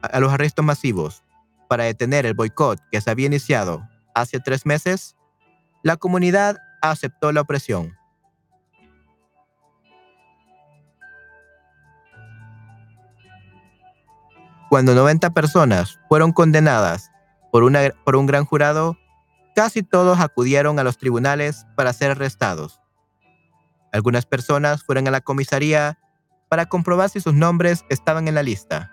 a 0.00 0.18
los 0.18 0.32
arrestos 0.32 0.64
masivos 0.64 1.22
para 1.68 1.84
detener 1.84 2.24
el 2.24 2.34
boicot 2.34 2.80
que 2.90 3.00
se 3.00 3.10
había 3.10 3.26
iniciado 3.26 3.86
hace 4.14 4.40
tres 4.40 4.64
meses, 4.64 5.14
la 5.82 5.96
comunidad 5.96 6.56
aceptó 6.80 7.32
la 7.32 7.42
opresión. 7.42 7.96
Cuando 14.70 14.94
90 14.94 15.30
personas 15.30 15.98
fueron 16.08 16.32
condenadas 16.32 17.09
por, 17.50 17.70
por 18.04 18.16
un 18.16 18.26
gran 18.26 18.44
jurado, 18.44 18.96
casi 19.54 19.82
todos 19.82 20.20
acudieron 20.20 20.78
a 20.78 20.84
los 20.84 20.98
tribunales 20.98 21.66
para 21.76 21.92
ser 21.92 22.12
arrestados. 22.12 22.80
Algunas 23.92 24.26
personas 24.26 24.84
fueron 24.84 25.08
a 25.08 25.10
la 25.10 25.20
comisaría 25.20 25.98
para 26.48 26.66
comprobar 26.66 27.10
si 27.10 27.20
sus 27.20 27.34
nombres 27.34 27.84
estaban 27.88 28.28
en 28.28 28.34
la 28.34 28.42
lista. 28.42 28.92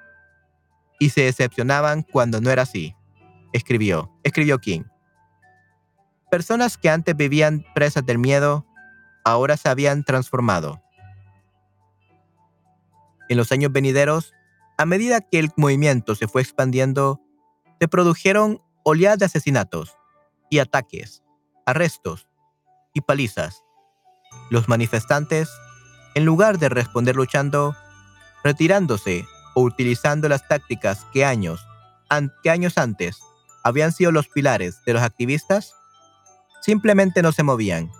Y 1.00 1.10
se 1.10 1.22
decepcionaban 1.22 2.02
cuando 2.04 2.42
no 2.42 2.50
era 2.50 2.64
así. 2.64 2.96
Escribió, 3.54 4.12
escribió 4.24 4.60
King. 4.60 4.84
Personas 6.30 6.78
que 6.78 6.90
antes 6.90 7.16
vivían 7.16 7.66
presas 7.74 8.06
del 8.06 8.18
miedo, 8.18 8.66
ahora 9.24 9.58
se 9.58 9.70
habían 9.70 10.04
transformado. 10.04 10.82
En 13.30 13.38
los 13.38 13.52
años 13.52 13.72
venideros, 13.72 14.34
a 14.78 14.86
medida 14.86 15.22
que 15.22 15.40
el 15.40 15.50
movimiento 15.56 16.16
se 16.16 16.28
fue 16.28 16.42
expandiendo, 16.42 17.22
se 17.80 17.88
produjeron 17.88 18.62
oleadas 18.84 19.20
de 19.20 19.26
asesinatos 19.26 19.96
y 20.50 20.60
ataques, 20.60 21.24
arrestos 21.66 22.28
y 22.94 23.02
palizas. 23.02 23.64
Los 24.50 24.68
manifestantes, 24.68 25.50
en 26.16 26.26
lugar 26.26 26.58
de 26.58 26.70
responder 26.70 27.16
luchando, 27.16 27.76
retirándose 28.44 29.26
o 29.56 29.62
utilizando 29.62 30.30
las 30.30 30.48
tácticas 30.48 31.06
que 31.14 31.26
años, 31.26 31.66
que 32.44 32.50
años 32.50 32.78
antes 32.78 33.20
habían 33.64 33.92
sido 33.92 34.12
los 34.12 34.28
pilares 34.28 34.84
de 34.86 34.94
los 34.94 35.02
activistas, 35.02 35.74
simplemente 36.62 37.22
no 37.22 37.32
se 37.32 37.44
movían 37.44 37.92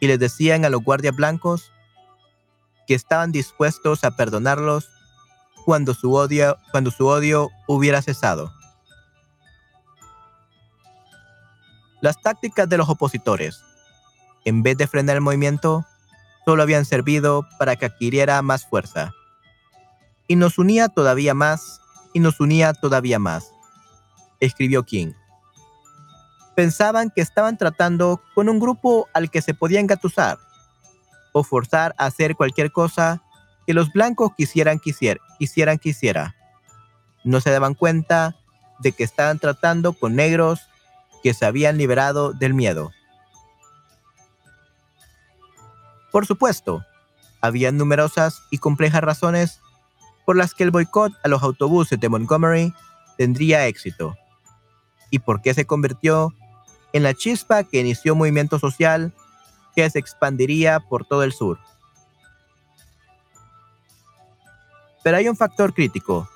y 0.00 0.08
les 0.08 0.18
decían 0.18 0.64
a 0.64 0.70
los 0.70 0.82
guardias 0.82 1.14
blancos 1.14 1.72
que 2.86 2.94
estaban 2.94 3.32
dispuestos 3.32 4.04
a 4.04 4.16
perdonarlos 4.16 4.90
cuando 5.64 5.94
su 5.94 6.12
odio, 6.12 6.58
cuando 6.72 6.90
su 6.90 7.06
odio 7.06 7.50
hubiera 7.68 8.02
cesado. 8.02 8.52
Las 12.02 12.20
tácticas 12.20 12.68
de 12.68 12.76
los 12.76 12.88
opositores, 12.88 13.62
en 14.44 14.64
vez 14.64 14.76
de 14.76 14.88
frenar 14.88 15.14
el 15.14 15.22
movimiento, 15.22 15.86
solo 16.44 16.64
habían 16.64 16.84
servido 16.84 17.46
para 17.60 17.76
que 17.76 17.86
adquiriera 17.86 18.42
más 18.42 18.66
fuerza. 18.66 19.12
Y 20.26 20.34
nos 20.34 20.58
unía 20.58 20.88
todavía 20.88 21.32
más, 21.32 21.80
y 22.12 22.18
nos 22.18 22.40
unía 22.40 22.72
todavía 22.72 23.20
más, 23.20 23.52
escribió 24.40 24.82
King. 24.82 25.12
Pensaban 26.56 27.08
que 27.08 27.20
estaban 27.22 27.56
tratando 27.56 28.20
con 28.34 28.48
un 28.48 28.58
grupo 28.58 29.08
al 29.14 29.30
que 29.30 29.40
se 29.40 29.54
podía 29.54 29.78
engatusar, 29.78 30.38
o 31.30 31.44
forzar 31.44 31.94
a 31.98 32.06
hacer 32.06 32.34
cualquier 32.34 32.72
cosa 32.72 33.22
que 33.64 33.74
los 33.74 33.92
blancos 33.92 34.32
quisieran 34.36 34.80
quisiera, 34.80 35.20
quisieran 35.38 35.78
quisiera. 35.78 36.34
No 37.22 37.40
se 37.40 37.52
daban 37.52 37.74
cuenta 37.74 38.34
de 38.80 38.90
que 38.90 39.04
estaban 39.04 39.38
tratando 39.38 39.92
con 39.92 40.16
negros 40.16 40.68
que 41.22 41.34
se 41.34 41.46
habían 41.46 41.78
liberado 41.78 42.32
del 42.32 42.54
miedo. 42.54 42.92
Por 46.10 46.26
supuesto, 46.26 46.84
había 47.40 47.72
numerosas 47.72 48.42
y 48.50 48.58
complejas 48.58 49.02
razones 49.02 49.60
por 50.24 50.36
las 50.36 50.54
que 50.54 50.62
el 50.62 50.70
boicot 50.70 51.12
a 51.24 51.28
los 51.28 51.42
autobuses 51.42 51.98
de 51.98 52.08
Montgomery 52.08 52.74
tendría 53.16 53.66
éxito, 53.66 54.16
y 55.10 55.18
por 55.18 55.42
qué 55.42 55.54
se 55.54 55.66
convirtió 55.66 56.34
en 56.92 57.02
la 57.02 57.14
chispa 57.14 57.64
que 57.64 57.80
inició 57.80 58.12
un 58.12 58.20
movimiento 58.20 58.58
social 58.58 59.12
que 59.74 59.88
se 59.90 59.98
expandiría 59.98 60.80
por 60.80 61.04
todo 61.04 61.22
el 61.24 61.32
sur. 61.32 61.58
Pero 65.02 65.16
hay 65.16 65.28
un 65.28 65.36
factor 65.36 65.74
crítico, 65.74 66.28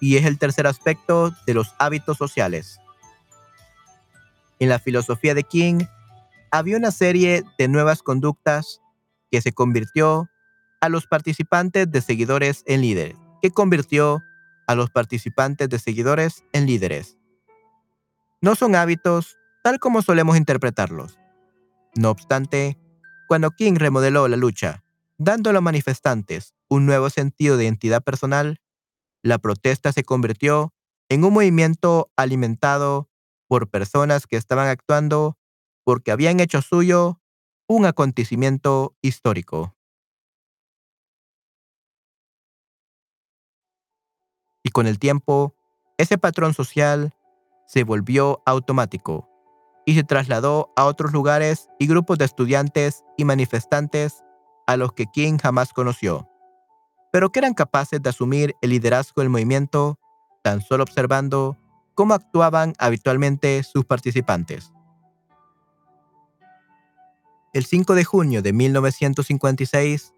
y 0.00 0.16
es 0.16 0.26
el 0.26 0.38
tercer 0.38 0.66
aspecto 0.66 1.32
de 1.46 1.54
los 1.54 1.74
hábitos 1.78 2.18
sociales. 2.18 2.78
En 4.58 4.68
la 4.68 4.78
filosofía 4.78 5.34
de 5.34 5.42
King 5.42 5.84
había 6.50 6.76
una 6.76 6.90
serie 6.90 7.42
de 7.58 7.68
nuevas 7.68 8.02
conductas 8.02 8.80
que 9.30 9.40
se 9.40 9.52
convirtió 9.52 10.28
a 10.80 10.88
los 10.88 11.06
participantes 11.06 11.90
de 11.90 12.00
seguidores 12.00 12.62
en 12.66 12.82
líderes, 12.82 13.16
que 13.42 13.50
convirtió 13.50 14.22
a 14.66 14.74
los 14.74 14.90
participantes 14.90 15.68
de 15.68 15.78
seguidores 15.78 16.44
en 16.52 16.66
líderes. 16.66 17.16
No 18.40 18.54
son 18.54 18.74
hábitos 18.74 19.36
tal 19.62 19.78
como 19.78 20.02
solemos 20.02 20.36
interpretarlos. 20.36 21.18
No 21.96 22.10
obstante, 22.10 22.78
cuando 23.28 23.50
King 23.50 23.76
remodeló 23.76 24.28
la 24.28 24.36
lucha, 24.36 24.84
dando 25.16 25.50
a 25.50 25.52
los 25.52 25.62
manifestantes 25.62 26.54
un 26.68 26.86
nuevo 26.86 27.08
sentido 27.08 27.56
de 27.56 27.64
identidad 27.64 28.02
personal, 28.02 28.60
la 29.22 29.38
protesta 29.38 29.92
se 29.92 30.04
convirtió 30.04 30.74
en 31.08 31.24
un 31.24 31.32
movimiento 31.32 32.10
alimentado 32.16 33.08
por 33.48 33.68
personas 33.68 34.26
que 34.26 34.36
estaban 34.36 34.68
actuando 34.68 35.36
porque 35.84 36.12
habían 36.12 36.40
hecho 36.40 36.62
suyo 36.62 37.20
un 37.66 37.86
acontecimiento 37.86 38.96
histórico. 39.02 39.74
Y 44.62 44.70
con 44.70 44.86
el 44.86 44.98
tiempo, 44.98 45.54
ese 45.98 46.18
patrón 46.18 46.54
social 46.54 47.14
se 47.66 47.84
volvió 47.84 48.42
automático 48.46 49.28
y 49.86 49.94
se 49.94 50.04
trasladó 50.04 50.72
a 50.76 50.84
otros 50.84 51.12
lugares 51.12 51.68
y 51.78 51.86
grupos 51.86 52.18
de 52.18 52.24
estudiantes 52.24 53.04
y 53.16 53.24
manifestantes 53.24 54.24
a 54.66 54.76
los 54.76 54.92
que 54.92 55.06
King 55.06 55.38
jamás 55.38 55.72
conoció, 55.72 56.28
pero 57.12 57.30
que 57.30 57.40
eran 57.40 57.54
capaces 57.54 58.02
de 58.02 58.08
asumir 58.08 58.54
el 58.62 58.70
liderazgo 58.70 59.20
del 59.20 59.30
movimiento 59.30 59.98
tan 60.42 60.62
solo 60.62 60.82
observando 60.82 61.58
cómo 61.94 62.14
actuaban 62.14 62.74
habitualmente 62.78 63.62
sus 63.62 63.84
participantes. 63.84 64.72
El 67.52 67.64
5 67.64 67.94
de 67.94 68.04
junio 68.04 68.42
de 68.42 68.52
1956, 68.52 70.12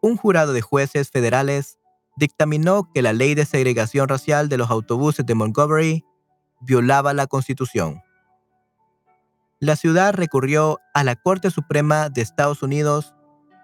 un 0.00 0.16
jurado 0.16 0.52
de 0.52 0.62
jueces 0.62 1.10
federales 1.10 1.78
dictaminó 2.16 2.90
que 2.92 3.02
la 3.02 3.12
ley 3.12 3.34
de 3.34 3.44
segregación 3.44 4.08
racial 4.08 4.48
de 4.48 4.56
los 4.56 4.70
autobuses 4.70 5.26
de 5.26 5.34
Montgomery 5.34 6.04
violaba 6.60 7.12
la 7.12 7.26
Constitución. 7.26 8.02
La 9.58 9.76
ciudad 9.76 10.14
recurrió 10.14 10.78
a 10.94 11.02
la 11.02 11.16
Corte 11.16 11.50
Suprema 11.50 12.08
de 12.08 12.22
Estados 12.22 12.62
Unidos 12.62 13.14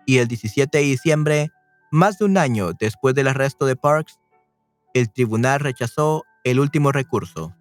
y 0.06 0.18
el 0.18 0.28
17 0.28 0.78
de 0.78 0.84
diciembre, 0.84 1.50
más 1.90 2.18
de 2.18 2.24
un 2.24 2.38
año 2.38 2.72
después 2.72 3.14
del 3.14 3.28
arresto 3.28 3.66
de 3.66 3.76
Parks, 3.76 4.18
el 4.94 5.10
tribunal 5.12 5.60
rechazó 5.60 6.24
el 6.44 6.60
último 6.60 6.92
recurso. 6.92 7.54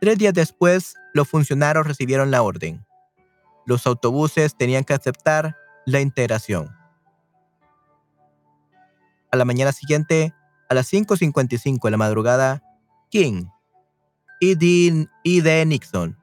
Tres 0.00 0.18
días 0.18 0.34
después, 0.34 0.94
los 1.12 1.28
funcionarios 1.28 1.86
recibieron 1.86 2.30
la 2.30 2.42
orden. 2.42 2.86
Los 3.66 3.86
autobuses 3.86 4.56
tenían 4.56 4.84
que 4.84 4.94
aceptar 4.94 5.56
la 5.86 6.00
integración. 6.00 6.74
A 9.30 9.36
la 9.36 9.44
mañana 9.44 9.72
siguiente, 9.72 10.34
a 10.68 10.74
las 10.74 10.92
5.55 10.92 11.82
de 11.82 11.90
la 11.90 11.96
madrugada, 11.96 12.62
King, 13.10 13.46
E. 14.40 14.56
D. 14.56 15.66
Nixon, 15.66 16.16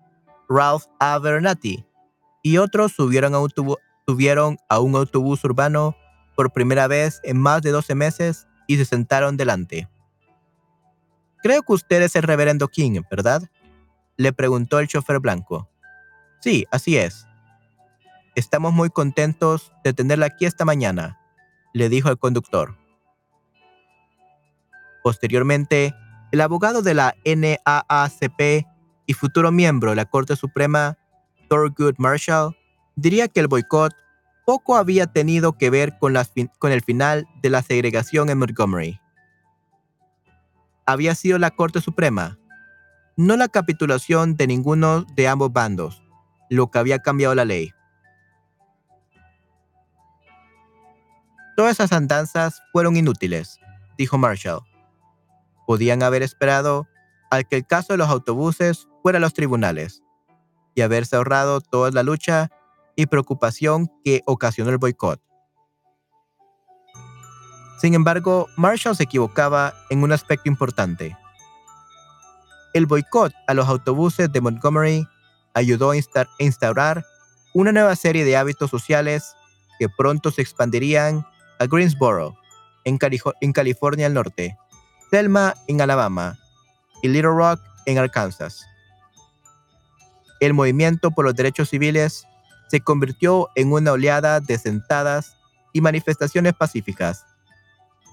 Ralph 0.49 0.85
Abernathy 0.99 1.85
y 2.41 2.57
otros 2.57 2.93
subieron 2.93 3.35
a, 3.35 3.39
subieron 4.07 4.57
a 4.69 4.79
un 4.79 4.95
autobús 4.95 5.43
urbano 5.43 5.95
por 6.35 6.51
primera 6.51 6.87
vez 6.87 7.19
en 7.23 7.37
más 7.37 7.61
de 7.61 7.71
12 7.71 7.93
meses 7.93 8.47
y 8.65 8.77
se 8.77 8.85
sentaron 8.85 9.37
delante. 9.37 9.89
Creo 11.41 11.61
que 11.61 11.73
usted 11.73 12.01
es 12.01 12.15
el 12.15 12.23
reverendo 12.23 12.67
King, 12.67 13.01
¿verdad? 13.09 13.43
Le 14.17 14.33
preguntó 14.33 14.79
el 14.79 14.87
chofer 14.87 15.19
blanco. 15.19 15.69
Sí, 16.41 16.65
así 16.71 16.97
es. 16.97 17.27
Estamos 18.35 18.73
muy 18.73 18.89
contentos 18.89 19.71
de 19.83 19.93
tenerla 19.93 20.27
aquí 20.27 20.45
esta 20.45 20.65
mañana, 20.65 21.19
le 21.73 21.89
dijo 21.89 22.09
el 22.09 22.17
conductor. 22.17 22.75
Posteriormente, 25.03 25.95
el 26.31 26.41
abogado 26.41 26.81
de 26.81 26.93
la 26.93 27.15
NAACP 27.25 28.67
y 29.05 29.13
futuro 29.13 29.51
miembro 29.51 29.91
de 29.91 29.95
la 29.95 30.05
Corte 30.05 30.35
Suprema, 30.35 30.97
Thurgood 31.49 31.95
Marshall, 31.97 32.55
diría 32.95 33.27
que 33.27 33.39
el 33.39 33.47
boicot 33.47 33.93
poco 34.45 34.75
había 34.75 35.07
tenido 35.07 35.57
que 35.57 35.69
ver 35.69 35.97
con, 35.99 36.15
con 36.59 36.71
el 36.71 36.81
final 36.81 37.27
de 37.41 37.49
la 37.49 37.61
segregación 37.61 38.29
en 38.29 38.39
Montgomery 38.39 38.99
había 40.87 41.13
sido 41.15 41.37
la 41.37 41.51
Corte 41.51 41.81
Suprema, 41.81 42.39
no 43.17 43.35
la 43.35 43.49
capitulación 43.49 44.37
de 44.37 44.47
ninguno 44.47 45.03
de 45.15 45.27
ambos 45.27 45.51
bandos, 45.51 46.01
lo 46.49 46.71
que 46.71 46.79
había 46.79 46.99
cambiado 46.99 47.35
la 47.35 47.43
ley. 47.43 47.73
Todas 51.57 51.73
esas 51.73 51.91
andanzas 51.91 52.61
fueron 52.71 52.95
inútiles, 52.95 53.59
dijo 53.97 54.17
Marshall. 54.17 54.61
Podían 55.65 56.03
haber 56.03 56.23
esperado 56.23 56.87
al 57.29 57.45
que 57.47 57.57
el 57.57 57.67
caso 57.67 57.91
de 57.91 57.97
los 57.97 58.09
autobuses 58.09 58.87
fuera 59.03 59.17
a 59.17 59.21
los 59.21 59.33
tribunales 59.33 60.03
y 60.73 60.81
haberse 60.81 61.17
ahorrado 61.17 61.59
toda 61.59 61.91
la 61.91 62.03
lucha 62.03 62.49
y 62.95 63.07
preocupación 63.07 63.91
que 64.05 64.21
ocasionó 64.25 64.69
el 64.69 64.77
boicot. 64.77 65.21
Sin 67.77 67.93
embargo, 67.93 68.49
Marshall 68.55 68.95
se 68.95 69.03
equivocaba 69.03 69.73
en 69.89 70.03
un 70.03 70.11
aspecto 70.11 70.49
importante. 70.49 71.15
El 72.73 72.85
boicot 72.85 73.33
a 73.47 73.53
los 73.53 73.67
autobuses 73.67 74.31
de 74.31 74.41
Montgomery 74.41 75.07
ayudó 75.53 75.91
a 75.91 75.95
instaurar 76.39 77.05
una 77.53 77.71
nueva 77.71 77.95
serie 77.95 78.25
de 78.25 78.37
hábitos 78.37 78.69
sociales 78.69 79.35
que 79.79 79.89
pronto 79.89 80.31
se 80.31 80.41
expandirían 80.41 81.25
a 81.59 81.65
Greensboro, 81.65 82.35
en, 82.83 82.97
California 83.53 84.05
al 84.05 84.13
norte, 84.13 84.57
Selma, 85.11 85.53
en 85.67 85.81
Alabama, 85.81 86.37
y 87.01 87.07
Little 87.09 87.31
Rock, 87.31 87.59
en 87.85 87.97
Arkansas. 87.97 88.65
El 90.39 90.53
movimiento 90.53 91.11
por 91.11 91.25
los 91.25 91.35
derechos 91.35 91.69
civiles 91.69 92.25
se 92.69 92.81
convirtió 92.81 93.49
en 93.55 93.71
una 93.71 93.91
oleada 93.91 94.39
de 94.39 94.57
sentadas 94.57 95.35
y 95.73 95.81
manifestaciones 95.81 96.53
pacíficas, 96.53 97.25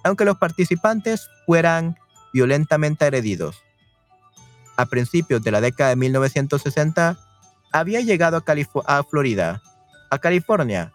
aunque 0.05 0.25
los 0.25 0.37
participantes 0.37 1.29
fueran 1.47 1.97
violentamente 2.33 3.05
agredidos. 3.05 3.63
A 4.77 4.87
principios 4.87 5.43
de 5.43 5.51
la 5.51 5.61
década 5.61 5.91
de 5.91 5.97
1960, 5.97 7.19
había 7.73 8.01
llegado 8.01 8.37
a, 8.37 8.45
a 8.99 9.03
Florida, 9.03 9.63
a 10.11 10.19
California, 10.19 10.93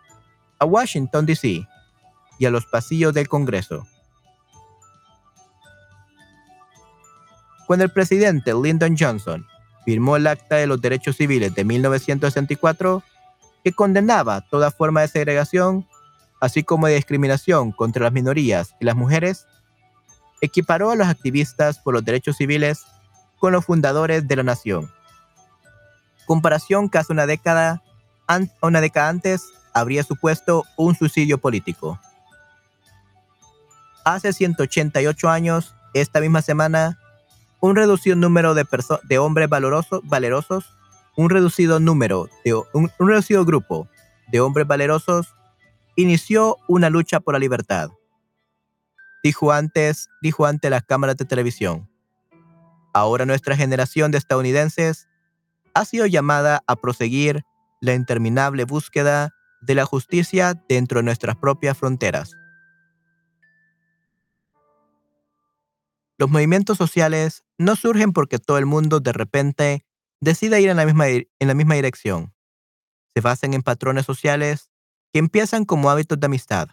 a 0.59 0.65
Washington, 0.65 1.25
D.C. 1.25 1.67
y 2.37 2.45
a 2.45 2.51
los 2.51 2.65
pasillos 2.65 3.13
del 3.13 3.27
Congreso. 3.27 3.87
Cuando 7.65 7.85
el 7.85 7.91
presidente 7.91 8.53
Lyndon 8.53 8.95
Johnson 8.97 9.45
firmó 9.85 10.17
el 10.17 10.27
Acta 10.27 10.55
de 10.55 10.67
los 10.67 10.81
Derechos 10.81 11.17
Civiles 11.17 11.53
de 11.55 11.63
1964, 11.63 13.03
que 13.63 13.73
condenaba 13.73 14.41
toda 14.41 14.71
forma 14.71 15.01
de 15.01 15.07
segregación, 15.07 15.87
así 16.39 16.63
como 16.63 16.87
de 16.87 16.95
discriminación 16.95 17.71
contra 17.71 18.03
las 18.03 18.13
minorías 18.13 18.75
y 18.79 18.85
las 18.85 18.95
mujeres, 18.95 19.47
equiparó 20.41 20.91
a 20.91 20.95
los 20.95 21.07
activistas 21.07 21.79
por 21.79 21.93
los 21.93 22.05
derechos 22.05 22.37
civiles 22.37 22.85
con 23.37 23.53
los 23.53 23.65
fundadores 23.65 24.27
de 24.27 24.35
la 24.35 24.43
nación. 24.43 24.91
Comparación 26.25 26.89
hace 26.93 27.11
una 27.11 27.25
década, 27.25 27.81
una 28.61 28.81
década 28.81 29.09
antes 29.09 29.43
habría 29.73 30.03
supuesto 30.03 30.65
un 30.77 30.95
suicidio 30.95 31.37
político. 31.37 31.99
Hace 34.03 34.33
188 34.33 35.29
años, 35.29 35.75
esta 35.93 36.19
misma 36.19 36.41
semana, 36.41 36.99
un 37.59 37.75
reducido 37.75 38.15
número 38.15 38.53
de, 38.53 38.65
de 39.03 39.17
hombres 39.17 39.49
valerosos, 39.49 40.65
un 41.15 41.29
reducido 41.29 41.79
número, 41.79 42.29
de, 42.45 42.53
un, 42.53 42.91
reducido 42.97 43.43
grupo 43.43 43.87
de 44.27 44.39
hombres 44.39 44.67
valerosos 44.67 45.35
inició 46.01 46.57
una 46.69 46.89
lucha 46.89 47.19
por 47.19 47.33
la 47.33 47.39
libertad. 47.39 47.89
Dijo 49.21 49.51
antes, 49.51 50.07
dijo 50.21 50.45
ante 50.45 50.69
las 50.69 50.83
cámaras 50.83 51.17
de 51.17 51.25
televisión. 51.25 51.89
Ahora 52.93 53.25
nuestra 53.25 53.57
generación 53.57 54.09
de 54.11 54.17
estadounidenses 54.17 55.09
ha 55.73 55.83
sido 55.83 56.05
llamada 56.05 56.63
a 56.67 56.77
proseguir 56.77 57.43
la 57.81 57.95
interminable 57.95 58.63
búsqueda 58.63 59.35
de 59.61 59.75
la 59.75 59.85
justicia 59.85 60.53
dentro 60.69 60.99
de 60.99 61.03
nuestras 61.03 61.35
propias 61.35 61.77
fronteras. 61.77 62.31
Los 66.17 66.29
movimientos 66.29 66.77
sociales 66.77 67.43
no 67.57 67.75
surgen 67.75 68.13
porque 68.13 68.39
todo 68.39 68.57
el 68.57 68.65
mundo 68.65 69.01
de 69.01 69.11
repente 69.11 69.85
decida 70.21 70.61
ir 70.61 70.69
en 70.69 70.77
la 70.77 70.85
misma, 70.85 71.07
en 71.07 71.27
la 71.39 71.53
misma 71.53 71.75
dirección. 71.75 72.33
Se 73.13 73.21
basan 73.21 73.53
en 73.53 73.63
patrones 73.63 74.05
sociales 74.05 74.69
que 75.11 75.19
empiezan 75.19 75.65
como 75.65 75.89
hábitos 75.89 76.19
de 76.19 76.25
amistad, 76.25 76.69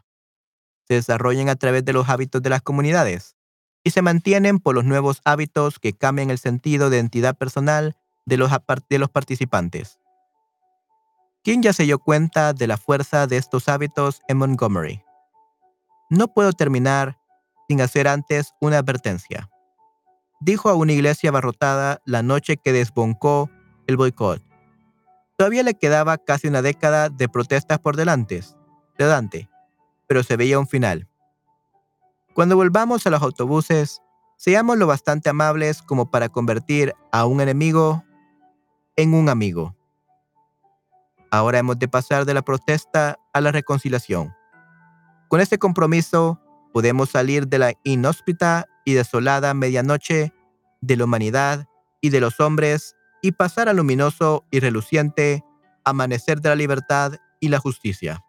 se 0.87 0.95
desarrollan 0.95 1.49
a 1.49 1.57
través 1.57 1.85
de 1.85 1.93
los 1.93 2.09
hábitos 2.09 2.43
de 2.43 2.51
las 2.51 2.63
comunidades 2.63 3.37
y 3.83 3.91
se 3.91 4.03
mantienen 4.03 4.59
por 4.59 4.75
los 4.75 4.85
nuevos 4.85 5.21
hábitos 5.25 5.79
que 5.79 5.93
cambian 5.93 6.31
el 6.31 6.39
sentido 6.39 6.91
de 6.91 6.97
identidad 6.97 7.37
personal 7.37 7.97
de 8.25 8.37
los, 8.37 8.51
participantes. 9.11 9.99
¿Quién 11.43 11.63
ya 11.63 11.73
se 11.73 11.85
dio 11.85 11.99
cuenta 11.99 12.53
de 12.53 12.67
la 12.67 12.77
fuerza 12.77 13.27
de 13.27 13.37
estos 13.37 13.69
hábitos 13.69 14.23
en 14.27 14.39
Montgomery? 14.39 15.03
No 16.11 16.29
puedo 16.35 16.53
terminar 16.53 17.17
sin 17.69 17.81
hacer 17.81 18.09
antes 18.09 18.53
una 18.61 18.79
advertencia. 18.79 19.49
Dijo 20.41 20.69
a 20.69 20.75
una 20.75 20.93
iglesia 20.93 21.31
abarrotada 21.31 22.01
la 22.05 22.23
noche 22.23 22.57
que 22.57 22.73
desboncó 22.73 23.51
el 23.87 23.97
boicot. 23.97 24.46
Todavía 25.37 25.63
le 25.63 25.75
quedaba 25.75 26.17
casi 26.17 26.49
una 26.49 26.63
década 26.63 27.11
de 27.11 27.29
protestas 27.29 27.79
por 27.79 27.97
delante, 27.97 28.43
delante, 28.97 29.51
pero 30.07 30.23
se 30.23 30.37
veía 30.37 30.59
un 30.59 30.67
final. 30.67 31.09
Cuando 32.33 32.57
volvamos 32.57 33.07
a 33.07 33.11
los 33.11 33.23
autobuses, 33.23 34.01
seamos 34.37 34.79
lo 34.79 34.87
bastante 34.87 35.29
amables 35.29 35.83
como 35.83 36.11
para 36.11 36.31
convertir 36.31 36.95
a 37.13 37.27
un 37.27 37.41
enemigo 37.41 38.03
en 38.97 39.13
un 39.13 39.29
amigo. 39.29 39.77
Ahora 41.31 41.59
hemos 41.59 41.79
de 41.79 41.89
pasar 41.89 42.25
de 42.25 42.33
la 42.33 42.43
protesta 42.43 43.19
a 43.35 43.41
la 43.43 43.53
reconciliación. 43.53 44.35
Con 45.29 45.41
este 45.41 45.59
compromiso 45.59 46.41
podemos 46.73 47.11
salir 47.11 47.47
de 47.49 47.59
la 47.59 47.73
inhóspita 47.85 48.67
y 48.87 48.95
desolada 48.95 49.53
medianoche 49.53 50.33
de 50.81 50.97
la 50.97 51.05
humanidad 51.05 51.67
y 52.01 52.11
de 52.11 52.21
los 52.21 52.41
hombres 52.41 52.97
y 53.27 53.33
pasar 53.33 53.69
al 53.69 53.77
luminoso 53.77 54.45
y 54.53 54.61
reluciente 54.61 55.45
amanecer 55.85 56.41
de 56.41 56.49
la 56.49 56.55
libertad 56.55 57.15
y 57.41 57.49
la 57.49 57.59
justicia. 57.59 58.23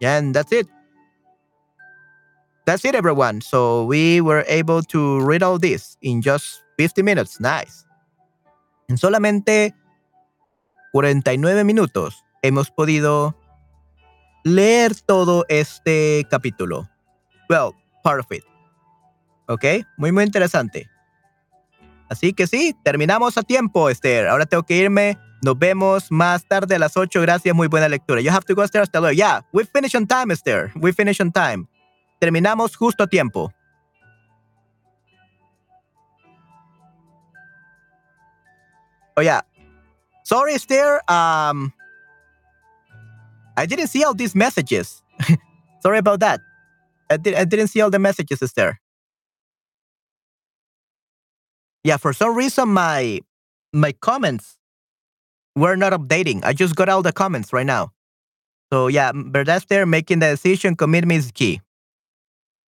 And 0.00 0.32
that's 0.32 0.52
it. 0.52 0.68
That's 2.66 2.84
it, 2.84 2.94
everyone. 2.94 3.40
So 3.40 3.84
we 3.84 4.20
were 4.20 4.44
able 4.46 4.82
to 4.84 5.20
read 5.20 5.42
all 5.42 5.58
this 5.58 5.96
in 6.02 6.22
just 6.22 6.62
50 6.78 7.02
minutes. 7.02 7.40
Nice. 7.40 7.84
En 8.88 8.96
solamente 8.96 9.74
49 10.92 11.64
minutos 11.64 12.22
hemos 12.42 12.70
podido 12.70 13.34
leer 14.44 14.94
todo 15.04 15.44
este 15.48 16.26
capítulo. 16.30 16.88
Well, 17.48 17.74
part 18.04 18.20
of 18.20 18.30
it. 18.30 18.44
¿Ok? 19.46 19.64
Muy, 19.96 20.12
muy 20.12 20.24
interesante. 20.24 20.88
Así 22.08 22.34
que 22.34 22.46
sí, 22.46 22.76
terminamos 22.82 23.38
a 23.38 23.42
tiempo, 23.42 23.88
Esther. 23.88 24.28
Ahora 24.28 24.44
tengo 24.44 24.62
que 24.64 24.76
irme. 24.76 25.18
Nos 25.42 25.58
vemos 25.58 26.10
más 26.10 26.46
tarde 26.46 26.74
a 26.74 26.78
las 26.78 26.96
8. 26.96 27.20
Gracias, 27.22 27.54
muy 27.54 27.68
buena 27.68 27.88
lectura. 27.88 28.20
You 28.20 28.30
have 28.30 28.44
to 28.44 28.54
go, 28.54 28.62
Esther. 28.62 28.82
Hasta 28.82 29.00
luego. 29.00 29.14
Yeah, 29.14 29.46
we 29.52 29.64
finish 29.64 29.94
on 29.94 30.06
time, 30.06 30.30
Esther. 30.30 30.70
We 30.76 30.92
finish 30.92 31.20
on 31.20 31.32
time. 31.32 31.66
Terminamos 32.20 32.76
justo 32.76 33.04
a 33.04 33.06
tiempo. 33.06 33.52
Oh 39.16 39.22
yeah. 39.22 39.40
Sorry, 40.22 40.54
Esther. 40.54 41.00
Um, 41.08 41.72
I 43.56 43.66
didn't 43.66 43.88
see 43.88 44.04
all 44.04 44.14
these 44.14 44.34
messages. 44.34 45.02
Sorry 45.80 45.98
about 45.98 46.20
that. 46.20 46.40
I, 47.10 47.14
I 47.14 47.44
didn't 47.44 47.68
see 47.68 47.80
all 47.80 47.90
the 47.90 47.98
messages, 47.98 48.42
Esther. 48.42 48.81
Yeah, 51.84 51.96
for 51.96 52.12
some 52.12 52.36
reason 52.36 52.68
my 52.68 53.20
my 53.72 53.92
comments 53.92 54.58
were 55.56 55.76
not 55.76 55.92
updating. 55.92 56.44
I 56.44 56.52
just 56.52 56.76
got 56.76 56.88
all 56.88 57.02
the 57.02 57.12
comments 57.12 57.52
right 57.52 57.66
now. 57.66 57.92
So 58.72 58.88
yeah, 58.88 59.12
mm, 59.12 59.32
verdad, 59.32 59.56
Esther, 59.56 59.86
making 59.86 60.20
the 60.20 60.30
decision, 60.30 60.76
commitment 60.76 61.18
is 61.18 61.32
key. 61.32 61.60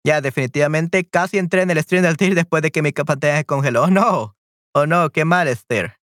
Ya, 0.05 0.19
definitivamente 0.19 1.05
casi 1.09 1.37
entré 1.37 1.61
en 1.61 1.71
el 1.71 1.81
stream 1.81 2.03
del 2.03 2.17
TIR 2.17 2.35
después 2.35 2.61
de 2.61 2.71
que 2.71 2.81
mi 2.81 2.91
pantalla 2.91 3.37
se 3.37 3.45
congeló. 3.45 3.83
Oh, 3.83 3.89
no. 3.89 4.35
Oh, 4.75 4.85
no. 4.85 5.09
Qué 5.09 5.23
mal, 5.23 5.47
Esther. 5.47 5.95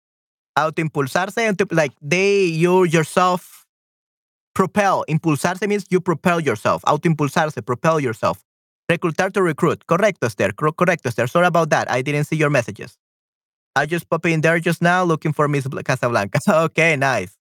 Autoimpulsarse, 0.57 1.55
like, 1.71 1.93
they, 2.01 2.47
you, 2.47 2.85
yourself, 2.87 3.67
propel. 4.55 5.05
Impulsarse 5.07 5.69
means 5.69 5.85
you 5.91 6.01
propel 6.01 6.41
yourself. 6.41 6.83
Autoimpulsarse, 6.87 7.65
propel 7.65 8.01
yourself. 8.01 8.43
Reclutar 8.91 9.31
to 9.33 9.41
recruit. 9.41 9.85
Correcto, 9.87 10.27
Esther. 10.27 10.53
Correcto, 10.53 11.09
Esther. 11.09 11.29
Sorry 11.29 11.47
about 11.47 11.71
that. 11.71 11.89
I 11.89 12.03
didn't 12.03 12.25
see 12.25 12.37
your 12.37 12.51
messages. 12.51 12.99
I 13.77 13.87
just 13.87 14.09
popped 14.11 14.27
in 14.27 14.41
there 14.41 14.59
just 14.59 14.83
now 14.83 15.05
looking 15.05 15.33
for 15.33 15.47
Miss 15.47 15.69
Casablanca. 15.85 16.41
okay, 16.65 16.97
nice. 16.97 17.39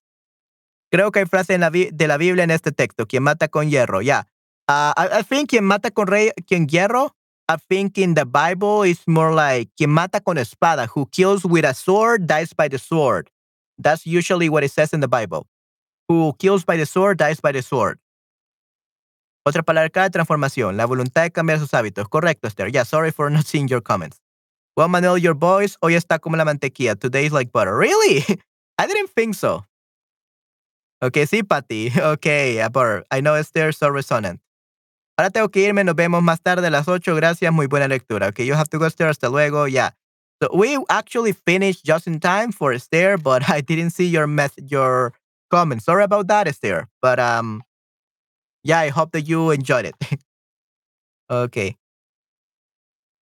Creo 0.92 1.10
que 1.10 1.22
hay 1.22 1.26
frase 1.26 1.58
de 1.58 2.06
la 2.06 2.16
Biblia 2.18 2.44
en 2.44 2.52
este 2.52 2.70
texto. 2.70 3.04
Quien 3.04 3.24
mata 3.24 3.48
con 3.48 3.68
hierro. 3.68 4.00
Ya. 4.00 4.26
Uh, 4.68 4.92
I, 4.96 5.08
I, 5.18 5.22
think 5.22 5.50
quien 5.50 5.64
mata 5.64 5.90
con 5.90 6.06
rey, 6.06 6.30
quien 6.46 6.68
hierro, 6.68 7.10
I 7.48 7.56
think 7.56 7.98
in 7.98 8.14
the 8.14 8.24
Bible 8.24 8.84
it's 8.84 9.08
more 9.08 9.34
like 9.34 9.70
quien 9.76 9.90
mata 9.90 10.20
con 10.20 10.38
espada, 10.38 10.86
who 10.86 11.06
kills 11.06 11.44
with 11.44 11.64
a 11.64 11.74
sword 11.74 12.28
dies 12.28 12.52
by 12.52 12.68
the 12.68 12.78
sword. 12.78 13.28
That's 13.76 14.06
usually 14.06 14.48
what 14.48 14.62
it 14.62 14.70
says 14.70 14.92
in 14.92 15.00
the 15.00 15.08
Bible. 15.08 15.48
Who 16.08 16.32
kills 16.38 16.64
by 16.64 16.76
the 16.76 16.86
sword 16.86 17.18
dies 17.18 17.40
by 17.40 17.50
the 17.50 17.62
sword. 17.62 17.98
Otra 19.44 19.62
palabra 19.62 19.88
cada 19.90 20.10
transformación. 20.10 20.76
La 20.76 20.86
voluntad 20.86 21.22
de 21.22 21.30
cambiar 21.30 21.58
sus 21.58 21.72
hábitos. 21.72 22.08
Correcto, 22.08 22.46
Esther. 22.46 22.70
Yeah, 22.70 22.84
sorry 22.84 23.10
for 23.10 23.30
not 23.30 23.46
seeing 23.46 23.68
your 23.68 23.82
comments. 23.82 24.20
Well, 24.76 24.88
Manuel, 24.88 25.18
your 25.18 25.34
voice 25.34 25.76
hoy 25.80 25.94
está 25.94 26.18
como 26.18 26.36
la 26.36 26.44
mantequilla. 26.44 26.96
Today 26.96 27.26
is 27.26 27.32
like 27.32 27.50
butter. 27.52 27.76
Really? 27.76 28.24
I 28.78 28.86
didn't 28.86 29.10
think 29.10 29.34
so. 29.34 29.64
Okay, 31.02 31.26
sí, 31.26 31.42
Patty. 31.42 31.90
Okay, 32.00 32.66
butter. 32.70 33.04
I 33.10 33.20
know 33.20 33.34
Esther, 33.34 33.72
so 33.72 33.88
resonant. 33.88 34.40
Ahora 35.18 35.30
tengo 35.30 35.50
que 35.50 35.62
irme. 35.66 35.84
Nos 35.84 35.94
vemos 35.94 36.22
más 36.22 36.40
tarde 36.42 36.66
a 36.66 36.70
las 36.70 36.88
8. 36.88 37.14
Gracias. 37.14 37.52
Muy 37.52 37.66
buena 37.66 37.88
lectura. 37.88 38.28
Okay, 38.28 38.46
you 38.46 38.54
have 38.54 38.68
to 38.68 38.78
go, 38.78 38.86
Esther. 38.86 39.08
Hasta 39.08 39.28
luego. 39.28 39.66
Yeah. 39.66 39.90
So 40.42 40.48
we 40.54 40.78
actually 40.88 41.32
finished 41.32 41.84
just 41.84 42.06
in 42.06 42.20
time 42.20 42.52
for 42.52 42.72
Esther, 42.72 43.18
but 43.18 43.42
I 43.50 43.60
didn't 43.60 43.90
see 43.90 44.06
your 44.06 44.26
message, 44.26 44.70
your 44.70 45.12
comment. 45.50 45.82
Sorry 45.82 46.04
about 46.04 46.28
that, 46.28 46.48
Esther. 46.48 46.88
But 47.02 47.18
um, 47.18 47.62
yeah, 48.64 48.78
I 48.80 48.88
hope 48.88 49.12
that 49.12 49.22
you 49.28 49.50
enjoyed 49.50 49.86
it. 49.86 49.94
okay. 51.30 51.76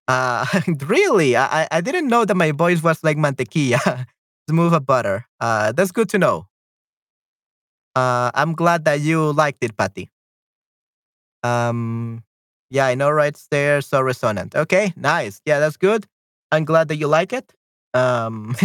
Uh, 0.07 0.45
really, 0.87 1.35
I 1.37 1.67
I 1.71 1.81
didn't 1.81 2.07
know 2.07 2.25
that 2.25 2.35
my 2.35 2.51
voice 2.51 2.81
was 2.81 3.03
like 3.03 3.17
mantequilla, 3.17 4.05
smooth 4.49 4.73
as 4.73 4.81
butter. 4.81 5.25
Uh, 5.39 5.71
that's 5.71 5.91
good 5.91 6.09
to 6.09 6.17
know. 6.17 6.47
Uh, 7.95 8.31
I'm 8.33 8.53
glad 8.53 8.85
that 8.85 9.01
you 9.01 9.31
liked 9.33 9.63
it, 9.63 9.75
Patty. 9.77 10.09
Um, 11.43 12.23
yeah, 12.69 12.85
I 12.85 12.95
know, 12.95 13.09
right 13.09 13.35
there, 13.51 13.81
so 13.81 14.01
resonant. 14.01 14.55
Okay, 14.55 14.93
nice. 14.95 15.41
Yeah, 15.45 15.59
that's 15.59 15.77
good. 15.77 16.05
I'm 16.51 16.65
glad 16.65 16.87
that 16.89 16.97
you 16.97 17.07
like 17.07 17.33
it. 17.33 17.53
Um, 17.93 18.55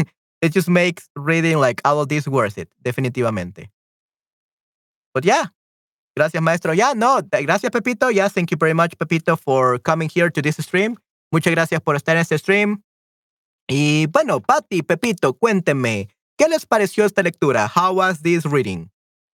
it 0.42 0.50
just 0.52 0.68
makes 0.68 1.08
reading 1.16 1.58
like 1.58 1.80
all 1.84 2.00
of 2.00 2.08
this 2.08 2.28
worth 2.28 2.58
it, 2.58 2.68
definitivamente. 2.84 3.68
But 5.14 5.24
yeah, 5.24 5.46
gracias, 6.16 6.42
maestro. 6.42 6.74
Yeah, 6.74 6.94
no, 6.94 7.20
gracias, 7.22 7.70
Pepito. 7.70 8.10
Yeah, 8.10 8.28
thank 8.28 8.50
you 8.50 8.56
very 8.58 8.74
much, 8.74 8.96
Pepito, 8.96 9.36
for 9.36 9.78
coming 9.80 10.08
here 10.08 10.30
to 10.30 10.42
this 10.42 10.56
stream. 10.56 10.96
Muchas 11.32 11.52
gracias 11.52 11.80
por 11.80 11.96
estar 11.96 12.16
en 12.16 12.22
este 12.22 12.38
stream. 12.38 12.82
Y 13.68 14.06
bueno, 14.06 14.40
Patti, 14.40 14.82
Pepito, 14.82 15.34
cuéntenme, 15.34 16.08
¿qué 16.36 16.48
les 16.48 16.66
pareció 16.66 17.04
esta 17.04 17.22
lectura? 17.22 17.70
How 17.74 17.92
was 17.94 18.22
this 18.22 18.44
reading? 18.44 18.90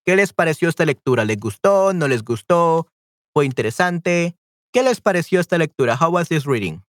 ¿Qué 0.06 0.16
les 0.16 0.32
pareció 0.32 0.68
esta 0.68 0.84
lectura? 0.86 1.24
¿Les 1.24 1.38
gustó? 1.38 1.92
¿No 1.92 2.08
les 2.08 2.22
gustó? 2.22 2.86
¿Fue 3.34 3.44
interesante? 3.44 4.36
¿Qué 4.72 4.82
les 4.82 5.00
pareció 5.00 5.40
esta 5.40 5.58
lectura? 5.58 5.96
How 6.00 6.10
was 6.10 6.28
this 6.28 6.44
reading? 6.46 6.82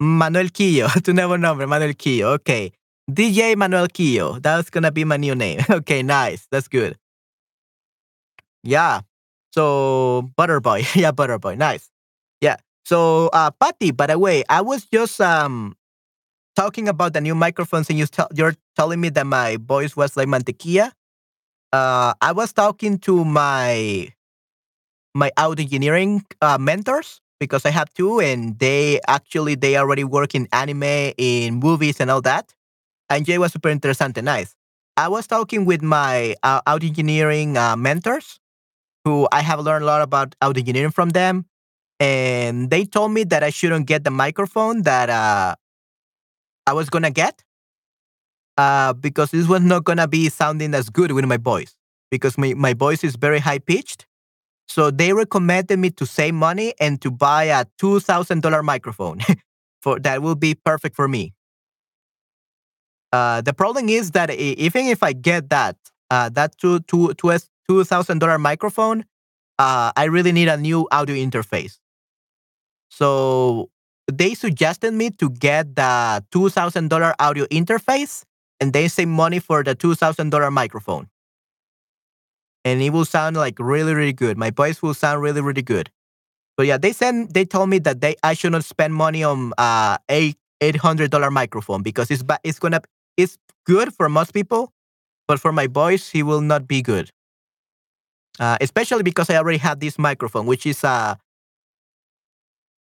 Manuel 0.00 0.50
Quillo, 0.50 0.88
tu 1.04 1.12
nuevo 1.12 1.38
nombre, 1.38 1.66
Manuel 1.66 1.96
Quillo. 1.96 2.32
Okay. 2.34 2.72
DJ 3.08 3.56
Manuel 3.56 3.88
Quillo. 3.88 4.40
That's 4.40 4.70
gonna 4.70 4.90
be 4.90 5.04
my 5.04 5.18
new 5.18 5.34
name. 5.34 5.60
okay, 5.70 6.02
nice. 6.02 6.46
That's 6.50 6.68
good. 6.68 6.96
Yeah. 8.64 9.02
So 9.52 10.30
Butter 10.36 10.60
Boy. 10.60 10.84
yeah, 10.94 11.12
Butter 11.12 11.38
Boy. 11.38 11.56
Nice. 11.56 11.90
Yeah. 12.40 12.56
So 12.86 13.28
uh 13.32 13.50
Patty, 13.52 13.92
by 13.92 14.08
the 14.08 14.18
way, 14.18 14.44
I 14.48 14.62
was 14.62 14.86
just 14.86 15.20
um 15.20 15.76
talking 16.56 16.88
about 16.88 17.14
the 17.14 17.20
new 17.22 17.34
microphones 17.34 17.90
and 17.90 17.98
you 17.98 18.06
tell 18.06 18.28
you're 18.34 18.54
telling 18.76 19.00
me 19.00 19.10
that 19.10 19.26
my 19.26 19.58
voice 19.60 19.96
was 19.96 20.16
like 20.16 20.28
mantequilla. 20.28 20.92
Uh 21.72 22.14
I 22.20 22.32
was 22.32 22.52
talking 22.52 22.98
to 23.08 23.24
my 23.24 24.10
my 25.14 25.30
audio 25.36 25.64
engineering 25.64 26.24
uh, 26.42 26.58
mentors 26.58 27.20
because 27.40 27.64
I 27.66 27.70
have 27.70 27.92
two, 27.94 28.20
and 28.20 28.58
they 28.58 29.00
actually 29.08 29.54
they 29.54 29.76
already 29.76 30.04
work 30.04 30.34
in 30.34 30.48
anime, 30.52 31.12
in 31.18 31.54
movies, 31.56 32.00
and 32.00 32.10
all 32.10 32.22
that. 32.22 32.52
And 33.10 33.26
Jay 33.26 33.38
was 33.38 33.52
super 33.52 33.68
interesting, 33.68 34.12
and 34.16 34.24
nice. 34.26 34.54
I 34.96 35.08
was 35.08 35.26
talking 35.26 35.64
with 35.64 35.82
my 35.82 36.36
uh, 36.42 36.62
audio 36.66 36.88
engineering 36.88 37.56
uh, 37.58 37.76
mentors, 37.76 38.40
who 39.04 39.28
I 39.32 39.42
have 39.42 39.60
learned 39.60 39.84
a 39.84 39.86
lot 39.86 40.02
about 40.02 40.34
audio 40.42 40.60
engineering 40.60 40.90
from 40.92 41.10
them, 41.10 41.46
and 42.00 42.70
they 42.70 42.84
told 42.84 43.12
me 43.12 43.24
that 43.24 43.42
I 43.42 43.50
shouldn't 43.50 43.86
get 43.86 44.04
the 44.04 44.10
microphone 44.10 44.82
that 44.82 45.10
uh, 45.10 45.54
I 46.66 46.72
was 46.72 46.88
gonna 46.90 47.10
get, 47.10 47.42
uh, 48.56 48.92
because 48.92 49.30
this 49.30 49.48
was 49.48 49.60
not 49.62 49.84
gonna 49.84 50.08
be 50.08 50.28
sounding 50.28 50.74
as 50.74 50.88
good 50.90 51.12
with 51.12 51.24
my 51.24 51.36
voice, 51.36 51.74
because 52.10 52.38
my 52.38 52.54
my 52.54 52.74
voice 52.74 53.04
is 53.04 53.16
very 53.16 53.38
high 53.38 53.58
pitched 53.58 54.06
so 54.68 54.90
they 54.90 55.12
recommended 55.12 55.78
me 55.78 55.90
to 55.90 56.06
save 56.06 56.34
money 56.34 56.74
and 56.80 57.00
to 57.02 57.10
buy 57.10 57.44
a 57.44 57.66
two 57.78 58.00
thousand 58.00 58.42
dollar 58.42 58.62
microphone. 58.62 59.20
for 59.82 60.00
that 60.00 60.22
will 60.22 60.34
be 60.36 60.54
perfect 60.54 60.96
for 60.96 61.08
me. 61.08 61.34
Uh, 63.12 63.40
the 63.42 63.52
problem 63.52 63.88
is 63.88 64.10
that 64.12 64.30
even 64.30 64.86
if 64.86 65.02
I 65.02 65.12
get 65.12 65.50
that 65.50 65.76
uh, 66.10 66.28
that 66.30 66.56
two 66.58 66.80
two 66.80 67.14
two 67.14 67.30
two 67.68 67.84
thousand 67.84 68.18
dollar 68.18 68.38
microphone, 68.38 69.04
uh, 69.58 69.92
I 69.96 70.04
really 70.04 70.32
need 70.32 70.48
a 70.48 70.56
new 70.56 70.88
audio 70.92 71.16
interface. 71.16 71.78
So 72.90 73.70
they 74.10 74.34
suggested 74.34 74.92
me 74.94 75.10
to 75.10 75.30
get 75.30 75.76
the 75.76 76.24
two 76.30 76.48
thousand 76.50 76.88
dollar 76.88 77.14
audio 77.18 77.46
interface, 77.46 78.24
and 78.60 78.72
they 78.72 78.88
save 78.88 79.08
money 79.08 79.40
for 79.40 79.62
the 79.62 79.74
two 79.74 79.94
thousand 79.94 80.30
dollar 80.30 80.50
microphone 80.50 81.08
and 82.64 82.80
it 82.82 82.90
will 82.90 83.04
sound 83.04 83.36
like 83.36 83.58
really, 83.58 83.94
really 83.94 84.12
good. 84.12 84.38
My 84.38 84.50
voice 84.50 84.82
will 84.82 84.94
sound 84.94 85.20
really, 85.20 85.40
really 85.40 85.62
good. 85.62 85.90
But 86.56 86.66
yeah, 86.66 86.78
they 86.78 86.92
said 86.92 87.34
they 87.34 87.44
told 87.44 87.68
me 87.68 87.78
that 87.80 88.00
they 88.00 88.16
I 88.22 88.34
should 88.34 88.52
not 88.52 88.64
spend 88.64 88.94
money 88.94 89.24
on 89.24 89.52
uh 89.58 89.98
eight 90.08 90.36
hundred 90.76 91.10
dollar 91.10 91.30
microphone 91.30 91.82
because 91.82 92.10
it's 92.10 92.22
it's 92.44 92.58
gonna 92.58 92.80
it's 93.16 93.38
good 93.66 93.92
for 93.94 94.08
most 94.08 94.32
people, 94.32 94.72
but 95.28 95.40
for 95.40 95.52
my 95.52 95.66
voice, 95.66 96.14
it 96.14 96.22
will 96.22 96.40
not 96.40 96.68
be 96.68 96.80
good. 96.82 97.10
Uh, 98.38 98.58
especially 98.60 99.02
because 99.04 99.30
I 99.30 99.36
already 99.36 99.58
had 99.58 99.80
this 99.80 99.98
microphone, 99.98 100.46
which 100.46 100.66
is 100.66 100.82
uh 100.84 101.14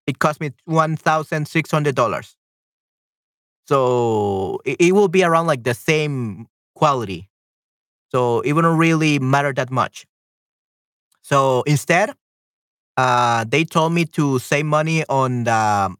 it 0.08 0.20
cost 0.20 0.40
me 0.42 0.52
one 0.66 0.96
thousand 0.96 1.48
six 1.48 1.72
hundred 1.72 1.96
dollars. 1.96 2.36
So 3.66 4.60
it, 4.66 4.78
it 4.80 4.92
will 4.94 5.08
be 5.08 5.24
around 5.24 5.48
like 5.48 5.64
the 5.64 5.74
same 5.74 6.48
quality 6.76 7.30
so 8.12 8.42
it 8.42 8.54
wouldn't 8.54 8.78
really 8.78 9.20
matter 9.20 9.54
that 9.54 9.72
much. 9.72 10.06
So 11.22 11.64
instead, 11.64 12.12
uh, 12.98 13.46
they 13.48 13.64
told 13.66 13.94
me 13.94 14.06
to 14.18 14.40
save 14.40 14.66
money 14.66 15.06
on 15.10 15.46
the 15.46 15.96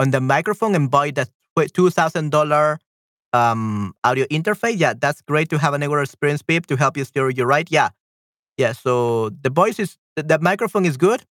on 0.00 0.10
the 0.10 0.20
microphone 0.20 0.74
and 0.74 0.90
buy 0.90 1.10
the 1.10 1.28
two 1.74 1.90
thousand 1.90 2.30
dollar 2.30 2.78
um 3.32 3.94
audio 4.04 4.26
interface. 4.26 4.78
Yeah, 4.78 4.94
that's 4.98 5.22
great 5.22 5.50
to 5.50 5.58
have 5.58 5.74
a 5.74 5.78
network 5.78 6.04
experience, 6.04 6.42
Pip, 6.42 6.66
to 6.66 6.76
help 6.76 6.96
you 6.96 7.04
steer 7.04 7.30
you 7.30 7.44
right. 7.44 7.68
Yeah, 7.70 7.90
yeah. 8.56 8.72
So 8.72 9.30
the 9.30 9.50
voice 9.50 9.78
is 9.78 9.96
the 10.16 10.38
microphone 10.40 10.84
is 10.84 10.96
good, 10.96 11.22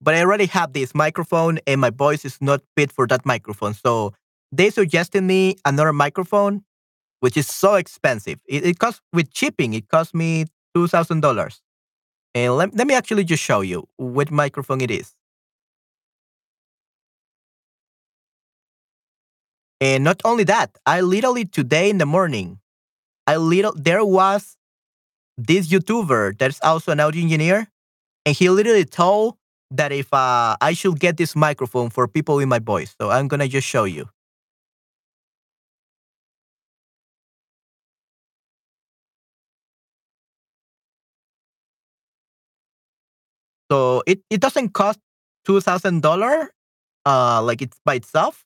but 0.00 0.14
I 0.14 0.20
already 0.20 0.46
have 0.46 0.72
this 0.72 0.94
microphone, 0.94 1.58
and 1.66 1.80
my 1.80 1.90
voice 1.90 2.24
is 2.24 2.38
not 2.40 2.62
fit 2.76 2.92
for 2.92 3.06
that 3.08 3.26
microphone. 3.26 3.74
So 3.74 4.14
they 4.52 4.70
suggested 4.70 5.22
me 5.22 5.56
another 5.64 5.92
microphone 5.92 6.64
which 7.20 7.36
is 7.36 7.46
so 7.48 7.76
expensive. 7.76 8.38
It, 8.46 8.66
it 8.66 8.78
costs 8.78 9.00
with 9.12 9.28
shipping. 9.34 9.74
It 9.74 9.88
cost 9.88 10.14
me 10.14 10.46
two 10.74 10.88
thousand 10.88 11.20
dollars. 11.20 11.62
And 12.34 12.56
let, 12.56 12.74
let 12.76 12.86
me 12.86 12.94
actually 12.94 13.24
just 13.24 13.42
show 13.42 13.60
you 13.62 13.88
which 13.98 14.30
microphone 14.30 14.80
it 14.80 14.90
is. 14.90 15.14
And 19.80 20.04
not 20.04 20.20
only 20.24 20.44
that, 20.44 20.70
I 20.86 21.00
literally 21.00 21.44
today 21.44 21.90
in 21.90 21.98
the 21.98 22.06
morning, 22.06 22.60
I 23.26 23.36
little 23.36 23.72
there 23.76 24.04
was 24.04 24.56
this 25.36 25.68
YouTuber 25.68 26.38
that's 26.38 26.60
also 26.62 26.92
an 26.92 27.00
audio 27.00 27.22
engineer, 27.22 27.68
and 28.26 28.36
he 28.36 28.50
literally 28.50 28.84
told 28.86 29.36
that 29.70 29.92
if 29.92 30.12
uh, 30.14 30.56
I 30.60 30.74
should 30.74 31.00
get 31.00 31.16
this 31.18 31.36
microphone 31.36 31.90
for 31.90 32.08
people 32.08 32.36
with 32.36 32.48
my 32.48 32.60
voice. 32.60 32.94
So 33.00 33.10
I'm 33.10 33.28
gonna 33.28 33.48
just 33.48 33.66
show 33.68 33.84
you. 33.84 34.08
So 43.70 44.02
it, 44.06 44.20
it 44.30 44.40
doesn't 44.40 44.70
cost 44.70 44.98
two 45.44 45.60
thousand 45.60 46.02
dollar, 46.02 46.50
uh, 47.06 47.42
like 47.42 47.62
it's 47.62 47.78
by 47.84 47.94
itself, 47.96 48.44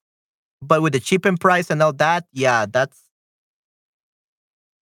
but 0.62 0.82
with 0.82 0.94
the 0.94 1.00
shipping 1.00 1.36
price 1.38 1.70
and 1.70 1.82
all 1.82 1.92
that, 1.94 2.26
yeah, 2.32 2.66
that's 2.66 3.02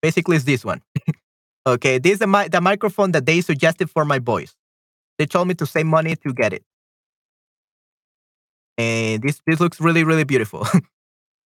basically 0.03 0.37
it's 0.37 0.45
this 0.45 0.65
one. 0.65 0.83
okay, 1.67 1.99
this 1.99 2.14
is 2.14 2.19
the, 2.21 2.49
the 2.51 2.61
microphone 2.61 3.12
that 3.12 3.27
they 3.27 3.41
suggested 3.41 3.91
for 3.91 4.05
my 4.05 4.19
voice. 4.19 4.55
They 5.19 5.27
told 5.27 5.49
me 5.49 5.55
to 5.55 5.67
save 5.67 5.87
money 5.87 6.17
to 6.17 6.33
get 6.33 6.53
it, 6.53 6.64
and 8.79 9.23
this 9.23 9.41
this 9.47 9.61
looks 9.61 9.81
really 9.81 10.05
really 10.05 10.25
beautiful. 10.25 10.67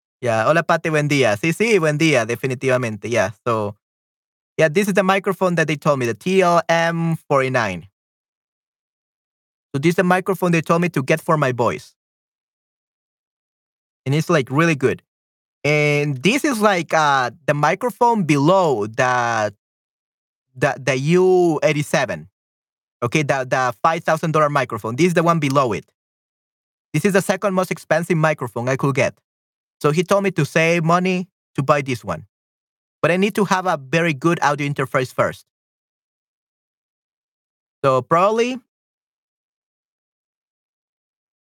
yeah, 0.22 0.46
hola 0.46 0.64
Pate, 0.64 0.90
buen 0.92 1.08
día. 1.10 1.38
Sí, 1.38 1.54
sí, 1.54 1.80
buen 1.80 1.98
día, 1.98 2.26
definitivamente. 2.26 3.10
Yeah, 3.10 3.32
so 3.46 3.76
yeah, 4.58 4.68
this 4.70 4.88
is 4.90 4.94
the 4.94 5.04
microphone 5.04 5.56
that 5.56 5.68
they 5.68 5.78
told 5.78 6.00
me, 6.00 6.06
the 6.06 6.16
TLM49. 6.16 7.88
So 9.74 9.80
this 9.80 9.92
is 9.92 9.96
the 9.96 10.04
microphone 10.04 10.52
they 10.52 10.62
told 10.62 10.82
me 10.82 10.90
to 10.90 11.04
get 11.04 11.22
for 11.22 11.38
my 11.38 11.52
voice. 11.52 11.96
And 14.06 14.16
it's 14.16 14.30
like 14.30 14.50
really 14.52 14.76
good. 14.76 15.02
And 15.64 16.18
this 16.24 16.44
is 16.44 16.62
like 16.62 16.94
uh, 16.94 17.32
the 17.46 17.54
microphone 17.54 18.24
below 18.24 18.88
that 18.88 19.54
the 20.60 20.76
the 20.80 20.96
U87. 21.16 22.28
Okay, 23.02 23.24
the 23.24 23.46
the 23.50 23.74
five 23.82 24.04
thousand 24.04 24.32
dollar 24.32 24.50
microphone. 24.50 24.96
This 24.96 25.08
is 25.08 25.14
the 25.14 25.24
one 25.24 25.40
below 25.40 25.74
it. 25.74 25.86
This 26.94 27.06
is 27.06 27.14
the 27.14 27.22
second 27.22 27.54
most 27.54 27.72
expensive 27.72 28.18
microphone 28.18 28.68
I 28.68 28.76
could 28.76 28.96
get. 28.96 29.16
So 29.82 29.92
he 29.92 30.04
told 30.04 30.24
me 30.24 30.32
to 30.32 30.46
save 30.46 30.84
money 30.84 31.30
to 31.56 31.64
buy 31.64 31.82
this 31.82 32.04
one. 32.04 32.26
But 33.02 33.12
I 33.12 33.18
need 33.18 33.36
to 33.36 33.46
have 33.46 33.66
a 33.66 33.78
very 33.78 34.14
good 34.14 34.40
audio 34.42 34.68
interface 34.68 35.14
first. 35.14 35.46
So 37.84 38.02
probably 38.02 38.58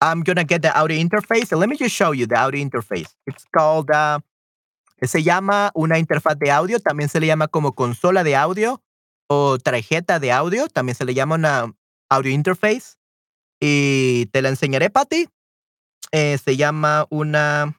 I'm 0.01 0.23
gonna 0.23 0.45
get 0.45 0.61
the 0.61 0.79
audio 0.79 0.99
interface. 0.99 1.57
Let 1.57 1.69
me 1.71 1.77
just 1.77 1.95
show 1.95 2.13
you 2.13 2.27
the 2.27 2.37
audio 2.37 2.63
interface. 2.63 3.15
It's 3.27 3.45
called, 3.57 3.91
uh, 3.91 4.21
se 5.03 5.23
llama 5.23 5.71
una 5.75 5.99
interfaz 5.99 6.39
de 6.39 6.51
audio. 6.51 6.79
También 6.79 7.09
se 7.09 7.21
le 7.21 7.27
llama 7.27 7.49
como 7.49 7.73
consola 7.73 8.23
de 8.23 8.37
audio 8.37 8.83
tarjeta 9.63 10.19
de 10.19 10.33
audio. 10.33 10.69
También 10.69 10.97
se 10.97 11.05
le 11.05 11.15
llama 11.15 11.37
una 11.37 11.75
audio 12.09 12.33
interface. 12.33 12.97
Y 13.61 14.27
te 14.27 14.43
la 14.43 14.51
enseñaré, 14.51 14.91
Patty. 14.91 15.29
Eh, 16.13 16.39
se 16.39 16.57
llama 16.57 17.07
una. 17.11 17.79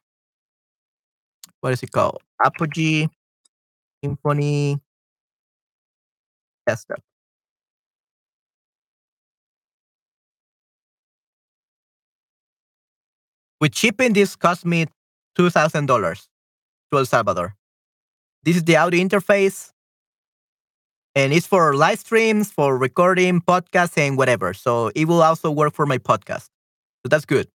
What 1.62 1.74
is 1.74 1.84
it 1.84 1.92
called? 1.92 2.20
Apogee 2.40 3.10
Symphony 4.04 4.80
Desktop. 6.66 7.00
With 13.60 13.74
shipping, 13.74 14.14
this 14.14 14.36
cost 14.36 14.66
me 14.66 14.86
$2,000 15.38 16.28
to 16.92 16.98
El 16.98 17.06
Salvador. 17.06 17.56
This 18.44 18.58
is 18.58 18.64
the 18.64 18.78
audio 18.78 19.04
interface, 19.04 19.72
and 21.18 21.34
it's 21.34 21.48
for 21.48 21.74
live 21.74 21.98
streams, 21.98 22.52
for 22.52 22.78
recording, 22.78 23.42
podcasts, 23.42 23.98
and 23.98 24.18
whatever. 24.18 24.54
So 24.54 24.92
it 24.94 25.06
will 25.06 25.24
also 25.24 25.50
work 25.50 25.74
for 25.74 25.88
my 25.88 25.98
podcast. 25.98 26.46
So 27.02 27.10
that's 27.10 27.26
good. 27.26 27.48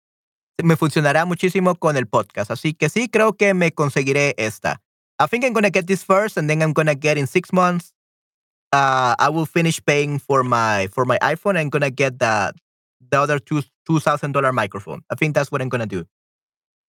Me 0.63 0.77
funcionará 0.77 1.27
muchísimo 1.27 1.79
con 1.79 1.97
el 1.99 2.07
podcast. 2.07 2.51
Así 2.51 2.73
que 2.73 2.89
sí, 2.89 3.11
creo 3.11 3.37
que 3.37 3.53
me 3.53 3.71
conseguiré 3.71 4.35
esta. 4.39 4.81
I 5.19 5.27
think 5.27 5.45
I'm 5.45 5.53
to 5.53 5.71
get 5.71 5.87
this 5.87 6.03
first, 6.03 6.39
and 6.39 6.49
then 6.49 6.63
I'm 6.63 6.73
to 6.73 6.95
get 6.95 7.19
in 7.19 7.27
six 7.27 7.53
months. 7.53 7.93
Uh, 8.73 9.15
I 9.19 9.29
will 9.29 9.45
finish 9.45 9.79
paying 9.85 10.19
for 10.19 10.43
my 10.43 10.89
for 10.89 11.05
my 11.05 11.19
iPhone. 11.19 11.59
I'm 11.59 11.71
to 11.71 11.91
get 11.91 12.19
the 12.19 12.55
the 13.11 13.21
other 13.21 13.39
two 13.39 13.63
$2,000 13.87 14.55
microphone. 14.55 15.03
I 15.11 15.17
think 15.17 15.35
that's 15.35 15.53
what 15.53 15.61
I'm 15.61 15.69
to 15.69 15.87
do. 15.87 16.07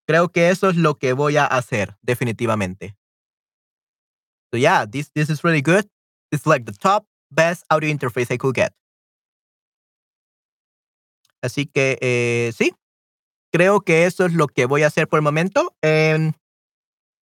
Creo 0.08 0.32
que 0.32 0.48
eso 0.48 0.70
es 0.70 0.76
lo 0.76 0.94
que 0.94 1.12
voy 1.12 1.36
a 1.36 1.46
hacer, 1.46 1.96
definitivamente. 2.02 2.94
So 4.52 4.58
yeah, 4.58 4.86
this, 4.86 5.10
this 5.14 5.28
is 5.28 5.42
really 5.44 5.62
good. 5.62 5.88
It's 6.32 6.46
like 6.46 6.64
the 6.64 6.72
top 6.72 7.04
best 7.30 7.64
audio 7.70 7.94
interface 7.94 8.32
I 8.32 8.38
could 8.38 8.54
get. 8.54 8.72
Así 11.44 11.66
que 11.66 11.98
eh, 12.00 12.52
sí, 12.54 12.72
creo 13.52 13.80
que 13.80 14.06
eso 14.06 14.24
es 14.24 14.32
lo 14.32 14.46
que 14.46 14.66
voy 14.66 14.82
a 14.82 14.86
hacer 14.86 15.06
por 15.08 15.18
el 15.18 15.22
momento. 15.22 15.74
And 15.82 16.34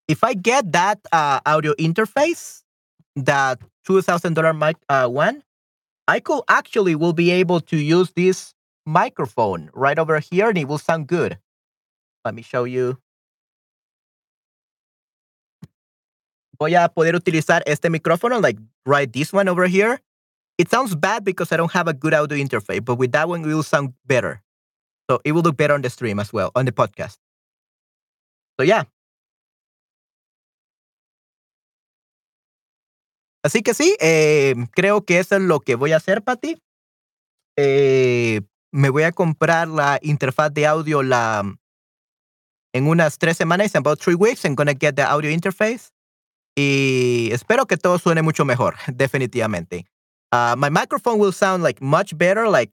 if 0.09 0.23
I 0.23 0.35
get 0.35 0.73
that 0.73 1.01
uh, 1.13 1.41
audio 1.45 1.75
interface, 1.75 2.63
that 3.17 3.59
$2,000 3.89 4.57
mic 4.57 4.77
uh, 4.89 5.09
one, 5.09 5.43
I 6.07 6.21
could 6.21 6.43
actually 6.49 6.95
will 6.95 7.13
be 7.13 7.31
able 7.31 7.61
to 7.63 7.77
use 7.77 8.13
this 8.15 8.55
microphone 8.87 9.71
right 9.73 9.99
over 9.99 10.19
here 10.21 10.49
and 10.49 10.59
it 10.59 10.69
will 10.69 10.79
sound 10.79 11.07
good. 11.07 11.39
Let 12.25 12.35
me 12.35 12.43
show 12.43 12.65
you. 12.65 12.99
Voy 16.61 16.75
a 16.75 16.89
poder 16.89 17.17
utilizar 17.17 17.63
este 17.65 17.89
micrófono, 17.89 18.39
like 18.39 18.61
right 18.85 19.11
this 19.11 19.33
one 19.33 19.49
over 19.49 19.67
here. 19.67 20.03
It 20.59 20.69
sounds 20.69 20.95
bad 20.95 21.25
because 21.25 21.51
I 21.53 21.57
don't 21.57 21.73
have 21.73 21.89
a 21.89 21.95
good 21.95 22.13
audio 22.13 22.37
interface, 22.37 22.85
but 22.85 22.99
with 22.99 23.13
that 23.13 23.27
one, 23.29 23.41
it 23.41 23.47
will 23.47 23.63
sound 23.63 23.95
better. 24.05 24.43
So 25.11 25.21
it 25.25 25.33
will 25.33 25.41
look 25.41 25.57
better 25.57 25.73
on 25.73 25.81
the 25.81 25.89
stream 25.89 26.21
as 26.21 26.35
well, 26.35 26.51
on 26.55 26.67
the 26.67 26.73
podcast. 26.73 27.17
So 28.59 28.65
yeah. 28.65 28.85
Así 33.43 33.63
que 33.63 33.73
sí, 33.73 33.97
eh, 33.99 34.55
creo 34.73 35.07
que 35.07 35.19
eso 35.19 35.37
es 35.37 35.43
lo 35.43 35.61
que 35.61 35.77
voy 35.77 35.93
a 35.93 35.97
hacer, 35.97 36.23
Pati. 36.23 36.61
Eh, 37.57 38.43
me 38.71 38.91
voy 38.91 39.05
a 39.05 39.13
comprar 39.13 39.67
la 39.67 39.99
interfaz 40.03 40.53
de 40.53 40.67
audio 40.67 41.03
la, 41.03 41.43
en 42.75 42.87
unas 42.87 43.17
tres 43.17 43.39
semanas, 43.39 43.75
in 43.75 43.79
about 43.79 43.99
three 43.99 44.15
weeks, 44.15 44.45
I'm 44.45 44.55
gonna 44.55 44.75
get 44.75 44.97
the 44.97 45.05
audio 45.05 45.31
interface. 45.31 45.91
Y 46.57 47.31
espero 47.33 47.67
que 47.67 47.77
todo 47.77 47.99
suene 47.99 48.23
mucho 48.23 48.45
mejor, 48.45 48.77
definitivamente. 48.89 49.87
Uh, 50.33 50.55
my 50.57 50.71
microphone 50.71 51.19
will 51.19 51.33
sound 51.33 51.63
like 51.63 51.81
much 51.81 52.17
better, 52.17 52.49
like 52.49 52.71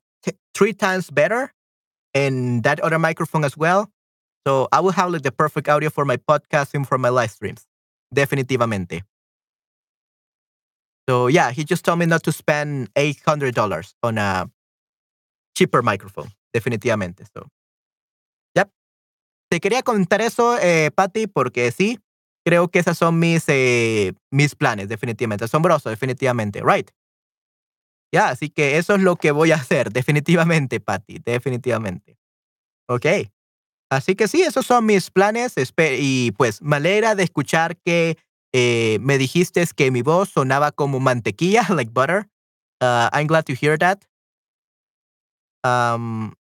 three 0.53 0.73
times 0.73 1.09
better, 1.09 1.53
and 2.13 2.63
that 2.63 2.80
other 2.82 2.99
microphone 2.99 3.43
as 3.43 3.57
well. 3.57 3.89
So 4.45 4.67
I 4.71 4.80
will 4.80 4.91
have 4.91 5.11
like 5.11 5.23
the 5.23 5.32
perfect 5.32 5.67
audio 5.67 5.89
for 5.89 6.05
my 6.05 6.17
podcast 6.17 6.73
and 6.73 6.88
for 6.88 6.97
my 6.97 7.09
live 7.09 7.32
streams, 7.32 7.65
definitivamente. 8.13 9.01
So 11.09 11.28
yeah, 11.28 11.51
he 11.51 11.63
just 11.63 11.84
told 11.86 11.99
me 11.99 12.05
not 12.05 12.23
to 12.23 12.32
spend 12.32 12.89
eight 12.95 13.19
hundred 13.25 13.55
dollars 13.55 13.95
on 14.03 14.17
a 14.17 14.49
cheaper 15.57 15.82
microphone, 15.82 16.30
definitivamente. 16.53 17.25
So, 17.34 17.47
yep. 18.55 18.69
Te 19.49 19.59
quería 19.59 19.82
contar 19.82 20.21
eso, 20.21 20.57
eh, 20.59 20.91
Patty, 20.93 21.28
porque 21.28 21.71
sí, 21.71 21.97
creo 22.48 22.70
que 22.70 22.80
esos 22.80 22.98
son 22.98 23.20
mis, 23.20 23.43
eh, 23.50 24.14
mis 24.32 24.56
planes, 24.56 24.88
definitivamente. 24.88 25.43
Asombroso, 25.43 25.89
definitivamente. 25.89 26.62
Right. 26.64 26.89
Ya, 28.14 28.30
así 28.30 28.50
que 28.50 28.78
eso 28.78 28.95
es 28.95 29.02
lo 29.02 29.18
que 29.18 29.32
voy 29.32 29.52
a 29.52 29.56
hacer, 29.56 29.91
definitivamente, 29.91 30.80
Patty, 30.80 31.20
definitivamente. 31.20 32.18
Ok. 32.88 33.06
Así 33.91 34.16
que 34.16 34.30
sí, 34.30 34.43
esos 34.43 34.66
son 34.66 34.86
mis 34.86 35.12
planes. 35.12 35.56
Y 36.00 36.32
pues 36.38 36.62
me 36.62 36.78
alegra 36.78 37.16
de 37.16 37.24
escuchar 37.24 37.76
que 37.86 38.18
eh, 38.54 38.98
me 39.02 39.18
dijiste 39.18 39.66
que 39.76 39.91
mi 39.91 40.02
voz 40.02 40.30
sonaba 40.30 40.72
como 40.72 41.02
mantequilla, 41.02 41.68
like 41.76 41.91
butter. 41.91 42.30
Uh, 42.82 43.10
I'm 43.12 43.28
glad 43.28 43.43
to 43.43 43.54
hear 43.56 43.78
that. 43.78 44.06
Um, 45.66 46.37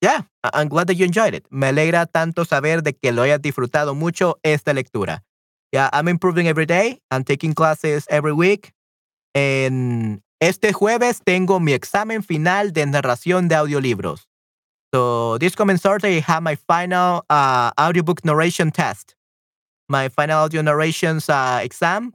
yeah, 0.00 0.22
I'm 0.44 0.68
glad 0.68 0.86
that 0.88 0.94
you 0.94 1.04
enjoyed 1.04 1.34
it. 1.34 1.46
Me 1.50 1.68
alegra 1.68 2.06
tanto 2.06 2.44
saber 2.44 2.82
de 2.82 2.92
que 2.92 3.12
lo 3.12 3.22
hayas 3.22 3.40
disfrutado 3.40 3.94
mucho 3.94 4.38
esta 4.42 4.72
lectura. 4.72 5.24
Yeah, 5.72 5.90
I'm 5.92 6.08
improving 6.08 6.48
every 6.48 6.66
day. 6.66 7.00
I'm 7.10 7.24
taking 7.24 7.54
classes 7.54 8.06
every 8.08 8.32
week. 8.32 8.72
En 9.34 10.22
este 10.40 10.72
jueves 10.72 11.20
tengo 11.24 11.60
mi 11.60 11.72
examen 11.72 12.22
final 12.22 12.72
de 12.72 12.86
narración 12.86 13.48
de 13.48 13.56
audiolibros. 13.56 14.26
So 14.94 15.36
this 15.38 15.54
coming 15.54 15.76
Saturday, 15.76 16.16
I 16.16 16.20
have 16.20 16.42
my 16.42 16.54
final 16.54 17.24
uh, 17.28 17.72
audiobook 17.78 18.24
narration 18.24 18.70
test, 18.70 19.14
my 19.88 20.08
final 20.08 20.44
audio 20.44 20.62
narrations 20.62 21.28
uh, 21.28 21.60
exam 21.62 22.14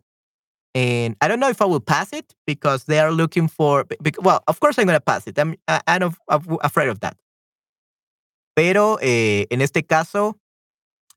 and 0.76 1.16
I 1.22 1.28
don't 1.28 1.40
know 1.40 1.50
if 1.50 1.62
I 1.62 1.66
will 1.66 1.80
pass 1.80 2.14
it 2.14 2.34
because 2.48 2.86
they 2.86 3.00
are 3.00 3.12
looking 3.12 3.48
for. 3.48 3.86
Well, 4.20 4.44
of 4.48 4.60
course 4.60 4.80
I'm 4.80 4.86
going 4.86 4.98
to 4.98 5.02
pass 5.02 5.28
it. 5.28 5.38
I'm, 5.38 5.56
I'm, 5.68 6.16
afraid 6.62 6.90
of 6.90 7.00
that. 7.02 7.16
Pero 8.54 8.98
eh, 9.02 9.48
en 9.50 9.62
este 9.62 9.84
caso, 9.84 10.38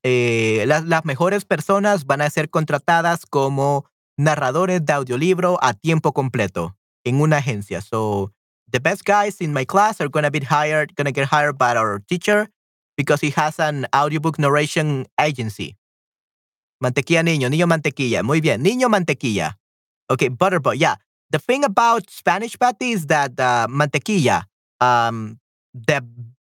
eh, 0.03 0.65
las, 0.67 1.05
mejores 1.05 1.45
personas 1.45 2.05
van 2.05 2.21
a 2.21 2.29
ser 2.29 2.49
contratadas 2.49 3.25
como 3.25 3.85
narradores 4.17 4.85
de 4.85 4.93
audiolibro 4.93 5.59
a 5.61 5.73
tiempo 5.73 6.13
completo 6.13 6.75
en 7.03 7.21
una 7.21 7.37
agencia. 7.37 7.81
So 7.81 8.31
the 8.71 8.79
best 8.79 9.03
guys 9.05 9.41
in 9.41 9.53
my 9.53 9.65
class 9.65 10.01
are 10.01 10.09
to 10.09 10.31
be 10.31 10.39
hired, 10.39 10.95
to 10.95 11.03
get 11.03 11.27
hired 11.31 11.57
by 11.57 11.75
our 11.75 11.99
teacher 11.99 12.49
because 12.95 13.21
he 13.21 13.31
has 13.35 13.59
an 13.59 13.87
audiobook 13.93 14.39
narration 14.39 15.05
agency. 15.19 15.77
Mantequilla 16.79 17.23
niño, 17.23 17.49
niño 17.49 17.67
mantequilla. 17.67 18.23
Muy 18.23 18.39
bien, 18.39 18.61
niño 18.61 18.89
mantequilla. 18.89 19.57
Okay, 20.09 20.29
butterboy. 20.29 20.77
Yeah. 20.77 20.95
The 21.29 21.39
thing 21.39 21.65
about 21.65 22.09
Spanish, 22.09 22.57
Patty, 22.57 22.91
is 22.91 23.07
that 23.07 23.37
uh, 23.39 23.67
mantequilla, 23.69 24.43
um, 24.79 25.39
the 25.73 26.01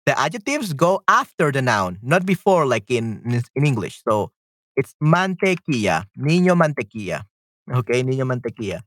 the 0.09 0.19
adjectives 0.19 0.73
go 0.73 1.03
after 1.07 1.51
the 1.51 1.61
noun, 1.61 1.99
not 2.01 2.25
before, 2.25 2.65
like 2.65 2.89
in 2.89 3.21
in 3.53 3.63
English. 3.63 4.01
So 4.09 4.31
it's 4.75 4.95
mantequilla, 4.99 6.05
niño 6.17 6.57
mantequilla. 6.57 7.25
Okay, 7.71 8.01
niño 8.01 8.25
mantequilla. 8.25 8.81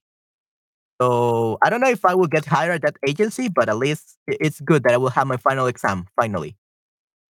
So 1.00 1.58
I 1.62 1.70
don't 1.70 1.80
know 1.80 1.90
if 1.90 2.04
I 2.04 2.16
will 2.16 2.26
get 2.26 2.44
hired 2.44 2.84
at 2.84 2.94
that 2.94 2.96
agency, 3.06 3.48
but 3.48 3.68
at 3.68 3.78
least 3.78 4.18
it's 4.26 4.60
good 4.60 4.82
that 4.82 4.94
I 4.94 4.96
will 4.96 5.14
have 5.14 5.28
my 5.28 5.36
final 5.36 5.68
exam 5.68 6.06
finally, 6.20 6.56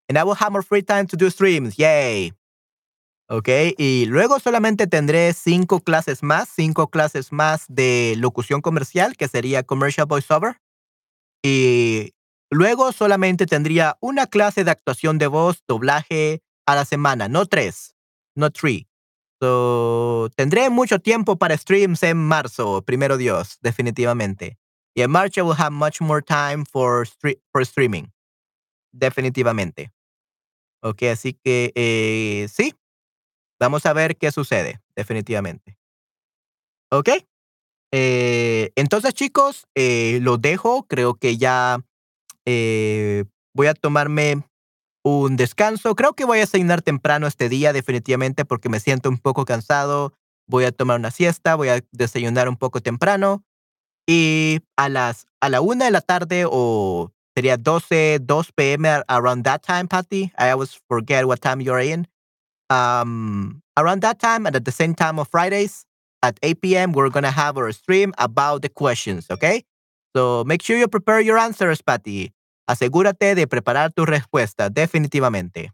and 0.09 0.17
I 0.17 0.23
will 0.23 0.39
have 0.39 0.53
more 0.53 0.63
free 0.63 0.83
time 0.83 1.09
to 1.09 1.17
do 1.17 1.29
streams. 1.29 1.77
Yay! 1.77 2.31
Okay, 3.29 3.75
Y 3.79 4.07
luego 4.07 4.39
solamente 4.41 4.87
tendré 4.89 5.33
cinco 5.33 5.81
clases 5.81 6.23
más, 6.23 6.49
cinco 6.49 6.91
clases 6.91 7.33
más 7.33 7.65
de 7.69 8.15
locución 8.19 8.61
comercial, 8.61 9.17
que 9.17 9.29
sería 9.29 9.63
Commercial 9.63 10.07
Voiceover. 10.07 10.57
Y 11.43 12.13
luego 12.51 12.93
solamente 12.93 13.47
tendría 13.47 13.97
una 14.01 14.27
clase 14.27 14.65
de 14.65 14.71
actuación 14.71 15.19
de 15.19 15.27
voz, 15.29 15.63
doblaje 15.67 16.43
a 16.67 16.75
la 16.75 16.85
semana, 16.85 17.29
no 17.29 17.47
tres, 17.47 17.95
no 18.35 18.51
three. 18.51 18.87
So, 19.41 20.29
tendré 20.37 20.69
mucho 20.69 20.99
tiempo 20.99 21.37
para 21.37 21.57
streams 21.57 22.03
en 22.03 22.19
marzo, 22.19 22.83
primero 22.83 23.17
Dios, 23.17 23.59
definitivamente. 23.63 24.59
Y 24.95 25.03
en 25.03 25.11
marzo 25.11 25.45
will 25.45 25.57
have 25.59 25.71
much 25.71 26.01
more 26.01 26.21
time 26.21 26.65
for, 26.71 27.09
for 27.51 27.63
streaming. 27.63 28.09
Definitivamente. 28.93 29.93
Ok, 30.83 31.05
así 31.05 31.35
que 31.35 31.73
eh, 31.75 32.49
sí. 32.49 32.75
Vamos 33.59 33.85
a 33.87 33.93
ver 33.93 34.17
qué 34.17 34.33
sucede, 34.33 34.81
definitivamente. 34.97 35.79
Ok. 36.91 37.11
Eh, 37.93 38.73
entonces, 38.75 39.13
chicos, 39.15 39.67
eh, 39.75 40.19
lo 40.23 40.39
dejo. 40.39 40.87
Creo 40.89 41.15
que 41.15 41.37
ya 41.37 41.85
eh, 42.51 43.25
voy 43.55 43.69
a 43.69 43.75
tomarme 43.75 44.43
un 45.05 45.37
descanso. 45.37 45.95
Creo 45.95 46.15
que 46.15 46.25
voy 46.25 46.41
a 46.41 46.47
cenar 46.47 46.83
temprano 46.83 47.27
este 47.27 47.49
día, 47.49 47.73
definitivamente, 47.73 48.45
porque 48.45 48.69
me 48.69 48.81
siento 48.81 49.09
un 49.09 49.19
poco 49.19 49.45
cansado. 49.45 50.13
Voy 50.49 50.65
a 50.65 50.73
tomar 50.73 50.99
una 50.99 51.13
siesta, 51.13 51.55
voy 51.55 51.69
a 51.69 51.81
desayunar 51.93 52.49
un 52.49 52.57
poco 52.57 52.81
temprano. 52.81 53.45
Y 54.09 54.61
a 54.77 54.89
las 54.89 55.27
a 55.41 55.49
la 55.49 55.61
una 55.61 55.85
de 55.85 55.91
la 55.93 56.01
tarde 56.01 56.45
o 56.51 57.13
sería 57.37 57.57
12, 57.57 58.19
2 58.21 58.53
p.m. 58.53 59.03
around 59.09 59.45
that 59.45 59.63
time, 59.63 59.87
Patty. 59.87 60.33
I 60.37 60.51
always 60.51 60.81
forget 60.89 61.25
what 61.27 61.41
time 61.41 61.61
you're 61.61 61.81
in. 61.81 62.09
Um, 62.69 63.63
around 63.77 64.03
that 64.03 64.19
time 64.19 64.47
and 64.47 64.57
at 64.57 64.65
the 64.65 64.73
same 64.73 64.95
time 64.95 65.19
of 65.21 65.29
Fridays 65.29 65.87
at 66.23 66.39
8 66.43 66.61
p.m., 66.61 66.93
we're 66.93 67.11
going 67.11 67.25
to 67.25 67.31
have 67.31 67.57
our 67.57 67.71
stream 67.73 68.13
about 68.19 68.63
the 68.63 68.69
questions, 68.69 69.27
okay? 69.31 69.65
So 70.15 70.45
make 70.45 70.63
sure 70.63 70.77
you 70.77 70.89
prepare 70.89 71.21
your 71.21 71.39
answers, 71.39 71.81
Patty. 71.81 72.33
Asegúrate 72.71 73.35
de 73.35 73.47
preparar 73.49 73.93
tu 73.93 74.07
respuesta, 74.07 74.71
definitivamente. 74.71 75.73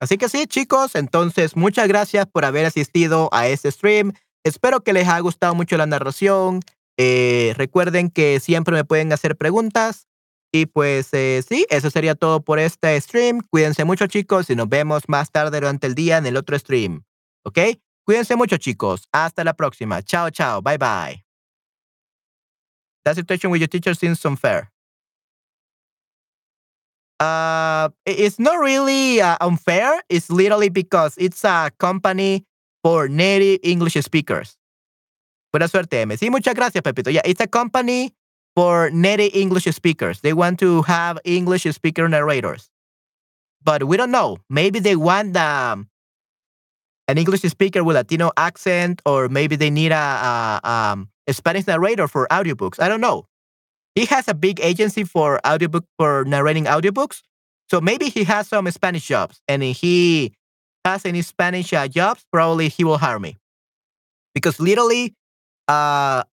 Así 0.00 0.18
que 0.18 0.28
sí, 0.28 0.46
chicos, 0.46 0.96
entonces 0.96 1.56
muchas 1.56 1.86
gracias 1.86 2.26
por 2.26 2.44
haber 2.44 2.66
asistido 2.66 3.28
a 3.30 3.46
este 3.46 3.70
stream. 3.70 4.14
Espero 4.44 4.80
que 4.82 4.92
les 4.92 5.06
haya 5.06 5.20
gustado 5.20 5.54
mucho 5.54 5.76
la 5.76 5.86
narración. 5.86 6.60
Eh, 6.98 7.54
recuerden 7.56 8.10
que 8.10 8.40
siempre 8.40 8.74
me 8.74 8.84
pueden 8.84 9.12
hacer 9.12 9.36
preguntas. 9.36 10.08
Y 10.52 10.66
pues 10.66 11.08
eh, 11.12 11.42
sí, 11.48 11.66
eso 11.70 11.88
sería 11.88 12.16
todo 12.16 12.42
por 12.42 12.58
este 12.58 13.00
stream. 13.00 13.40
Cuídense 13.48 13.84
mucho, 13.84 14.08
chicos, 14.08 14.50
y 14.50 14.56
nos 14.56 14.68
vemos 14.68 15.04
más 15.06 15.30
tarde 15.30 15.60
durante 15.60 15.86
el 15.86 15.94
día 15.94 16.18
en 16.18 16.26
el 16.26 16.36
otro 16.36 16.58
stream. 16.58 17.04
¿Ok? 17.44 17.58
Cuídense 18.04 18.34
mucho, 18.34 18.56
chicos. 18.56 19.08
Hasta 19.12 19.44
la 19.44 19.54
próxima. 19.54 20.02
Chao, 20.02 20.30
chao. 20.30 20.60
Bye, 20.60 20.78
bye. 20.78 21.31
That 23.04 23.16
situation 23.16 23.50
with 23.50 23.60
your 23.60 23.68
teacher 23.68 23.94
seems 23.94 24.24
unfair. 24.24 24.70
Uh, 27.18 27.88
it's 28.04 28.38
not 28.38 28.58
really 28.58 29.20
uh, 29.20 29.36
unfair. 29.40 30.02
It's 30.08 30.30
literally 30.30 30.68
because 30.68 31.14
it's 31.18 31.44
a 31.44 31.70
company 31.78 32.44
for 32.82 33.08
native 33.08 33.60
English 33.62 33.94
speakers. 33.94 34.56
Buena 35.52 35.68
suerte, 35.68 36.00
M. 36.00 36.10
Sí, 36.16 36.30
muchas 36.30 36.54
gracias, 36.54 36.82
Pepito. 36.82 37.10
Yeah, 37.10 37.22
it's 37.24 37.40
a 37.40 37.46
company 37.46 38.12
for 38.56 38.90
native 38.90 39.34
English 39.34 39.64
speakers. 39.64 40.20
They 40.20 40.32
want 40.32 40.58
to 40.60 40.82
have 40.82 41.18
English 41.24 41.64
speaker 41.64 42.08
narrators. 42.08 42.70
But 43.62 43.84
we 43.84 43.96
don't 43.96 44.10
know. 44.10 44.38
Maybe 44.48 44.80
they 44.80 44.96
want 44.96 45.36
um, 45.36 45.88
an 47.06 47.18
English 47.18 47.42
speaker 47.42 47.84
with 47.84 47.96
Latino 47.96 48.32
accent, 48.36 49.00
or 49.06 49.28
maybe 49.28 49.54
they 49.54 49.70
need 49.70 49.92
a, 49.92 49.94
a, 49.94 50.60
um, 50.64 51.08
a 51.26 51.32
Spanish 51.32 51.66
narrator 51.66 52.08
for 52.08 52.26
audiobooks. 52.30 52.80
I 52.80 52.88
don't 52.88 53.00
know. 53.00 53.26
He 53.94 54.06
has 54.06 54.28
a 54.28 54.34
big 54.34 54.60
agency 54.60 55.04
for 55.04 55.38
audiobook 55.46 55.84
for 55.98 56.24
narrating 56.24 56.64
audiobooks. 56.64 57.22
So 57.70 57.80
maybe 57.80 58.08
he 58.08 58.24
has 58.24 58.48
some 58.48 58.70
Spanish 58.70 59.06
jobs, 59.06 59.40
and 59.48 59.62
if 59.62 59.78
he 59.78 60.34
has 60.84 61.06
any 61.06 61.22
Spanish 61.22 61.72
uh, 61.72 61.88
jobs, 61.88 62.24
probably 62.32 62.68
he 62.68 62.84
will 62.84 62.98
hire 62.98 63.18
me. 63.18 63.36
Because 64.34 64.58
literally, 64.60 65.14
uh, 65.68 66.24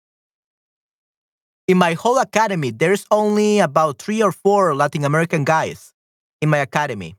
in 1.67 1.77
my 1.77 1.93
whole 1.93 2.17
academy, 2.17 2.71
there's 2.71 3.05
only 3.11 3.59
about 3.59 3.99
three 3.99 4.23
or 4.23 4.31
four 4.31 4.75
Latin 4.75 5.05
American 5.05 5.43
guys 5.43 5.93
in 6.41 6.49
my 6.49 6.57
academy. 6.57 7.15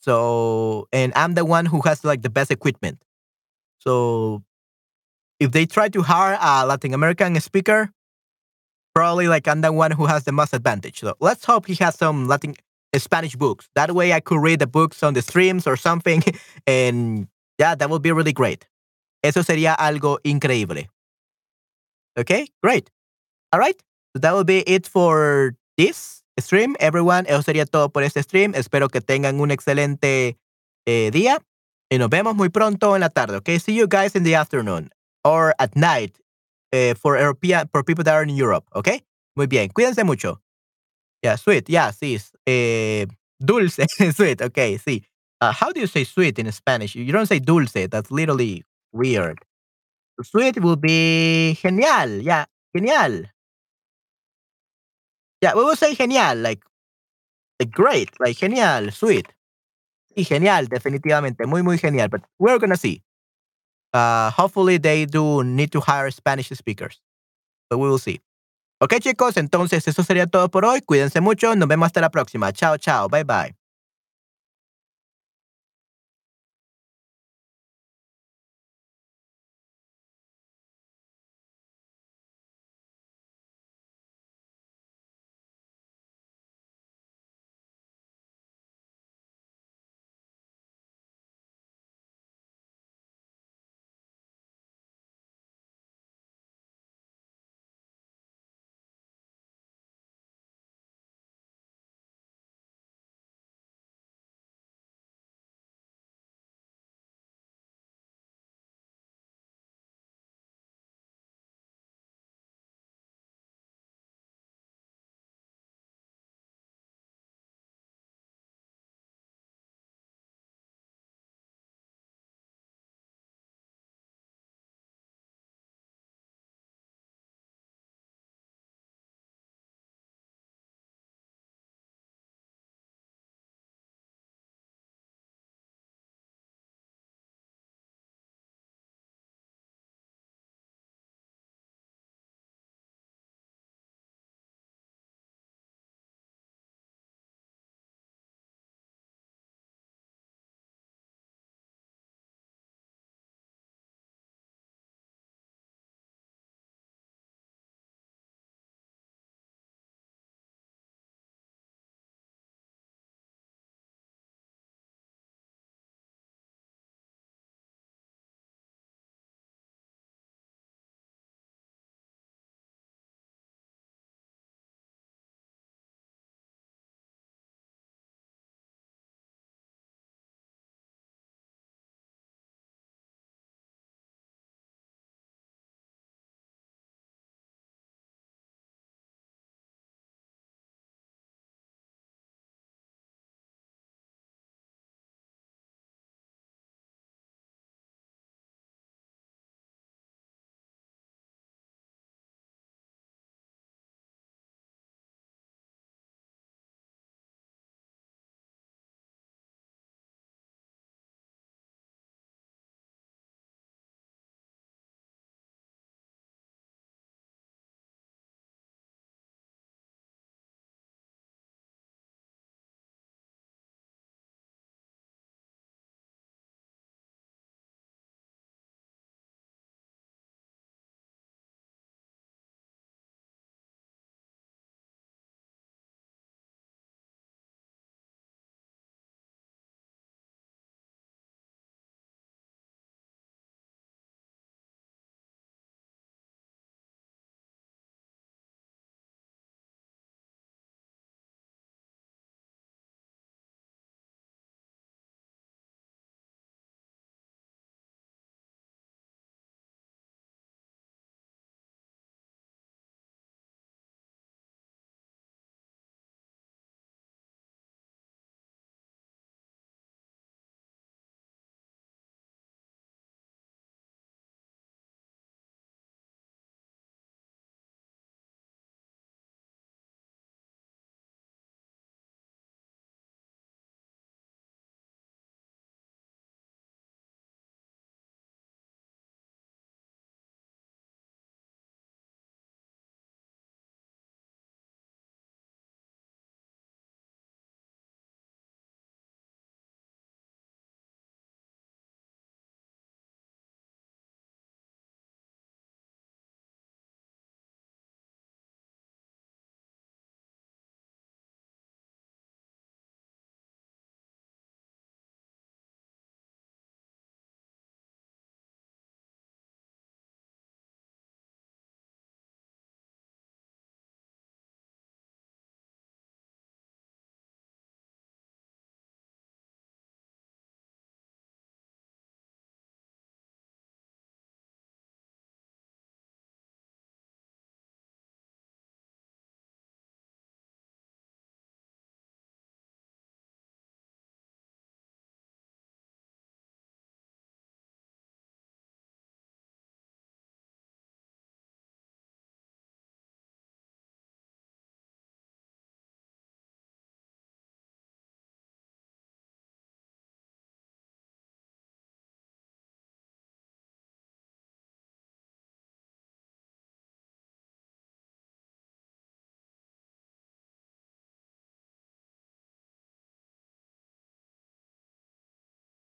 So, 0.00 0.88
and 0.92 1.12
I'm 1.16 1.34
the 1.34 1.44
one 1.44 1.66
who 1.66 1.80
has 1.82 2.04
like 2.04 2.22
the 2.22 2.30
best 2.30 2.50
equipment. 2.50 3.02
So, 3.78 4.42
if 5.40 5.52
they 5.52 5.66
try 5.66 5.88
to 5.88 6.02
hire 6.02 6.38
a 6.40 6.66
Latin 6.66 6.94
American 6.94 7.38
speaker, 7.40 7.90
probably 8.94 9.28
like 9.28 9.46
I'm 9.46 9.60
the 9.60 9.72
one 9.72 9.90
who 9.90 10.06
has 10.06 10.24
the 10.24 10.32
most 10.32 10.54
advantage. 10.54 11.00
So, 11.00 11.14
let's 11.20 11.44
hope 11.44 11.66
he 11.66 11.74
has 11.76 11.96
some 11.96 12.26
Latin 12.26 12.54
Spanish 12.96 13.36
books. 13.36 13.68
That 13.74 13.92
way, 13.92 14.12
I 14.12 14.20
could 14.20 14.40
read 14.40 14.60
the 14.60 14.66
books 14.66 15.02
on 15.02 15.14
the 15.14 15.22
streams 15.22 15.66
or 15.66 15.76
something, 15.76 16.22
and 16.66 17.28
yeah, 17.58 17.74
that 17.74 17.90
would 17.90 18.02
be 18.02 18.12
really 18.12 18.32
great. 18.32 18.66
Eso 19.22 19.42
sería 19.42 19.74
algo 19.74 20.18
increíble. 20.24 20.88
Okay, 22.18 22.48
great. 22.62 22.90
All 23.52 23.60
right. 23.60 23.76
So 24.14 24.20
that 24.20 24.32
will 24.32 24.44
be 24.44 24.60
it 24.60 24.86
for 24.86 25.54
this 25.76 26.22
stream, 26.38 26.76
everyone. 26.80 27.26
Eso 27.26 27.42
sería 27.42 27.66
todo 27.66 27.90
por 27.90 28.02
este 28.02 28.22
stream. 28.22 28.54
Espero 28.54 28.88
que 28.88 29.00
tengan 29.00 29.40
un 29.40 29.50
excelente 29.50 30.36
eh, 30.86 31.10
día 31.10 31.42
y 31.90 31.98
nos 31.98 32.08
vemos 32.08 32.34
muy 32.34 32.48
pronto 32.48 32.94
en 32.94 33.00
la 33.00 33.10
tarde. 33.10 33.36
Okay. 33.36 33.58
See 33.58 33.74
you 33.74 33.86
guys 33.86 34.14
in 34.14 34.22
the 34.22 34.34
afternoon 34.34 34.90
or 35.26 35.54
at 35.58 35.76
night 35.76 36.16
uh, 36.72 36.94
for 36.94 37.18
European, 37.18 37.68
for 37.72 37.82
people 37.82 38.04
that 38.04 38.14
are 38.14 38.22
in 38.22 38.30
Europe. 38.30 38.64
Okay. 38.76 39.02
Muy 39.36 39.46
bien. 39.46 39.70
Cuídense 39.70 40.04
mucho. 40.04 40.40
Yeah, 41.22 41.36
sweet. 41.36 41.68
Yeah, 41.68 41.90
sí. 41.92 42.20
Eh, 42.46 43.06
dulce. 43.44 43.86
sweet. 44.14 44.42
Okay, 44.42 44.78
sí. 44.78 45.04
Uh, 45.40 45.52
how 45.52 45.72
do 45.72 45.80
you 45.80 45.86
say 45.88 46.04
sweet 46.04 46.38
in 46.38 46.50
Spanish? 46.52 46.94
You 46.94 47.12
don't 47.12 47.26
say 47.26 47.40
dulce. 47.40 47.88
That's 47.90 48.10
literally 48.10 48.64
weird. 48.92 49.38
Sweet 50.22 50.60
will 50.62 50.76
be 50.76 51.58
genial. 51.60 52.08
Yeah, 52.22 52.46
genial. 52.76 53.24
Yeah, 55.42 55.54
we 55.54 55.64
will 55.64 55.76
say 55.76 55.94
genial, 55.94 56.36
like, 56.38 56.62
like 57.60 57.70
great, 57.70 58.10
like 58.20 58.36
genial, 58.38 58.90
sweet. 58.92 59.26
Y 60.16 60.24
genial, 60.24 60.66
definitivamente, 60.68 61.46
muy, 61.46 61.62
muy 61.62 61.78
genial. 61.78 62.08
But 62.08 62.22
we're 62.38 62.58
gonna 62.58 62.76
see. 62.76 63.02
Uh, 63.96 64.30
hopefully 64.30 64.78
they 64.78 65.06
do 65.06 65.42
need 65.42 65.70
to 65.72 65.80
hire 65.80 66.10
Spanish 66.10 66.50
speakers. 66.50 67.00
But 67.70 67.78
we 67.78 67.88
will 67.88 67.98
see. 67.98 68.20
Ok, 68.78 69.00
chicos, 69.00 69.38
entonces 69.38 69.88
eso 69.88 70.02
sería 70.02 70.26
todo 70.26 70.50
por 70.50 70.66
hoy. 70.66 70.82
Cuídense 70.82 71.22
mucho. 71.22 71.56
Nos 71.56 71.66
vemos 71.66 71.86
hasta 71.86 72.00
la 72.02 72.10
próxima. 72.10 72.52
Chao, 72.52 72.76
chao. 72.76 73.08
Bye, 73.08 73.24
bye. 73.24 73.65